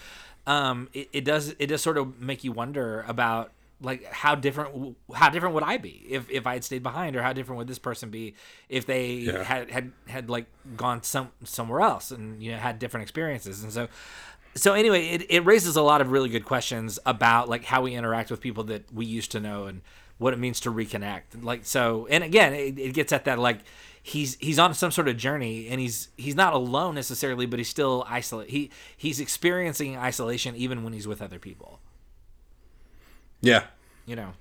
um 0.48 0.88
it, 0.94 1.10
it 1.12 1.26
does 1.26 1.54
it 1.60 1.68
does 1.68 1.82
sort 1.82 1.98
of 1.98 2.22
make 2.22 2.46
you 2.46 2.54
wonder 2.54 3.04
about 3.06 3.52
like 3.82 4.04
how 4.06 4.36
different 4.36 4.96
how 5.14 5.30
different 5.30 5.54
would 5.54 5.64
i 5.64 5.76
be 5.78 6.06
if 6.10 6.30
if 6.30 6.48
i 6.48 6.54
had 6.54 6.64
stayed 6.64 6.82
behind 6.82 7.16
or 7.16 7.22
how 7.22 7.34
different 7.34 7.58
would 7.58 7.68
this 7.68 7.78
person 7.80 8.10
be 8.10 8.34
if 8.70 8.86
they 8.86 9.16
Yeah. 9.16 9.44
had 9.44 9.70
had 9.70 9.92
had 10.08 10.30
like 10.30 10.46
gone 10.78 11.04
some 11.04 11.32
somewhere 11.44 11.82
else 11.82 12.10
and 12.12 12.42
you 12.42 12.52
know 12.52 12.58
had 12.58 12.80
different 12.80 13.02
experiences? 13.04 13.64
And 13.64 13.74
so 13.74 13.88
so 14.56 14.74
anyway 14.74 15.08
it, 15.10 15.26
it 15.30 15.46
raises 15.46 15.76
a 15.76 15.82
lot 15.82 16.00
of 16.00 16.10
really 16.12 16.30
good 16.30 16.46
questions 16.46 16.98
about 17.06 17.50
like 17.50 17.66
how 17.66 17.82
we 17.82 17.94
interact 17.96 18.32
with 18.32 18.40
people 18.40 18.64
that 18.66 18.92
we 18.94 19.06
used 19.06 19.32
to 19.32 19.40
know 19.42 19.66
and 19.66 19.82
what 20.18 20.34
it 20.34 20.40
means 20.40 20.62
to 20.62 20.72
reconnect. 20.72 21.44
Like 21.44 21.66
so 21.66 22.08
and 22.10 22.24
again 22.24 22.54
it, 22.54 22.80
it 22.80 22.94
gets 22.94 23.12
at 23.12 23.26
that 23.26 23.40
like 23.40 23.60
he's 24.02 24.36
he's 24.36 24.58
on 24.58 24.74
some 24.74 24.92
sort 24.92 25.10
of 25.10 25.18
journey 25.18 25.68
and 25.68 25.82
he's 25.82 26.08
he's 26.16 26.36
not 26.36 26.54
alone 26.54 26.96
necessarily 26.96 27.46
but 27.46 27.60
he's 27.60 27.68
still 27.68 28.06
isolate 28.08 28.50
he 28.50 28.72
he's 28.96 29.20
experiencing 29.20 29.98
isolation 29.98 30.56
even 30.56 30.84
when 30.84 30.94
he's 30.94 31.08
with 31.08 31.22
other 31.22 31.40
people 31.40 31.82
Yeah. 33.46 33.64
you 34.06 34.16
know 34.16 34.34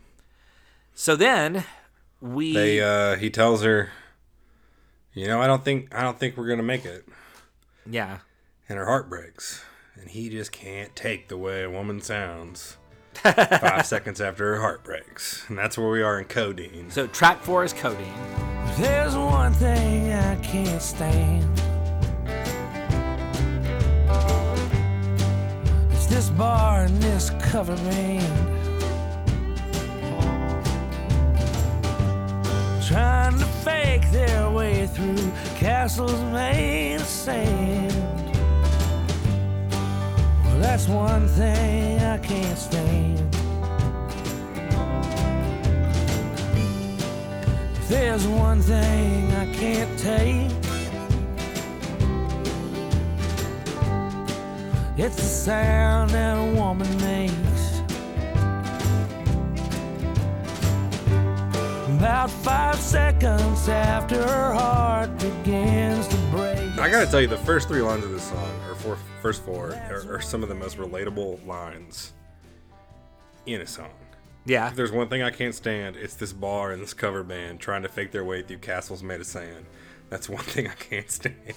so 0.94 1.16
then 1.16 1.64
we 2.20 2.52
They, 2.54 2.80
uh, 2.80 3.16
he 3.16 3.28
tells 3.28 3.62
her, 3.62 3.90
you 5.12 5.26
know, 5.26 5.42
I 5.42 5.46
don't 5.46 5.64
think, 5.64 5.94
I 5.94 6.02
don't 6.02 6.18
think 6.18 6.36
we're 6.36 6.46
going 6.46 6.58
to 6.58 6.62
make 6.64 6.84
it. 6.84 7.04
yeah 7.88 8.18
And 8.68 8.78
her 8.78 8.86
heart 8.86 9.08
breaks. 9.10 9.64
And 10.00 10.08
he 10.08 10.28
just 10.30 10.52
can't 10.52 10.94
take 10.96 11.28
the 11.28 11.36
way 11.36 11.62
a 11.64 11.70
woman 11.70 12.00
sounds 12.00 12.78
five 13.14 13.86
seconds 13.86 14.20
after 14.20 14.54
her 14.54 14.60
heart 14.60 14.82
breaks. 14.84 15.44
And 15.48 15.58
that's 15.58 15.76
where 15.76 15.90
we 15.90 16.02
are 16.02 16.18
in 16.18 16.24
codeine. 16.26 16.90
so 16.90 17.06
track 17.08 17.42
four 17.42 17.64
is 17.64 17.72
codeine 17.72 18.12
There's 18.78 19.14
one 19.16 19.52
thing 19.52 20.12
I 20.12 20.36
can't 20.36 20.80
stand. 20.82 21.44
It's 25.92 26.06
this 26.06 26.30
bar 26.30 26.84
and 26.84 26.96
this 27.02 27.30
cover 27.40 27.76
band. 27.76 28.73
Fake 33.64 34.10
their 34.10 34.50
way 34.50 34.86
through 34.86 35.32
castles 35.56 36.20
made 36.32 36.96
of 36.96 37.06
sand. 37.06 37.94
Well, 40.44 40.58
that's 40.58 40.86
one 40.86 41.26
thing 41.28 41.98
I 42.00 42.18
can't 42.18 42.58
stand. 42.58 43.34
If 47.78 47.88
there's 47.88 48.26
one 48.26 48.60
thing 48.60 49.32
I 49.32 49.46
can't 49.54 49.98
take, 49.98 50.52
it's 54.98 55.16
the 55.16 55.22
sound 55.22 56.10
that 56.10 56.36
a 56.36 56.52
woman 56.54 56.90
makes. 56.98 57.53
About 62.04 62.30
five 62.30 62.78
seconds 62.78 63.66
after 63.66 64.22
her 64.22 64.52
heart 64.52 65.18
begins 65.18 66.06
to 66.08 66.16
break. 66.30 66.58
I 66.78 66.90
gotta 66.90 67.10
tell 67.10 67.22
you, 67.22 67.26
the 67.26 67.38
first 67.38 67.66
three 67.66 67.80
lines 67.80 68.04
of 68.04 68.10
this 68.10 68.24
song, 68.24 68.60
or 68.68 68.74
four, 68.74 68.98
first 69.22 69.42
four, 69.42 69.72
are, 69.88 70.16
are 70.16 70.20
some 70.20 70.42
of 70.42 70.50
the 70.50 70.54
most 70.54 70.76
relatable 70.76 71.46
lines 71.46 72.12
in 73.46 73.62
a 73.62 73.66
song. 73.66 73.88
yeah 74.44 74.68
If 74.68 74.76
there's 74.76 74.92
one 74.92 75.08
thing 75.08 75.22
I 75.22 75.30
can't 75.30 75.54
stand, 75.54 75.96
it's 75.96 76.12
this 76.12 76.34
bar 76.34 76.72
and 76.72 76.82
this 76.82 76.92
cover 76.92 77.22
band 77.22 77.58
trying 77.58 77.84
to 77.84 77.88
fake 77.88 78.12
their 78.12 78.22
way 78.22 78.42
through 78.42 78.58
castles 78.58 79.02
made 79.02 79.20
of 79.20 79.26
sand. 79.26 79.64
That's 80.10 80.28
one 80.28 80.44
thing 80.44 80.68
I 80.68 80.74
can't 80.74 81.10
stand. 81.10 81.54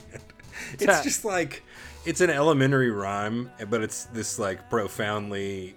It's 0.80 1.04
just 1.04 1.26
like 1.26 1.62
it's 2.06 2.22
an 2.22 2.30
elementary 2.30 2.90
rhyme, 2.90 3.52
but 3.70 3.82
it's 3.84 4.06
this 4.06 4.40
like 4.40 4.70
profoundly 4.70 5.76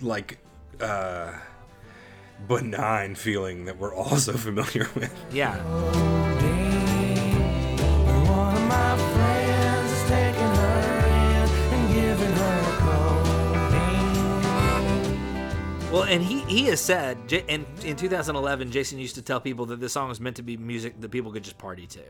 like 0.00 0.38
uh 0.80 1.34
benign 2.48 3.14
feeling 3.14 3.64
that 3.66 3.78
we're 3.78 3.94
all 3.94 4.16
so 4.16 4.32
familiar 4.32 4.88
with. 4.94 5.12
yeah 5.32 5.56
One 8.28 8.54
of 8.56 8.62
my 8.68 8.96
friends 9.14 9.92
is 9.92 10.02
taking 10.08 10.54
her 10.56 11.06
in 11.06 11.48
and 11.74 11.94
giving 11.94 12.32
her 12.32 12.62
codeine. 15.80 15.92
Well, 15.92 16.04
and 16.04 16.22
he 16.22 16.40
he 16.42 16.64
has 16.66 16.80
said 16.80 17.18
in 17.48 17.66
in 17.84 17.96
2011, 17.96 18.70
Jason 18.70 18.98
used 18.98 19.14
to 19.16 19.22
tell 19.22 19.40
people 19.40 19.66
that 19.66 19.80
this 19.80 19.92
song 19.92 20.08
was 20.08 20.20
meant 20.20 20.36
to 20.36 20.42
be 20.42 20.56
music 20.56 21.00
that 21.00 21.10
people 21.10 21.32
could 21.32 21.44
just 21.44 21.58
party 21.58 21.86
to, 21.88 22.02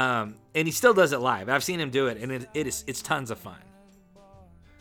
um, 0.00 0.36
and 0.54 0.66
he 0.66 0.72
still 0.72 0.94
does 0.94 1.12
it 1.12 1.18
live. 1.20 1.48
I've 1.48 1.64
seen 1.64 1.80
him 1.80 1.90
do 1.90 2.06
it, 2.08 2.18
and 2.18 2.32
it, 2.32 2.48
it 2.54 2.66
is 2.66 2.84
it's 2.86 3.02
tons 3.02 3.30
of 3.30 3.38
fun. 3.38 3.58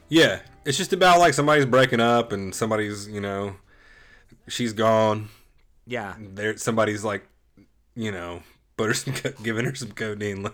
Yeah, 0.07 0.41
it's 0.65 0.77
just 0.77 0.93
about 0.93 1.19
like 1.19 1.33
somebody's 1.33 1.65
breaking 1.65 1.99
up 1.99 2.31
and 2.31 2.53
somebody's, 2.53 3.07
you 3.07 3.21
know, 3.21 3.55
she's 4.47 4.73
gone. 4.73 5.29
Yeah, 5.87 6.15
There, 6.19 6.57
somebody's 6.57 7.03
like, 7.03 7.27
you 7.95 8.11
know, 8.11 8.41
put 8.77 8.87
her 8.87 8.93
some, 8.93 9.13
giving 9.43 9.65
her 9.65 9.75
some 9.75 9.91
codeine. 9.91 10.43
Let, 10.43 10.53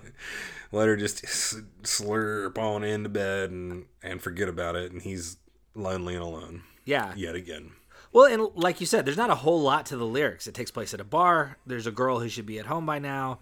let 0.71 0.87
her 0.87 0.95
just 0.95 1.23
slurp 1.23 2.57
on 2.57 2.83
into 2.83 3.09
bed 3.09 3.51
and 3.51 3.85
and 4.03 4.21
forget 4.21 4.49
about 4.49 4.75
it. 4.75 4.91
And 4.91 5.01
he's 5.01 5.37
lonely 5.75 6.15
and 6.15 6.23
alone 6.23 6.63
yeah. 6.85 7.13
yet 7.15 7.35
again. 7.35 7.71
Well, 8.13 8.25
and 8.25 8.55
like 8.55 8.81
you 8.81 8.85
said, 8.85 9.05
there's 9.05 9.17
not 9.17 9.29
a 9.29 9.35
whole 9.35 9.61
lot 9.61 9.85
to 9.87 9.97
the 9.97 10.05
lyrics. 10.05 10.47
It 10.47 10.53
takes 10.53 10.71
place 10.71 10.93
at 10.93 10.99
a 10.99 11.05
bar. 11.05 11.57
There's 11.65 11.87
a 11.87 11.91
girl 11.91 12.19
who 12.19 12.27
should 12.27 12.45
be 12.45 12.59
at 12.59 12.65
home 12.65 12.85
by 12.85 12.99
now, 12.99 13.39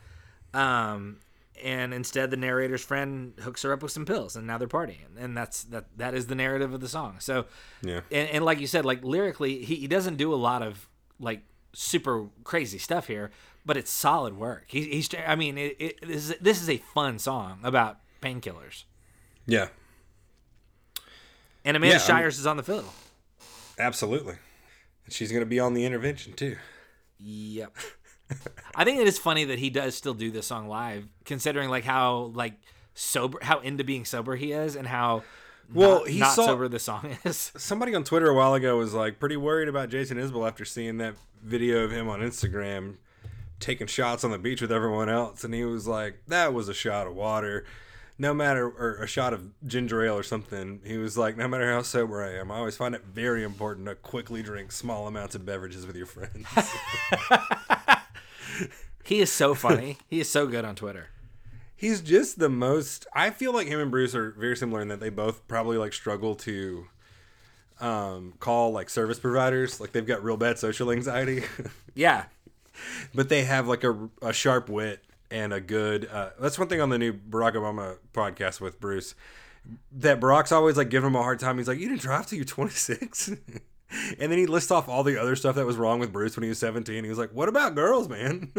um, 0.53 1.17
and 1.63 1.93
instead 1.93 2.31
the 2.31 2.37
narrator's 2.37 2.83
friend 2.83 3.33
hooks 3.41 3.61
her 3.63 3.73
up 3.73 3.81
with 3.83 3.91
some 3.91 4.05
pills, 4.05 4.35
and 4.35 4.45
now 4.47 4.57
they're 4.57 4.67
partying, 4.67 5.17
and 5.17 5.35
that's 5.37 5.63
that. 5.65 5.85
That 5.97 6.13
is 6.13 6.27
the 6.27 6.35
narrative 6.35 6.73
of 6.73 6.81
the 6.81 6.87
song. 6.89 7.17
So, 7.19 7.45
Yeah. 7.81 8.01
and, 8.11 8.29
and 8.29 8.45
like 8.45 8.59
you 8.59 8.67
said, 8.67 8.85
like 8.85 9.03
lyrically, 9.03 9.63
he, 9.63 9.75
he 9.75 9.87
doesn't 9.87 10.17
do 10.17 10.33
a 10.33 10.37
lot 10.37 10.61
of 10.61 10.87
like 11.19 11.41
super 11.73 12.27
crazy 12.43 12.77
stuff 12.77 13.07
here, 13.07 13.31
but 13.65 13.77
it's 13.77 13.91
solid 13.91 14.37
work. 14.37 14.65
He, 14.67 14.83
he's 14.89 15.09
I 15.27 15.35
mean, 15.35 15.57
it, 15.57 15.75
it, 15.79 15.99
this 16.07 16.29
is 16.29 16.35
this 16.39 16.61
is 16.61 16.69
a 16.69 16.77
fun 16.77 17.19
song 17.19 17.59
about 17.63 17.99
painkillers. 18.21 18.83
Yeah, 19.45 19.67
And 21.65 21.75
Amanda 21.77 21.95
Yeah, 21.97 22.01
Shires 22.01 22.39
is 22.39 22.45
on 22.47 22.57
the 22.57 22.63
fiddle. 22.63 22.93
absolutely. 23.77 24.35
And 25.05 25.13
she's 25.13 25.31
gonna 25.31 25.45
be 25.45 25.59
on 25.59 25.73
the 25.73 25.85
intervention 25.85 26.33
too. 26.33 26.57
Yep. 27.19 27.75
I 28.75 28.83
think 28.85 28.99
it 28.99 29.07
is 29.07 29.17
funny 29.19 29.45
that 29.45 29.59
he 29.59 29.69
does 29.69 29.95
still 29.95 30.13
do 30.13 30.31
this 30.31 30.47
song 30.47 30.67
live, 30.67 31.05
considering 31.25 31.69
like 31.69 31.83
how 31.83 32.31
like 32.33 32.53
sober, 32.93 33.39
how 33.41 33.59
into 33.59 33.83
being 33.83 34.05
sober 34.05 34.35
he 34.35 34.51
is, 34.51 34.75
and 34.75 34.87
how 34.87 35.23
Well, 35.73 35.99
not, 35.99 36.07
he 36.07 36.19
not 36.19 36.33
saw- 36.33 36.45
sober 36.47 36.67
the 36.67 36.79
song 36.79 37.17
is. 37.25 37.51
Somebody 37.57 37.95
on 37.95 38.03
Twitter 38.03 38.29
a 38.29 38.33
while 38.35 38.53
ago 38.53 38.77
was 38.77 38.93
like 38.93 39.19
pretty 39.19 39.37
worried 39.37 39.67
about 39.67 39.89
Jason 39.89 40.17
Isbell 40.17 40.47
after 40.47 40.65
seeing 40.65 40.97
that 40.97 41.15
video 41.43 41.83
of 41.83 41.91
him 41.91 42.07
on 42.09 42.19
Instagram 42.19 42.95
taking 43.59 43.87
shots 43.87 44.23
on 44.23 44.31
the 44.31 44.37
beach 44.37 44.61
with 44.61 44.71
everyone 44.71 45.09
else, 45.09 45.43
and 45.43 45.53
he 45.53 45.65
was 45.65 45.85
like, 45.87 46.21
"That 46.27 46.53
was 46.53 46.69
a 46.69 46.73
shot 46.73 47.07
of 47.07 47.15
water." 47.15 47.65
No 48.21 48.33
matter, 48.33 48.67
or 48.67 48.97
a 49.01 49.07
shot 49.07 49.33
of 49.33 49.47
ginger 49.65 50.03
ale 50.03 50.17
or 50.17 50.23
something. 50.23 50.81
He 50.85 50.97
was 50.97 51.17
like, 51.17 51.37
no 51.37 51.47
matter 51.47 51.71
how 51.71 51.81
sober 51.83 52.21
I 52.21 52.33
am, 52.37 52.51
I 52.51 52.57
always 52.57 52.75
find 52.75 52.93
it 52.93 53.05
very 53.05 53.45
important 53.45 53.87
to 53.87 53.95
quickly 53.95 54.43
drink 54.43 54.73
small 54.73 55.07
amounts 55.07 55.35
of 55.35 55.45
beverages 55.45 55.87
with 55.87 55.95
your 55.95 56.05
friends. 56.05 56.45
He 59.03 59.21
is 59.21 59.31
so 59.31 59.55
funny. 59.55 59.97
he 60.07 60.19
is 60.19 60.29
so 60.29 60.45
good 60.47 60.65
on 60.65 60.75
Twitter. 60.75 61.07
He's 61.75 62.01
just 62.01 62.37
the 62.39 62.49
most. 62.49 63.07
I 63.13 63.29
feel 63.29 63.53
like 63.53 63.67
him 63.67 63.79
and 63.79 63.89
Bruce 63.89 64.13
are 64.13 64.31
very 64.31 64.57
similar 64.57 64.81
in 64.81 64.89
that 64.89 64.99
they 64.99 65.09
both 65.09 65.47
probably 65.47 65.77
like 65.77 65.93
struggle 65.93 66.35
to 66.35 66.87
um, 67.79 68.33
call 68.39 68.71
like 68.71 68.89
service 68.89 69.17
providers. 69.19 69.79
Like 69.79 69.93
they've 69.93 70.05
got 70.05 70.23
real 70.23 70.37
bad 70.37 70.59
social 70.59 70.91
anxiety, 70.91 71.43
Yeah. 71.95 72.25
but 73.15 73.29
they 73.29 73.43
have 73.45 73.67
like 73.67 73.83
a, 73.83 74.09
a 74.21 74.33
sharp 74.33 74.69
wit 74.69 75.03
and 75.31 75.53
a 75.53 75.61
good. 75.61 76.07
Uh, 76.11 76.31
that's 76.39 76.59
one 76.59 76.67
thing 76.67 76.81
on 76.81 76.89
the 76.89 76.97
new 76.97 77.13
Barack 77.13 77.53
Obama 77.53 77.97
podcast 78.13 78.59
with 78.59 78.79
Bruce. 78.81 79.15
That 79.93 80.19
Barack's 80.19 80.51
always 80.51 80.75
like 80.77 80.89
giving 80.89 81.07
him 81.07 81.15
a 81.15 81.21
hard 81.23 81.39
time. 81.39 81.57
He's 81.57 81.67
like, 81.67 81.79
"You 81.79 81.87
didn't 81.89 82.01
drive 82.01 82.27
till 82.27 82.37
you're 82.37 82.45
26." 82.45 83.31
and 84.19 84.31
then 84.31 84.37
he 84.37 84.45
lists 84.45 84.71
off 84.71 84.87
all 84.87 85.03
the 85.03 85.17
other 85.19 85.35
stuff 85.35 85.55
that 85.55 85.65
was 85.65 85.77
wrong 85.77 85.99
with 85.99 86.11
Bruce 86.13 86.35
when 86.35 86.43
he 86.43 86.49
was 86.49 86.59
17. 86.59 87.03
He 87.03 87.09
was 87.09 87.17
like, 87.19 87.31
"What 87.31 87.49
about 87.49 87.75
girls, 87.75 88.07
man?" 88.09 88.51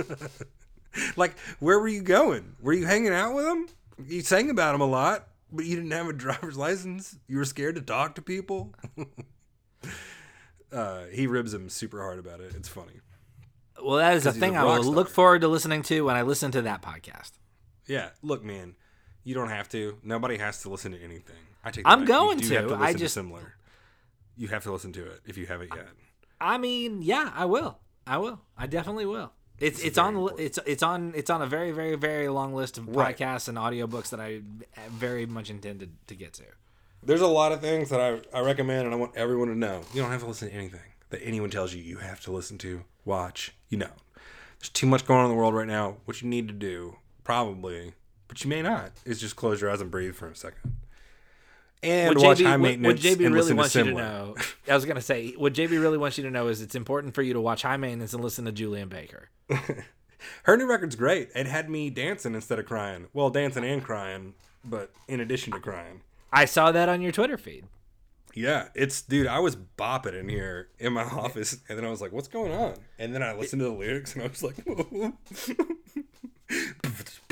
like, 1.17 1.39
where 1.61 1.79
were 1.79 1.89
you 1.89 2.03
going? 2.03 2.57
Were 2.61 2.73
you 2.73 2.87
hanging 2.87 3.13
out 3.13 3.35
with 3.35 3.45
them? 3.45 3.67
You 4.07 4.23
sang 4.23 4.51
about 4.51 4.73
them 4.73 4.81
a 4.81 4.87
lot, 4.87 5.29
but 5.53 5.65
you 5.67 5.77
didn't 5.77 5.91
have 5.93 6.09
a 6.09 6.13
driver's 6.15 6.57
license. 6.57 7.17
You 7.29 7.37
were 7.39 7.45
scared 7.45 7.77
to 7.77 7.81
talk 7.83 8.15
to 8.17 8.23
people. 8.23 8.75
uh, 10.73 11.05
he 11.13 11.27
ribs 11.27 11.53
him 11.55 11.69
super 11.69 12.01
hard 12.03 12.19
about 12.19 12.41
it. 12.41 12.55
It's 12.55 12.69
funny. 12.69 13.01
Well, 13.83 13.97
that 13.97 14.15
is 14.17 14.27
a 14.27 14.33
thing 14.33 14.57
a 14.57 14.61
I 14.61 14.65
will 14.65 14.77
rock 14.77 14.85
look 14.85 15.09
forward 15.09 15.41
to 15.41 15.49
listening 15.49 15.83
to 15.85 16.05
when 16.05 16.17
I 16.17 16.23
listen 16.23 16.51
to 16.53 16.63
that 16.63 16.83
podcast. 16.83 17.33
Yeah, 17.87 18.11
look, 18.23 18.45
man, 18.45 18.75
you 19.25 19.35
don't 19.35 19.49
have 19.49 19.69
to. 19.71 19.99
Nobody 20.03 20.37
has 20.39 20.63
to 20.63 20.69
listen 20.71 20.93
to 20.93 20.99
anything. 21.03 21.37
I 21.65 21.71
take. 21.71 21.87
I'm 21.87 22.01
that 22.01 22.09
back. 22.09 22.09
You 22.09 22.15
going 22.27 22.41
to. 22.41 22.55
have 22.55 22.83
I 22.83 22.93
just- 22.93 23.15
similar. 23.15 23.55
You 24.41 24.49
have 24.49 24.63
to 24.63 24.73
listen 24.73 24.91
to 24.95 25.05
it 25.05 25.21
if 25.27 25.37
you 25.37 25.45
haven't 25.47 25.71
yet. 25.77 25.87
I 26.41 26.57
mean, 26.57 27.03
yeah, 27.03 27.31
I 27.35 27.45
will. 27.45 27.77
I 28.07 28.17
will. 28.17 28.41
I 28.57 28.67
definitely 28.67 29.05
will. 29.05 29.33
It's 29.59 29.83
it's 29.85 29.99
on 29.99 30.15
the 30.15 30.25
it's 30.39 30.59
it's 30.65 30.83
on 30.83 31.13
it's 31.15 31.29
on 31.29 31.43
a 31.43 31.47
very 31.47 31.73
very 31.73 31.95
very 31.97 32.29
long 32.31 32.55
list 32.55 32.79
of 32.79 32.89
Right. 32.89 33.15
podcasts 33.15 33.49
and 33.49 33.59
audiobooks 33.59 34.09
that 34.09 34.19
I 34.19 34.41
very 34.89 35.27
much 35.27 35.51
intended 35.51 35.91
to 36.07 36.15
get 36.15 36.33
to. 36.41 36.45
There's 37.03 37.21
a 37.21 37.27
lot 37.27 37.53
of 37.53 37.61
things 37.61 37.91
that 37.91 38.01
I, 38.01 38.39
I 38.39 38.41
recommend, 38.41 38.87
and 38.87 38.95
I 38.95 38.97
want 38.97 39.15
everyone 39.15 39.49
to 39.49 39.55
know. 39.55 39.83
You 39.93 40.01
don't 40.01 40.11
have 40.11 40.23
to 40.23 40.27
listen 40.27 40.49
to 40.49 40.55
anything 40.55 40.81
that 41.11 41.21
anyone 41.23 41.51
tells 41.51 41.75
you 41.75 41.83
you 41.83 41.99
have 41.99 42.21
to 42.23 42.33
listen 42.33 42.57
to, 42.59 42.85
watch. 43.05 43.53
You 43.69 43.77
know, 43.79 43.91
there's 44.59 44.71
too 44.71 44.87
much 44.87 45.05
going 45.07 45.19
on 45.21 45.27
in 45.27 45.31
the 45.33 45.37
world 45.37 45.55
right 45.55 45.69
now. 45.69 45.97
What 46.07 46.23
you 46.23 46.29
need 46.29 46.49
to 46.49 46.55
do, 46.55 46.97
probably, 47.25 47.93
but 48.29 48.43
you 48.43 48.49
may 48.49 48.63
not, 48.63 48.93
is 49.05 49.21
just 49.21 49.37
close 49.37 49.61
your 49.61 49.71
eyes 49.71 49.83
and 49.83 49.91
breathe 49.91 50.15
for 50.15 50.29
a 50.29 50.35
second. 50.37 50.77
And 51.83 52.15
What 52.15 52.25
watch 52.25 52.39
JB, 52.39 52.47
high 52.47 52.57
maintenance 52.59 53.05
what 53.05 53.19
JB 53.19 53.27
and 53.27 53.35
really 53.35 53.55
wants 53.55 53.73
to 53.73 53.79
you 53.79 53.85
to 53.87 53.93
know. 53.93 54.35
I 54.69 54.75
was 54.75 54.85
gonna 54.85 55.01
say 55.01 55.33
what 55.33 55.55
JB 55.55 55.81
really 55.81 55.99
wants 55.99 56.19
you 56.19 56.25
to 56.25 56.31
know 56.31 56.49
is 56.49 56.61
it's 56.61 56.75
important 56.75 57.15
for 57.15 57.23
you 57.23 57.33
to 57.33 57.41
watch 57.41 57.63
High 57.63 57.79
Maintenance 57.79 58.13
and 58.13 58.23
listen 58.23 58.45
to 58.45 58.53
Julien 58.53 58.89
Baker. 58.89 59.31
Her 60.43 60.57
new 60.57 60.67
record's 60.67 60.97
great. 60.97 61.31
It 61.35 61.47
had 61.47 61.71
me 61.71 61.89
dancing 61.89 62.35
instead 62.35 62.59
of 62.59 62.67
crying. 62.67 63.07
Well, 63.15 63.31
dancing 63.31 63.65
and 63.65 63.83
crying, 63.83 64.35
but 64.63 64.93
in 65.09 65.21
addition 65.21 65.55
to 65.55 65.61
crying. 65.61 66.03
I 66.31 66.45
saw 66.45 66.71
that 66.73 66.91
on 66.91 67.01
your 67.01 67.13
Twitter 67.13 67.39
feed. 67.39 67.65
Yeah, 68.35 68.69
it's 68.75 69.03
dude. 69.03 69.27
I 69.27 69.41
was 69.41 69.57
bopping 69.57 70.19
in 70.19 70.29
here 70.29 70.69
in 70.79 70.93
my 70.93 71.03
office, 71.05 71.59
and 71.69 71.79
then 71.79 71.85
I 71.85 71.91
was 71.91 72.01
like, 72.01 72.13
"What's 72.13 72.29
going 72.29 72.53
on?" 72.53 72.75
And 72.99 73.15
then 73.15 73.23
I 73.23 73.33
listened 73.33 73.61
to 73.61 73.67
the 73.67 73.73
lyrics, 73.73 74.15
and 74.15 74.23
I 74.23 74.29
was 74.29 74.43
like, 74.43 74.57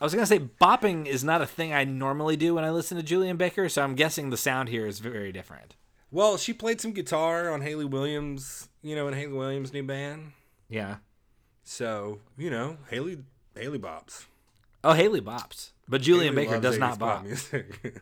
I 0.00 0.04
was 0.04 0.14
gonna 0.14 0.26
say 0.26 0.38
bopping 0.60 1.06
is 1.06 1.22
not 1.22 1.42
a 1.42 1.46
thing 1.46 1.72
I 1.74 1.84
normally 1.84 2.36
do 2.36 2.54
when 2.54 2.64
I 2.64 2.70
listen 2.70 2.96
to 2.96 3.02
Julien 3.02 3.36
Baker, 3.36 3.68
so 3.68 3.82
I'm 3.82 3.94
guessing 3.94 4.30
the 4.30 4.36
sound 4.36 4.68
here 4.70 4.86
is 4.86 4.98
very 4.98 5.30
different. 5.32 5.76
"Well, 6.10 6.36
she 6.38 6.52
played 6.52 6.80
some 6.80 6.92
guitar 6.92 7.50
on 7.50 7.60
Hayley 7.60 7.84
Williams, 7.84 8.68
you 8.82 8.96
know, 8.96 9.08
in 9.08 9.14
Hayley 9.14 9.34
Williams' 9.34 9.72
new 9.72 9.82
band. 9.82 10.32
Yeah. 10.68 10.96
So 11.64 12.20
you 12.38 12.48
know, 12.50 12.78
Hayley 12.88 13.18
Hayley 13.54 13.78
bops. 13.78 14.24
Oh, 14.82 14.94
Hayley 14.94 15.20
bops, 15.20 15.72
but 15.86 16.00
Julien 16.00 16.32
Haley 16.32 16.46
Baker 16.46 16.60
does 16.60 16.78
not 16.78 16.98
pop 16.98 16.98
bop. 16.98 17.24
music. 17.24 18.00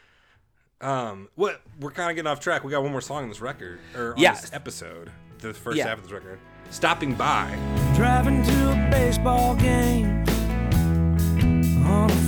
um, 0.80 1.28
what 1.34 1.60
we're 1.80 1.90
kind 1.90 2.10
of 2.10 2.16
getting 2.16 2.30
off 2.30 2.40
track. 2.40 2.62
We 2.64 2.70
got 2.70 2.82
one 2.82 2.92
more 2.92 3.00
song 3.00 3.24
on 3.24 3.28
this 3.28 3.40
record 3.40 3.80
or 3.96 4.12
on 4.12 4.18
Yeah. 4.18 4.34
this 4.34 4.52
episode, 4.52 5.10
the 5.38 5.52
first 5.54 5.76
Yeah. 5.78 5.88
half 5.88 5.98
of 5.98 6.04
this 6.04 6.12
record. 6.12 6.38
Stopping 6.70 7.14
by. 7.14 7.48
Driving 7.96 8.42
to 8.44 8.70
a 8.72 8.88
baseball 8.90 9.54
game 9.56 10.06
on 10.06 10.23
a 10.23 10.23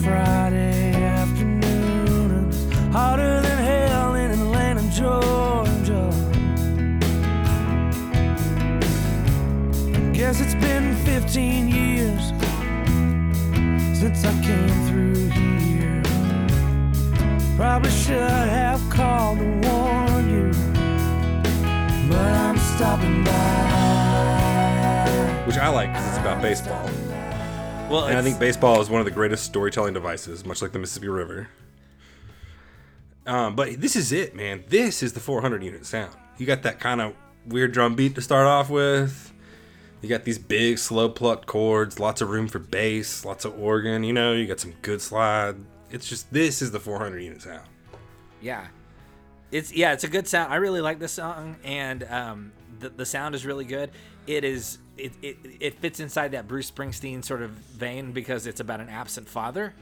Friday 0.07 0.95
afternoon. 1.03 2.53
Hotter 2.93 3.41
than 3.41 3.59
hell 3.59 4.15
in 4.15 4.31
Atlanta, 4.31 4.83
Georgia. 4.93 6.11
Guess 10.13 10.41
it's 10.41 10.55
been 10.55 10.95
15 11.05 11.67
years 11.67 12.33
since 13.99 14.25
I 14.25 14.33
came 14.45 14.87
through 14.87 15.29
here. 15.31 16.03
Probably 17.57 17.91
should 17.91 18.31
have 18.31 18.89
called 18.89 19.39
to 19.39 19.45
warn 19.67 20.31
you, 20.31 20.53
but 22.09 22.33
I'm 22.45 22.59
stopping 22.59 23.25
by. 23.25 23.33
which 25.47 25.59
I 25.59 25.69
like 25.69 25.89
because 25.93 26.07
it's 26.11 26.19
about 26.19 26.41
baseball. 26.41 26.89
Well, 27.89 28.07
And 28.07 28.19
I 28.19 28.23
think 28.23 28.41
baseball 28.41 28.81
is 28.81 28.91
one 28.91 29.01
of 29.01 29.05
the 29.05 29.13
greatest 29.13 29.45
storytelling 29.45 29.95
devices, 29.95 30.45
much 30.45 30.61
like 30.61 30.73
the 30.73 30.79
Mississippi 30.81 31.07
River. 31.07 31.49
Um, 33.27 33.55
but 33.55 33.81
this 33.81 33.95
is 33.95 34.11
it, 34.11 34.35
man. 34.35 34.65
This 34.69 35.05
is 35.05 35.13
the 35.13 35.21
400 35.21 35.63
unit 35.63 35.87
sound. 35.87 36.17
You 36.37 36.47
got 36.47 36.65
that 36.65 36.81
kind 36.81 37.01
of 37.01 37.15
weird 37.47 37.71
drum 37.71 37.95
beat 37.95 38.17
to 38.17 38.21
start 38.21 38.47
off 38.49 38.71
with. 38.71 39.33
You 40.03 40.09
got 40.09 40.25
these 40.25 40.39
big, 40.39 40.79
slow 40.79 41.09
plucked 41.09 41.47
chords, 41.47 42.01
lots 42.01 42.21
of 42.21 42.29
room 42.29 42.49
for 42.49 42.59
bass, 42.59 43.25
lots 43.25 43.45
of 43.45 43.57
organ. 43.59 44.03
You 44.03 44.13
know, 44.13 44.33
you 44.33 44.47
got 44.47 44.59
some 44.59 44.75
good 44.83 45.01
slide. 45.01 45.55
It's 45.91 46.09
just 46.09 46.33
this 46.33 46.63
is 46.63 46.73
the 46.73 46.81
400 46.81 47.19
unit 47.21 47.41
sound. 47.41 47.69
Yeah, 48.41 48.67
it's 49.53 49.73
yeah, 49.73 49.93
it's 49.93 50.05
a 50.05 50.09
good 50.09 50.27
sound. 50.27 50.53
I 50.53 50.57
really 50.57 50.81
like 50.81 50.99
this 50.99 51.13
song, 51.13 51.57
and 51.63 52.03
um, 52.05 52.53
the 52.81 52.89
the 52.91 53.07
sound 53.07 53.37
is 53.37 53.47
really 53.47 53.65
good. 53.65 53.91
It 54.27 54.45
is 54.45 54.79
it, 54.99 55.13
it 55.23 55.37
it 55.61 55.79
fits 55.81 56.01
inside 56.01 56.33
that 56.33 56.49
Bruce 56.49 56.71
Springsteen 56.71 57.25
sort 57.25 57.43
of 57.43 57.51
vein 57.51 58.13
because 58.13 58.47
it's 58.47 58.61
about 58.61 58.81
an 58.81 58.89
absent 58.89 59.29
father. 59.29 59.75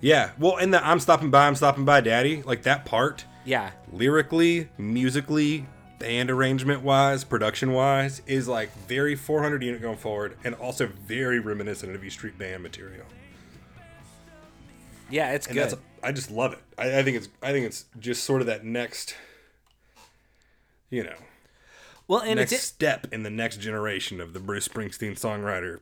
Yeah, 0.00 0.30
well, 0.38 0.56
and 0.56 0.72
the 0.72 0.86
I'm 0.86 0.98
stopping 1.00 1.30
by, 1.30 1.46
I'm 1.46 1.56
stopping 1.56 1.84
by, 1.84 2.00
daddy, 2.00 2.42
like 2.42 2.62
that 2.62 2.84
part, 2.86 3.26
Yeah, 3.44 3.70
lyrically, 3.92 4.68
musically, 4.78 5.66
band 5.98 6.30
arrangement 6.30 6.80
wise, 6.82 7.22
production 7.22 7.72
wise, 7.72 8.22
is 8.26 8.48
like 8.48 8.74
very 8.86 9.14
400 9.14 9.62
unit 9.62 9.82
going 9.82 9.98
forward, 9.98 10.38
and 10.42 10.54
also 10.54 10.86
very 10.86 11.38
reminiscent 11.38 11.94
of 11.94 12.02
E 12.02 12.08
Street 12.08 12.38
Band 12.38 12.62
material. 12.62 13.04
yeah, 15.10 15.32
it's 15.32 15.46
And 15.46 15.54
good. 15.56 15.64
that's 15.70 15.80
I 16.02 16.12
just 16.12 16.30
love 16.30 16.54
it. 16.54 16.60
I, 16.78 17.00
I 17.00 17.02
think 17.02 17.18
it's 17.18 17.28
I 17.42 17.52
think 17.52 17.66
it's 17.66 17.84
just 17.98 18.24
sort 18.24 18.40
of 18.40 18.46
that 18.46 18.64
next, 18.64 19.14
you 20.88 21.04
know, 21.04 21.16
Well, 22.10 22.22
and 22.22 22.40
next 22.40 22.52
it's 22.52 22.62
step 22.64 23.06
in 23.12 23.22
the 23.22 23.30
next 23.30 23.58
generation 23.60 24.20
of 24.20 24.32
the 24.32 24.40
Bruce 24.40 24.66
Springsteen 24.66 25.12
songwriter 25.12 25.78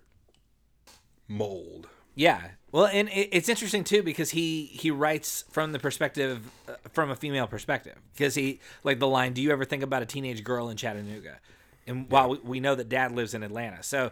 mold. 1.26 1.88
yeah. 2.14 2.48
Well, 2.70 2.84
and 2.84 3.08
it's 3.10 3.48
interesting 3.48 3.82
too 3.82 4.02
because 4.02 4.28
he 4.28 4.66
he 4.66 4.90
writes 4.90 5.44
from 5.50 5.72
the 5.72 5.78
perspective 5.78 6.50
uh, 6.68 6.74
from 6.92 7.10
a 7.10 7.16
female 7.16 7.46
perspective 7.46 7.96
because 8.12 8.34
he 8.34 8.60
like 8.84 8.98
the 8.98 9.08
line, 9.08 9.32
"Do 9.32 9.40
you 9.40 9.50
ever 9.52 9.64
think 9.64 9.82
about 9.82 10.02
a 10.02 10.06
teenage 10.06 10.44
girl 10.44 10.68
in 10.68 10.76
Chattanooga?" 10.76 11.38
And 11.86 12.10
while 12.10 12.28
we, 12.28 12.38
we 12.40 12.60
know 12.60 12.74
that 12.74 12.90
Dad 12.90 13.12
lives 13.12 13.32
in 13.32 13.42
Atlanta, 13.42 13.82
so 13.82 14.10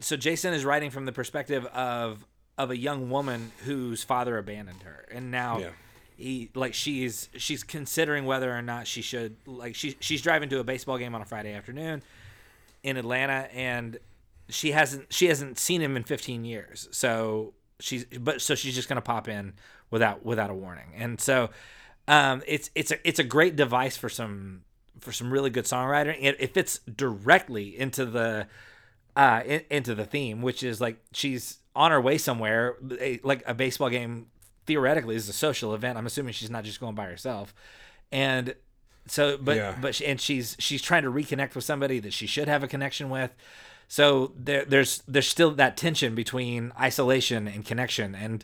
so 0.00 0.16
Jason 0.16 0.54
is 0.54 0.64
writing 0.64 0.88
from 0.90 1.04
the 1.04 1.12
perspective 1.12 1.66
of 1.66 2.24
of 2.56 2.70
a 2.70 2.76
young 2.78 3.10
woman 3.10 3.52
whose 3.66 4.02
father 4.02 4.38
abandoned 4.38 4.82
her, 4.84 5.06
and 5.12 5.30
now 5.30 5.58
Yeah. 5.58 5.70
He 6.16 6.50
like 6.54 6.74
she's 6.74 7.28
she's 7.36 7.64
considering 7.64 8.24
whether 8.24 8.54
or 8.54 8.62
not 8.62 8.86
she 8.86 9.02
should 9.02 9.36
like 9.46 9.74
she 9.74 9.96
she's 10.00 10.22
driving 10.22 10.48
to 10.48 10.60
a 10.60 10.64
baseball 10.64 10.98
game 10.98 11.14
on 11.14 11.22
a 11.22 11.24
Friday 11.24 11.52
afternoon 11.52 12.02
in 12.82 12.96
Atlanta 12.96 13.48
and 13.52 13.98
she 14.48 14.72
hasn't 14.72 15.12
she 15.12 15.26
hasn't 15.26 15.58
seen 15.58 15.80
him 15.80 15.96
in 15.96 16.04
15 16.04 16.44
years. 16.44 16.88
So 16.92 17.54
she's 17.80 18.04
but 18.04 18.40
so 18.40 18.54
she's 18.54 18.74
just 18.74 18.88
going 18.88 18.96
to 18.96 19.02
pop 19.02 19.28
in 19.28 19.54
without 19.90 20.24
without 20.24 20.50
a 20.50 20.54
warning. 20.54 20.92
And 20.96 21.20
so 21.20 21.50
um 22.06 22.42
it's 22.46 22.70
it's 22.74 22.92
a 22.92 23.08
it's 23.08 23.18
a 23.18 23.24
great 23.24 23.56
device 23.56 23.96
for 23.96 24.08
some 24.08 24.62
for 25.00 25.12
some 25.12 25.32
really 25.32 25.50
good 25.50 25.64
songwriting. 25.64 26.16
It, 26.20 26.36
it 26.38 26.54
fits 26.54 26.78
directly 26.80 27.78
into 27.78 28.06
the 28.06 28.46
uh 29.16 29.42
in, 29.44 29.62
into 29.70 29.94
the 29.94 30.04
theme, 30.04 30.42
which 30.42 30.62
is 30.62 30.80
like 30.80 30.98
she's 31.12 31.58
on 31.74 31.90
her 31.90 32.00
way 32.00 32.18
somewhere, 32.18 32.76
a, 33.00 33.18
like 33.24 33.42
a 33.46 33.54
baseball 33.54 33.90
game 33.90 34.26
theoretically 34.66 35.14
this 35.14 35.24
is 35.24 35.30
a 35.30 35.32
social 35.32 35.74
event. 35.74 35.98
I'm 35.98 36.06
assuming 36.06 36.32
she's 36.32 36.50
not 36.50 36.64
just 36.64 36.80
going 36.80 36.94
by 36.94 37.06
herself. 37.06 37.54
And 38.12 38.54
so 39.06 39.36
but 39.36 39.56
Yeah. 39.56 39.76
but 39.80 39.94
she, 39.94 40.06
and 40.06 40.20
she's 40.20 40.56
she's 40.58 40.80
trying 40.82 41.02
to 41.02 41.10
reconnect 41.10 41.54
with 41.54 41.64
somebody 41.64 41.98
that 42.00 42.12
she 42.12 42.26
should 42.26 42.48
have 42.48 42.62
a 42.62 42.68
connection 42.68 43.10
with. 43.10 43.34
So 43.86 44.32
there, 44.36 44.64
there's 44.64 45.02
there's 45.06 45.28
still 45.28 45.50
that 45.52 45.76
tension 45.76 46.14
between 46.14 46.72
isolation 46.80 47.46
and 47.46 47.64
connection, 47.66 48.14
and 48.14 48.42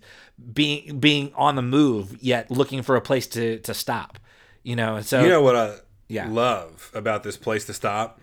being 0.53 0.99
being 1.01 1.33
on 1.35 1.57
the 1.57 1.63
move 1.63 2.23
yet 2.23 2.51
looking 2.51 2.83
for 2.83 2.95
a 2.97 3.01
place 3.01 3.27
to 3.29 3.59
to 3.61 3.73
stop. 3.73 4.19
You 4.63 4.77
know, 4.77 4.97
and 4.97 5.07
so 5.07 5.23
You 5.23 5.31
know 5.31 5.41
what 5.43 5.57
I 5.57 5.77
Yeah. 6.09 6.29
love 6.29 6.91
about 6.95 7.23
this 7.23 7.39
place 7.39 7.65
to 7.67 7.73
stop? 7.73 8.21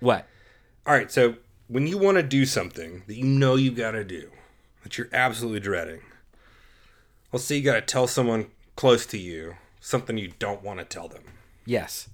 what? 0.00 0.26
All 0.86 0.94
right, 0.94 1.10
so 1.12 1.36
when 1.68 1.86
you 1.86 1.98
want 1.98 2.16
to 2.16 2.22
do 2.22 2.44
something 2.46 3.04
that 3.06 3.14
you 3.14 3.24
know 3.24 3.54
you've 3.54 3.76
got 3.76 3.92
to 3.92 4.02
do, 4.02 4.30
that 4.82 4.98
you're 4.98 5.08
absolutely 5.12 5.60
dreading, 5.60 6.00
let's 7.32 7.44
say 7.44 7.56
you 7.56 7.62
got 7.62 7.74
to 7.74 7.80
tell 7.82 8.06
someone 8.06 8.46
close 8.76 9.06
to 9.06 9.18
you 9.18 9.56
something 9.80 10.18
you 10.18 10.32
don't 10.38 10.62
want 10.62 10.78
to 10.78 10.84
tell 10.84 11.08
them. 11.08 11.22
Yes. 11.64 12.08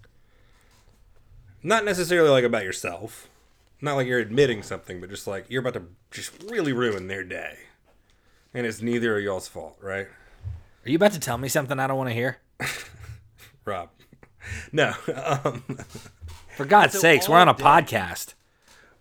Not 1.62 1.84
necessarily 1.84 2.28
like 2.30 2.44
about 2.44 2.64
yourself, 2.64 3.28
not 3.80 3.94
like 3.96 4.06
you're 4.06 4.20
admitting 4.20 4.62
something, 4.62 5.00
but 5.00 5.10
just 5.10 5.26
like 5.26 5.46
you're 5.48 5.60
about 5.60 5.74
to 5.74 5.82
just 6.10 6.42
really 6.44 6.72
ruin 6.72 7.08
their 7.08 7.24
day. 7.24 7.58
And 8.54 8.66
it's 8.66 8.80
neither 8.80 9.18
of 9.18 9.24
y'all's 9.24 9.48
fault, 9.48 9.76
right? 9.82 10.06
Are 10.84 10.88
you 10.90 10.96
about 10.96 11.12
to 11.12 11.20
tell 11.20 11.38
me 11.38 11.48
something 11.48 11.78
I 11.78 11.86
don't 11.86 11.98
want 11.98 12.10
to 12.10 12.14
hear? 12.14 12.38
Rob. 13.64 13.90
No. 14.72 14.94
Um, 15.44 15.64
For 16.56 16.64
God's 16.64 16.94
So 16.94 17.00
sakes, 17.00 17.28
we're 17.28 17.36
on 17.36 17.48
a 17.48 17.54
day- 17.54 17.62
podcast. 17.62 18.34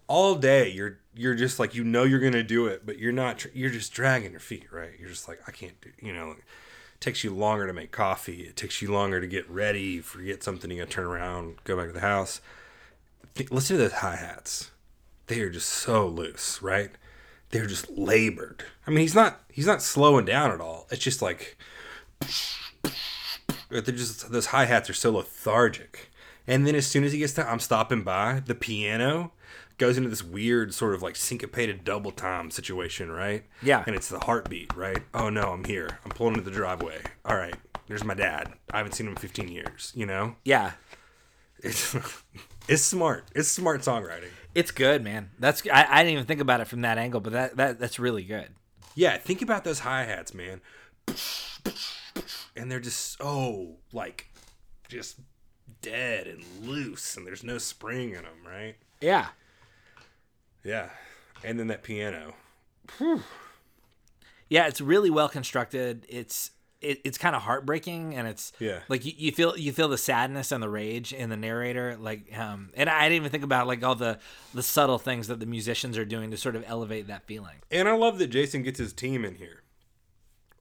all 0.08 0.36
day 0.36 0.70
you're 0.70 0.98
you're 1.16 1.36
just 1.36 1.60
like 1.60 1.74
you 1.74 1.84
know 1.84 2.04
you're 2.04 2.20
gonna 2.20 2.44
do 2.44 2.68
it, 2.68 2.86
but 2.86 3.00
you're 3.00 3.12
not. 3.12 3.46
You're 3.54 3.70
just 3.70 3.94
dragging 3.94 4.32
your 4.32 4.40
feet, 4.40 4.72
right? 4.72 4.92
You're 5.00 5.10
just 5.10 5.28
like 5.28 5.40
I 5.48 5.52
can't 5.52 5.80
do. 5.82 5.92
You 6.02 6.14
know, 6.14 6.32
it 6.32 6.44
takes 7.00 7.24
you 7.24 7.34
longer 7.34 7.68
to 7.68 7.74
make 7.74 7.92
coffee. 7.92 8.42
It 8.42 8.56
takes 8.56 8.82
you 8.82 8.92
longer 8.92 9.22
to 9.22 9.28
get 9.28 9.50
ready. 9.50 10.00
Forget 10.02 10.44
something. 10.44 10.70
You 10.70 10.80
gotta 10.80 10.92
turn 10.92 11.06
around, 11.06 11.56
go 11.64 11.78
back 11.78 11.88
to 11.88 11.94
the 11.94 12.02
house. 12.02 12.42
Listen 13.50 13.78
to 13.78 13.84
those 13.84 13.94
hi 13.94 14.16
hats. 14.16 14.72
They 15.28 15.40
are 15.42 15.50
just 15.50 15.70
so 15.70 16.08
loose, 16.08 16.62
right? 16.62 16.92
They're 17.50 17.66
just 17.66 17.90
labored. 17.90 18.64
I 18.86 18.92
mean, 18.92 19.00
he's 19.00 19.16
not 19.16 19.42
he's 19.52 19.68
not 19.68 19.82
slowing 19.82 20.26
down 20.26 20.52
at 20.52 20.62
all. 20.62 20.88
It's 20.92 21.04
just 21.04 21.22
like 21.22 21.58
they're 23.70 23.82
just 23.82 24.32
those 24.32 24.48
hi 24.48 24.66
hats 24.66 24.90
are 24.90 24.94
so 24.94 25.12
lethargic. 25.12 26.12
And 26.48 26.68
then 26.68 26.76
as 26.76 26.86
soon 26.86 27.04
as 27.04 27.12
he 27.12 27.20
gets 27.20 27.34
to 27.34 27.50
I'm 27.50 27.60
stopping 27.60 28.04
by, 28.04 28.42
the 28.46 28.56
piano 28.56 29.32
goes 29.78 29.98
into 29.98 30.10
this 30.10 30.24
weird 30.24 30.74
sort 30.74 30.94
of 30.96 31.02
like 31.02 31.16
syncopated 31.16 31.84
double 31.84 32.12
time 32.12 32.50
situation, 32.52 33.12
right? 33.12 33.44
Yeah. 33.62 33.84
And 33.86 33.96
it's 33.96 34.10
the 34.10 34.20
heartbeat, 34.20 34.76
right? 34.76 35.04
Oh 35.14 35.30
no, 35.30 35.52
I'm 35.52 35.64
here. 35.64 36.00
I'm 36.06 36.12
pulling 36.12 36.36
into 36.36 36.50
the 36.50 36.56
driveway. 36.56 37.00
All 37.26 37.36
right, 37.36 37.56
there's 37.88 38.04
my 38.04 38.14
dad. 38.14 38.54
I 38.72 38.78
haven't 38.78 38.94
seen 38.94 39.08
him 39.08 39.14
in 39.14 39.18
15 39.20 39.48
years. 39.50 39.92
You 39.96 40.06
know, 40.06 40.36
Yeah. 40.44 40.72
it's 41.60 41.96
it's 42.68 42.84
smart. 42.84 43.26
It's 43.36 43.48
smart 43.50 43.82
songwriting. 43.82 44.30
It's 44.54 44.72
good, 44.72 45.04
man. 45.04 45.32
That's 45.40 45.62
I, 45.72 45.86
I 45.90 45.98
didn't 46.04 46.14
even 46.14 46.26
think 46.26 46.40
about 46.42 46.62
it 46.62 46.68
from 46.68 46.82
that 46.82 46.98
angle, 46.98 47.20
but 47.20 47.34
that, 47.34 47.58
that 47.58 47.80
that's 47.80 48.00
really 48.00 48.24
good. 48.24 48.50
Yeah, 48.96 49.18
think 49.18 49.42
about 49.42 49.64
those 49.66 49.80
hi 49.80 50.04
hats, 50.06 50.34
man. 50.34 50.62
And 52.56 52.72
they're 52.72 52.80
just 52.80 53.18
so 53.18 53.76
like 53.92 54.28
just 54.88 55.20
dead 55.82 56.28
and 56.28 56.44
loose, 56.62 57.18
and 57.18 57.28
there's 57.28 57.44
no 57.44 57.58
spring 57.58 58.10
in 58.12 58.22
them, 58.24 58.38
right? 58.48 58.76
Yeah. 59.02 59.28
Yeah. 60.66 60.90
And 61.44 61.58
then 61.60 61.68
that 61.68 61.84
piano. 61.84 62.34
Yeah, 64.50 64.68
it's 64.68 64.82
really 64.82 65.10
well 65.10 65.30
constructed. 65.30 66.06
It's 66.10 66.52
it, 66.82 67.00
it's 67.04 67.18
kind 67.18 67.36
of 67.36 67.42
heartbreaking 67.44 68.16
and 68.16 68.28
it's 68.28 68.52
Yeah. 68.60 68.80
like 68.90 69.06
you, 69.06 69.14
you 69.16 69.32
feel 69.32 69.58
you 69.58 69.72
feel 69.72 69.88
the 69.88 69.98
sadness 69.98 70.52
and 70.52 70.62
the 70.62 70.70
rage 70.70 71.14
in 71.14 71.30
the 71.30 71.38
narrator 71.38 71.98
like 72.00 72.38
um 72.38 72.70
and 72.76 72.90
I 72.90 73.04
didn't 73.04 73.16
even 73.16 73.32
think 73.32 73.44
about 73.44 73.66
like 73.66 73.84
all 73.84 73.96
the 73.96 74.20
the 74.54 74.62
subtle 74.62 75.00
things 75.00 75.28
that 75.30 75.40
the 75.40 75.46
musicians 75.46 75.98
are 75.98 76.06
doing 76.06 76.32
to 76.32 76.38
sort 76.38 76.56
of 76.56 76.64
elevate 76.68 77.08
that 77.08 77.26
feeling. 77.26 77.56
And 77.72 77.88
I 77.88 77.94
love 77.96 78.20
that 78.20 78.28
Jason 78.28 78.62
gets 78.62 78.78
his 78.78 78.92
team 78.94 79.24
in 79.26 79.36
here. 79.36 79.62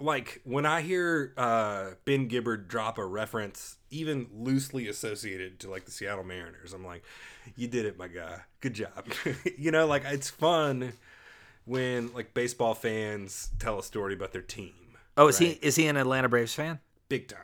Like 0.00 0.40
when 0.44 0.66
I 0.66 0.80
hear 0.82 1.32
uh, 1.36 1.90
Ben 2.04 2.26
Gibbard 2.28 2.66
drop 2.68 2.98
a 2.98 3.04
reference, 3.04 3.76
even 3.90 4.26
loosely 4.34 4.88
associated 4.88 5.60
to 5.60 5.70
like 5.70 5.84
the 5.84 5.90
Seattle 5.92 6.24
Mariners, 6.24 6.72
I'm 6.72 6.84
like, 6.84 7.04
"You 7.56 7.68
did 7.68 7.86
it, 7.86 7.96
my 7.96 8.08
guy. 8.08 8.40
Good 8.60 8.74
job." 8.74 9.06
you 9.58 9.70
know, 9.70 9.86
like 9.86 10.02
it's 10.04 10.28
fun 10.30 10.94
when 11.64 12.12
like 12.12 12.34
baseball 12.34 12.74
fans 12.74 13.50
tell 13.58 13.78
a 13.78 13.82
story 13.84 14.14
about 14.14 14.32
their 14.32 14.42
team. 14.42 14.74
Oh, 15.16 15.28
is 15.28 15.40
Right. 15.40 15.50
he 15.60 15.66
is 15.66 15.76
he 15.76 15.86
an 15.86 15.96
Atlanta 15.96 16.28
Braves 16.28 16.54
fan? 16.54 16.80
Big 17.08 17.28
time. 17.28 17.38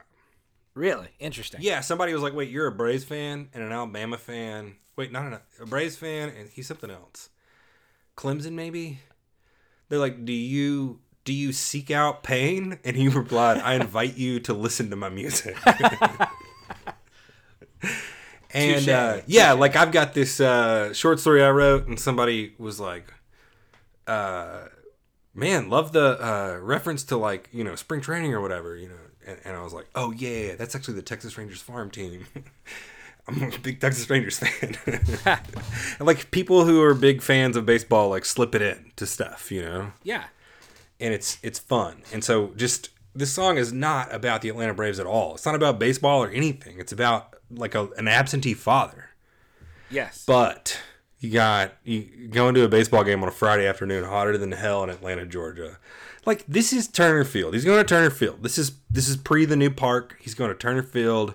Really? 0.75 1.09
Interesting. 1.21 1.61
Yeah, 1.63 1.81
somebody 1.81 2.13
was 2.13 2.23
like, 2.23 2.35
"Wait, 2.35 2.51
you're 2.51 2.67
a 2.67 2.73
Braves 2.73 3.05
fan 3.05 3.49
and 3.55 3.63
an 3.63 3.71
Alabama 3.71 4.19
fan? 4.19 4.75
Wait, 4.97 5.13
not 5.13 5.25
an, 5.27 5.39
a 5.61 5.67
Braves 5.67 5.97
fan 5.97 6.31
and 6.31 6.49
he's 6.51 6.67
something 6.67 6.91
else. 6.91 7.29
Clemson, 8.17 8.53
maybe." 8.53 8.99
They're 9.89 9.99
like, 10.01 10.25
"Do 10.25 10.33
you 10.33 11.01
do 11.25 11.33
you 11.33 11.53
seek 11.53 11.91
out 11.91 12.23
pain?" 12.23 12.79
And 12.85 12.97
he 12.97 13.09
replied, 13.09 13.59
"I 13.59 13.75
invite 13.75 14.17
you 14.17 14.41
to 14.41 14.53
listen 14.55 14.91
to 14.91 14.97
my 14.97 15.09
music." 15.09 15.57
and 18.53 18.89
uh, 18.89 19.21
yeah, 19.27 19.53
like 19.53 19.77
I've 19.77 19.93
got 19.93 20.15
this 20.15 20.41
uh, 20.41 20.93
short 20.93 21.21
story 21.21 21.43
I 21.43 21.51
wrote, 21.51 21.87
and 21.87 21.99
somebody 21.99 22.55
was 22.59 22.81
like, 22.81 23.13
uh, 24.07 24.67
"Man, 25.35 25.69
love 25.71 25.93
the 25.93 26.19
uh, 26.25 26.59
reference 26.61 27.05
to 27.05 27.17
like 27.17 27.49
you 27.53 27.65
know 27.65 27.75
spring 27.77 28.01
training 28.01 28.35
or 28.35 28.41
whatever," 28.41 28.77
you 28.77 28.89
know. 28.89 28.95
And, 29.27 29.39
and 29.45 29.57
I 29.57 29.63
was 29.63 29.73
like, 29.73 29.89
"Oh 29.95 30.13
yeah, 30.13 30.29
yeah, 30.47 30.55
that's 30.57 30.75
actually 30.75 30.95
the 30.95 31.03
Texas 31.03 31.37
Rangers 31.39 31.63
farm 31.63 31.91
team." 31.91 32.27
I'm 33.29 33.43
a 33.43 33.59
big 33.59 33.81
Texas 33.81 34.09
Rangers 34.11 34.39
fan. 34.39 34.77
and 35.99 36.07
like 36.07 36.31
people 36.31 36.65
who 36.65 36.83
are 36.83 36.95
big 36.95 37.23
fans 37.23 37.57
of 37.57 37.67
baseball, 37.67 38.09
like 38.09 38.25
slip 38.25 38.55
it 38.55 38.63
in 38.63 38.93
to 38.97 39.07
stuff, 39.07 39.53
you 39.53 39.63
know 39.63 39.93
Yeah. 40.03 40.25
And 41.01 41.15
it's 41.15 41.39
it's 41.43 41.59
fun. 41.59 42.03
And 42.13 42.23
so 42.23 42.53
just 42.57 42.91
this 43.15 43.33
song 43.33 43.57
is 43.57 43.73
not 43.73 44.13
about 44.15 44.43
the 44.43 44.49
Atlanta 44.49 44.75
Braves 44.75 45.01
at 45.01 45.07
all. 45.07 45.35
It's 45.35 45.47
not 45.47 45.55
about 45.55 45.79
baseball 45.79 46.23
or 46.23 46.29
anything. 46.31 46.79
It's 46.79 46.93
about 46.93 47.35
like 47.51 47.75
a, 47.75 47.89
an 47.97 48.07
absentee 48.07 48.55
father. 48.55 49.11
Yes. 49.91 50.25
But 50.27 50.81
you 51.19 51.31
got 51.31 51.73
you 51.85 52.29
going 52.31 52.55
to 52.55 52.65
a 52.65 52.69
baseball 52.69 53.05
game 53.05 53.23
on 53.23 53.29
a 53.29 53.33
Friday 53.33 53.67
afternoon, 53.67 54.05
hotter 54.05 54.39
than 54.39 54.53
hell 54.53 54.85
in 54.85 54.91
Atlanta, 54.91 55.27
Georgia. 55.27 55.79
Like 56.27 56.45
this 56.47 56.73
is 56.73 56.87
Turner 56.87 57.25
Field. 57.25 57.55
He's 57.55 57.65
going 57.65 57.79
to 57.79 57.85
Turner 57.85 58.11
Field. 58.11 58.43
This 58.43 58.59
is 58.59 58.73
this 58.91 59.09
is 59.09 59.17
pre 59.17 59.45
the 59.45 59.57
new 59.57 59.71
park. 59.71 60.17
He's 60.21 60.35
going 60.35 60.51
to 60.51 60.57
Turner 60.57 60.83
Field. 60.83 61.35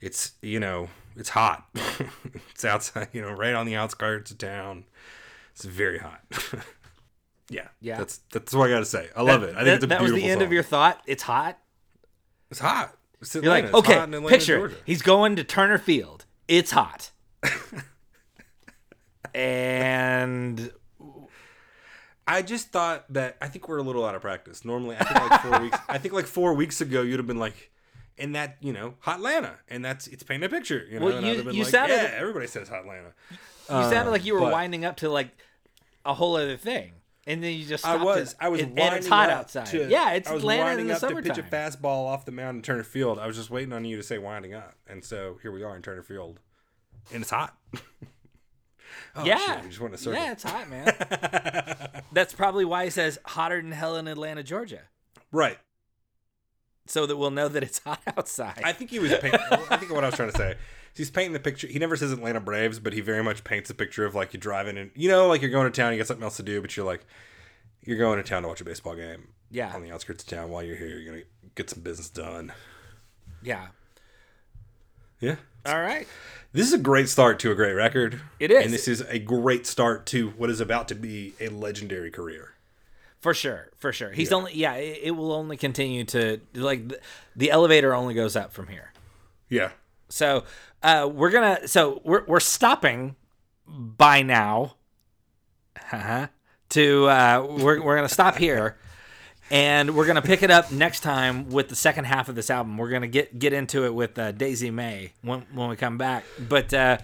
It's 0.00 0.32
you 0.42 0.60
know 0.60 0.88
it's 1.16 1.30
hot. 1.30 1.68
it's 2.50 2.64
outside, 2.64 3.08
you 3.12 3.22
know, 3.22 3.32
right 3.32 3.54
on 3.54 3.66
the 3.66 3.76
outskirts 3.76 4.30
of 4.30 4.38
town. 4.38 4.84
It's 5.52 5.64
very 5.64 5.98
hot. 5.98 6.22
yeah, 7.52 7.68
Yeah. 7.80 7.98
That's 7.98 8.18
that's 8.32 8.54
what 8.54 8.68
I 8.68 8.72
got 8.72 8.80
to 8.80 8.84
say. 8.84 9.08
I 9.16 9.22
love 9.22 9.42
it. 9.42 9.50
I 9.56 9.64
think 9.64 9.64
that, 9.66 9.74
it's 9.74 9.84
a 9.84 9.86
that 9.88 10.00
was 10.02 10.12
the 10.12 10.24
end 10.24 10.40
song. 10.40 10.46
of 10.46 10.52
your 10.52 10.62
thought. 10.62 11.00
It's 11.06 11.22
hot. 11.22 11.58
It's 12.50 12.60
hot. 12.60 12.96
It's 13.20 13.34
You're 13.34 13.44
like, 13.44 13.64
It's 13.64 13.74
okay, 13.74 13.94
Atlanta, 13.98 14.28
picture. 14.28 14.56
Georgia. 14.58 14.76
He's 14.84 15.02
going 15.02 15.36
to 15.36 15.44
Turner 15.44 15.78
Field. 15.78 16.24
It's 16.48 16.72
hot. 16.72 17.10
and 19.34 20.72
I 22.26 22.42
just 22.42 22.70
thought 22.70 23.04
that 23.12 23.36
I 23.40 23.48
think 23.48 23.68
we're 23.68 23.78
a 23.78 23.82
little 23.82 24.04
out 24.04 24.14
of 24.14 24.22
practice. 24.22 24.64
Normally, 24.64 24.96
I 24.98 25.04
think 25.04 25.30
like 25.30 25.40
four 25.42 25.60
weeks. 25.60 25.78
I 25.88 25.98
think 25.98 26.14
like 26.14 26.26
four 26.26 26.54
weeks 26.54 26.80
ago, 26.80 27.02
you'd 27.02 27.18
have 27.18 27.26
been 27.26 27.38
like, 27.38 27.70
"In 28.16 28.32
that 28.32 28.56
you 28.60 28.72
know, 28.72 28.94
hot 29.00 29.16
Atlanta," 29.16 29.54
and 29.68 29.84
that's 29.84 30.06
it's 30.06 30.22
painting 30.22 30.46
a 30.46 30.48
picture. 30.50 30.86
You 30.90 31.00
know, 31.00 31.06
Well, 31.06 31.20
you- 31.22 31.30
I'd 31.30 31.36
have 31.36 31.44
been 31.46 31.54
you 31.54 31.62
like, 31.64 31.70
sounded- 31.70 31.94
"Yeah, 31.94 32.10
everybody 32.14 32.46
says 32.46 32.68
hot 32.68 32.80
Atlanta." 32.80 33.12
you 33.70 33.90
sounded 33.90 34.10
like 34.10 34.24
you 34.24 34.34
were 34.34 34.40
um, 34.40 34.46
but- 34.46 34.52
winding 34.52 34.84
up 34.84 34.96
to 34.98 35.08
like 35.08 35.30
a 36.04 36.14
whole 36.14 36.36
other 36.36 36.56
thing. 36.56 36.92
And 37.26 37.42
then 37.42 37.52
you 37.52 37.64
just 37.64 37.86
I 37.86 38.02
was, 38.02 38.32
it. 38.32 38.36
I 38.40 38.48
was, 38.48 38.62
winding 38.62 38.78
and 38.84 38.96
it's 38.96 39.06
hot 39.06 39.30
outside. 39.30 39.66
to- 39.66 39.88
yeah, 39.88 40.12
it's 40.14 40.28
I 40.28 40.34
was 40.34 40.42
Atlanta 40.42 40.60
in 40.60 40.66
winding 40.66 40.86
the 40.88 40.94
up 40.94 41.00
to 41.00 41.22
pitch 41.22 41.38
a 41.38 41.42
fastball 41.42 42.06
off 42.06 42.24
the 42.24 42.32
mound 42.32 42.56
in 42.56 42.62
Turner 42.62 42.82
Field. 42.82 43.18
I 43.20 43.28
was 43.28 43.36
just 43.36 43.48
waiting 43.48 43.72
on 43.72 43.84
you 43.84 43.96
to 43.96 44.02
say 44.02 44.18
winding 44.18 44.54
up, 44.54 44.74
and 44.88 45.04
so 45.04 45.38
here 45.40 45.52
we 45.52 45.62
are 45.62 45.76
in 45.76 45.82
Turner 45.82 46.02
Field, 46.02 46.40
and 47.12 47.22
it's 47.22 47.30
hot. 47.30 47.56
oh, 49.14 49.24
yeah, 49.24 49.36
shit, 49.38 49.62
we 49.62 49.68
just 49.68 49.80
went 49.80 49.92
in 49.92 49.94
a 49.94 49.98
circle. 49.98 50.20
yeah, 50.20 50.32
it's 50.32 50.42
hot, 50.42 50.68
man. 50.68 52.02
That's 52.12 52.34
probably 52.34 52.64
why 52.64 52.84
he 52.84 52.90
says 52.90 53.18
hotter 53.24 53.62
than 53.62 53.70
hell 53.70 53.96
in 53.96 54.08
Atlanta, 54.08 54.42
Georgia. 54.42 54.80
Right. 55.30 55.58
so 56.86 57.06
that 57.06 57.16
we'll 57.16 57.30
know 57.30 57.46
that 57.46 57.62
it's 57.62 57.78
hot 57.78 58.00
outside. 58.16 58.62
I 58.64 58.72
think 58.72 58.90
he 58.90 58.98
was. 58.98 59.12
I 59.12 59.18
think 59.76 59.92
what 59.92 60.02
I 60.02 60.08
was 60.08 60.16
trying 60.16 60.32
to 60.32 60.36
say. 60.36 60.56
He's 60.94 61.10
painting 61.10 61.32
the 61.32 61.40
picture. 61.40 61.66
He 61.66 61.78
never 61.78 61.96
says 61.96 62.12
Atlanta 62.12 62.40
Braves, 62.40 62.78
but 62.78 62.92
he 62.92 63.00
very 63.00 63.22
much 63.22 63.44
paints 63.44 63.70
a 63.70 63.74
picture 63.74 64.04
of 64.04 64.14
like 64.14 64.32
you're 64.32 64.40
driving 64.40 64.76
and 64.76 64.90
you 64.94 65.08
know, 65.08 65.26
like 65.26 65.40
you're 65.40 65.50
going 65.50 65.70
to 65.70 65.74
town. 65.80 65.92
You 65.92 65.98
got 65.98 66.06
something 66.06 66.24
else 66.24 66.36
to 66.36 66.42
do, 66.42 66.60
but 66.60 66.76
you're 66.76 66.86
like, 66.86 67.06
you're 67.82 67.98
going 67.98 68.18
to 68.18 68.28
town 68.28 68.42
to 68.42 68.48
watch 68.48 68.60
a 68.60 68.64
baseball 68.64 68.94
game. 68.94 69.28
Yeah. 69.50 69.74
On 69.74 69.82
the 69.82 69.90
outskirts 69.90 70.24
of 70.24 70.30
town, 70.30 70.50
while 70.50 70.62
you're 70.62 70.76
here, 70.76 70.88
you're 70.88 71.12
gonna 71.12 71.24
get 71.54 71.68
some 71.70 71.82
business 71.82 72.08
done. 72.08 72.52
yeah. 73.42 73.68
Yeah. 75.20 75.36
All 75.64 75.80
right. 75.80 76.08
This 76.52 76.66
is 76.66 76.72
a 76.72 76.78
great 76.78 77.08
start 77.08 77.38
to 77.40 77.52
a 77.52 77.54
great 77.54 77.74
record. 77.74 78.20
It 78.40 78.50
is. 78.50 78.64
And 78.64 78.74
this 78.74 78.88
is 78.88 79.02
a 79.02 79.20
great 79.20 79.66
start 79.66 80.04
to 80.06 80.30
what 80.30 80.50
is 80.50 80.60
about 80.60 80.88
to 80.88 80.96
be 80.96 81.34
a 81.40 81.48
legendary 81.48 82.10
career. 82.10 82.54
For 83.20 83.32
sure, 83.32 83.70
for 83.76 83.92
sure. 83.92 84.10
He's 84.10 84.32
only 84.32 84.52
yeah. 84.54 84.74
It, 84.74 85.00
it 85.04 85.10
will 85.12 85.32
only 85.32 85.56
continue 85.56 86.04
to 86.06 86.40
like 86.54 86.88
the, 86.88 87.00
the 87.36 87.50
elevator 87.52 87.94
only 87.94 88.14
goes 88.14 88.34
up 88.34 88.52
from 88.52 88.66
here. 88.66 88.92
Yeah. 89.48 89.70
So 90.08 90.42
uh, 90.82 91.08
we're 91.12 91.30
gonna 91.30 91.68
so 91.68 92.00
we're 92.04 92.24
we're 92.26 92.40
stopping 92.40 93.16
by 93.66 94.22
now. 94.22 94.76
Uh-huh. 95.92 96.28
To 96.70 97.08
uh, 97.08 97.46
we're 97.58 97.82
we're 97.82 97.96
gonna 97.96 98.08
stop 98.08 98.36
here, 98.36 98.78
and 99.50 99.94
we're 99.94 100.06
gonna 100.06 100.22
pick 100.22 100.42
it 100.42 100.50
up 100.50 100.72
next 100.72 101.00
time 101.00 101.50
with 101.50 101.68
the 101.68 101.76
second 101.76 102.06
half 102.06 102.28
of 102.28 102.34
this 102.34 102.50
album. 102.50 102.78
We're 102.78 102.90
gonna 102.90 103.06
get 103.06 103.38
get 103.38 103.52
into 103.52 103.84
it 103.84 103.94
with 103.94 104.18
uh, 104.18 104.32
Daisy 104.32 104.70
Mae 104.70 105.12
when 105.22 105.46
when 105.52 105.68
we 105.68 105.76
come 105.76 105.98
back. 105.98 106.24
But 106.38 106.72
uh, 106.72 106.98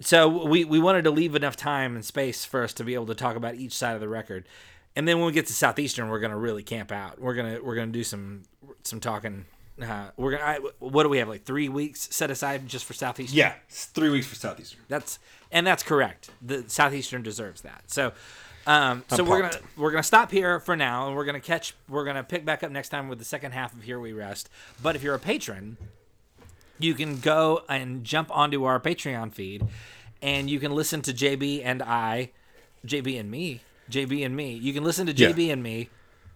so 0.00 0.46
we 0.46 0.64
we 0.64 0.78
wanted 0.78 1.04
to 1.04 1.10
leave 1.10 1.34
enough 1.34 1.56
time 1.56 1.96
and 1.96 2.04
space 2.04 2.44
for 2.44 2.62
us 2.62 2.72
to 2.74 2.84
be 2.84 2.94
able 2.94 3.06
to 3.06 3.14
talk 3.14 3.36
about 3.36 3.56
each 3.56 3.72
side 3.72 3.94
of 3.94 4.00
the 4.00 4.08
record. 4.08 4.46
And 4.96 5.06
then 5.06 5.18
when 5.18 5.26
we 5.26 5.32
get 5.32 5.46
to 5.46 5.52
southeastern, 5.52 6.08
we're 6.08 6.20
gonna 6.20 6.38
really 6.38 6.62
camp 6.62 6.92
out. 6.92 7.20
We're 7.20 7.34
gonna 7.34 7.58
we're 7.62 7.74
gonna 7.74 7.92
do 7.92 8.04
some 8.04 8.44
some 8.84 9.00
talking. 9.00 9.46
Uh, 9.82 10.10
we're 10.16 10.32
gonna. 10.32 10.44
I, 10.44 10.58
what 10.78 11.04
do 11.04 11.08
we 11.08 11.18
have? 11.18 11.28
Like 11.28 11.44
three 11.44 11.68
weeks 11.68 12.08
set 12.14 12.30
aside 12.30 12.68
just 12.68 12.84
for 12.84 12.92
southeastern. 12.92 13.38
Yeah. 13.38 13.54
Three 13.68 14.10
weeks 14.10 14.26
for 14.26 14.34
Southeastern. 14.34 14.80
That's 14.88 15.18
and 15.50 15.66
that's 15.66 15.82
correct. 15.82 16.30
The 16.42 16.64
southeastern 16.68 17.22
deserves 17.22 17.62
that. 17.62 17.84
So, 17.86 18.12
um, 18.66 19.04
so 19.08 19.24
we're 19.24 19.40
gonna 19.42 19.58
we're 19.76 19.90
gonna 19.90 20.02
stop 20.02 20.30
here 20.30 20.60
for 20.60 20.76
now, 20.76 21.06
and 21.06 21.16
we're 21.16 21.24
gonna 21.24 21.40
catch. 21.40 21.74
We're 21.88 22.04
gonna 22.04 22.22
pick 22.24 22.44
back 22.44 22.62
up 22.62 22.70
next 22.70 22.90
time 22.90 23.08
with 23.08 23.18
the 23.18 23.24
second 23.24 23.52
half 23.52 23.72
of 23.72 23.82
Here 23.82 23.98
We 23.98 24.12
Rest. 24.12 24.50
But 24.82 24.96
if 24.96 25.02
you're 25.02 25.14
a 25.14 25.18
patron, 25.20 25.76
you 26.78 26.94
can 26.94 27.18
go 27.20 27.62
and 27.68 28.04
jump 28.04 28.34
onto 28.36 28.64
our 28.64 28.78
Patreon 28.80 29.32
feed, 29.32 29.66
and 30.20 30.50
you 30.50 30.60
can 30.60 30.72
listen 30.72 31.00
to 31.02 31.12
JB 31.12 31.62
and 31.64 31.82
I, 31.82 32.30
JB 32.86 33.18
and 33.18 33.30
me, 33.30 33.62
JB 33.90 34.24
and 34.26 34.36
me. 34.36 34.52
You 34.54 34.72
can 34.72 34.84
listen 34.84 35.06
to 35.06 35.12
Yeah. 35.12 35.30
JB 35.30 35.52
and 35.52 35.62
me. 35.62 35.88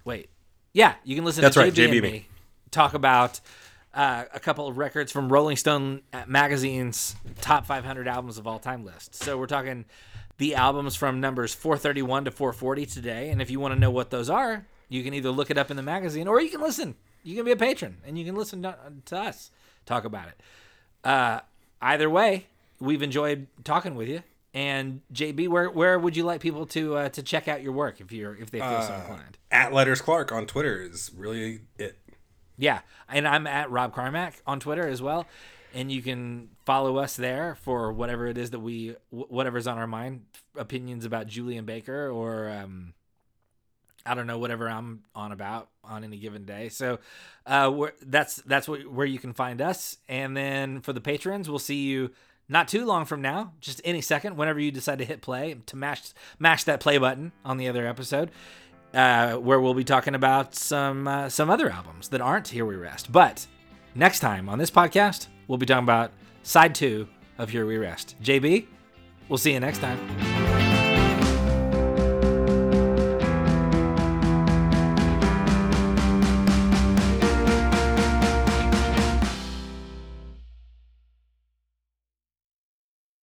Wait, 0.05 0.29
yeah, 0.73 0.95
you 1.05 1.15
can 1.15 1.25
listen 1.25 1.43
That's 1.43 1.55
to 1.55 1.61
right, 1.61 1.73
JB, 1.73 1.77
JB 1.89 1.93
and 1.93 2.03
me. 2.03 2.11
me 2.11 2.29
talk 2.75 2.95
about 2.95 3.41
uh, 3.95 4.25
a 4.35 4.41
couple 4.41 4.67
of 4.67 4.77
records 4.77 5.13
from 5.13 5.33
Rolling 5.33 5.57
Stone 5.57 6.03
magazine's 6.27 7.15
top 7.41 7.65
500 7.65 8.09
albums 8.09 8.39
of 8.39 8.47
all 8.47 8.59
time 8.59 8.85
list. 8.85 9.15
So 9.15 9.39
we're 9.39 9.47
talking 9.47 9.85
the 10.39 10.57
albums 10.57 10.97
from 10.97 11.21
numbers 11.21 11.55
431 11.55 12.25
to 12.27 12.31
440 12.33 12.87
today. 12.87 13.31
And 13.31 13.41
if 13.41 13.51
you 13.51 13.61
want 13.61 13.73
to 13.75 13.81
know 13.81 13.91
what 13.91 14.11
those 14.11 14.29
are, 14.29 14.67
you 14.89 15.03
can 15.05 15.15
either 15.15 15.31
look 15.31 15.51
it 15.51 15.57
up 15.57 15.71
in 15.71 15.77
the 15.77 15.83
magazine 15.83 16.27
or 16.27 16.41
you 16.41 16.51
can 16.51 16.61
listen. 16.61 16.97
You 17.23 17.37
can 17.37 17.45
be 17.45 17.53
a 17.53 17.57
patron 17.57 17.99
and 18.05 18.19
you 18.19 18.25
can 18.25 18.35
listen 18.35 18.63
to, 18.63 18.77
to 19.07 19.17
us 19.17 19.51
talk 19.87 20.05
about 20.05 20.29
it. 20.29 20.41
Uh, 21.05 21.41
either 21.81 22.11
way, 22.11 22.47
we've 22.81 23.03
enjoyed 23.03 23.47
talking 23.63 23.95
with 23.95 24.09
you. 24.09 24.23
And 24.53 25.01
JB, 25.13 25.49
where 25.49 25.69
where 25.69 25.99
would 25.99 26.17
you 26.17 26.23
like 26.23 26.41
people 26.41 26.65
to 26.67 26.97
uh, 26.97 27.09
to 27.09 27.25
check 27.25 27.49
out 27.49 27.61
your 27.61 27.73
work 27.73 28.01
if 28.01 28.13
you're 28.13 28.37
if 28.37 28.53
they 28.53 28.61
feel 28.61 28.83
so 28.83 28.95
inclined? 28.95 29.37
At 29.51 29.73
Letters 29.73 30.01
Clark 30.01 30.31
on 30.31 30.47
Twitter 30.47 30.81
is 30.81 31.11
really 31.17 31.63
it. 31.77 31.99
Yeah, 32.57 32.81
and 33.09 33.27
I'm 33.27 33.47
at 33.47 33.71
Rob 33.71 33.95
Carmack 33.95 34.41
on 34.47 34.61
Twitter 34.61 34.87
as 34.87 35.03
well, 35.03 35.27
and 35.75 35.91
you 35.91 36.03
can 36.03 36.51
follow 36.65 36.99
us 36.99 37.17
there 37.17 37.57
for 37.63 37.93
whatever 37.93 38.27
it 38.27 38.39
is 38.39 38.51
that 38.51 38.61
we 38.61 38.95
whatever's 39.11 39.67
on 39.67 39.79
our 39.79 39.87
mind, 39.87 40.25
opinions 40.57 41.05
about 41.05 41.27
Julien 41.27 41.65
Baker 41.65 42.09
or 42.11 42.49
um, 42.49 42.95
I 44.07 44.15
don't 44.15 44.27
know 44.27 44.39
whatever 44.39 44.69
I'm 44.69 45.03
on 45.15 45.33
about 45.33 45.69
on 45.83 46.05
any 46.05 46.19
given 46.19 46.45
day. 46.45 46.69
So 46.69 46.99
uh, 47.47 47.87
that's 48.03 48.37
that's 48.37 48.69
what, 48.69 48.87
where 48.87 49.07
you 49.07 49.19
can 49.19 49.33
find 49.33 49.61
us, 49.61 49.99
and 50.09 50.37
then 50.37 50.81
for 50.81 50.93
the 50.93 51.01
patrons, 51.01 51.49
we'll 51.49 51.59
see 51.59 51.85
you. 51.85 52.11
Not 52.47 52.69
too 52.69 52.85
long 52.85 53.07
from 53.07 53.23
now, 53.23 53.55
just 53.59 53.81
any 53.87 54.03
second, 54.03 54.37
whenever 54.37 54.61
you 54.61 54.71
decide 54.71 54.99
to 54.99 55.05
hit 55.07 55.23
play 55.23 55.57
to 55.65 55.77
mash 55.77 56.03
mash 56.39 56.65
that 56.65 56.79
play 56.79 56.99
button 56.99 57.33
on 57.43 57.57
the 57.57 57.69
other 57.69 57.87
episode, 57.87 58.31
uh, 58.95 59.35
where 59.35 59.61
we'll 59.61 59.75
be 59.75 59.85
talking 59.85 60.15
about 60.15 60.55
some 60.55 61.09
uh, 61.09 61.29
some 61.29 61.51
other 61.51 61.71
albums 61.71 62.09
that 62.09 62.21
aren't 62.21 62.49
Here 62.49 62.65
We 62.65 62.77
Rest. 62.77 63.11
But 63.13 63.47
next 63.95 64.21
time 64.21 64.49
on 64.49 64.59
this 64.59 64.71
podcast, 64.71 65.29
we'll 65.49 65.59
be 65.59 65.67
talking 65.67 65.85
about 65.85 66.13
side 66.43 66.75
two 66.75 67.09
of 67.39 67.51
Here 67.51 67.67
We 67.67 67.77
Rest. 67.77 68.17
JB, 68.23 68.67
we'll 69.29 69.39
see 69.39 69.53
you 69.53 69.61
next 69.61 69.79
time. 69.79 70.34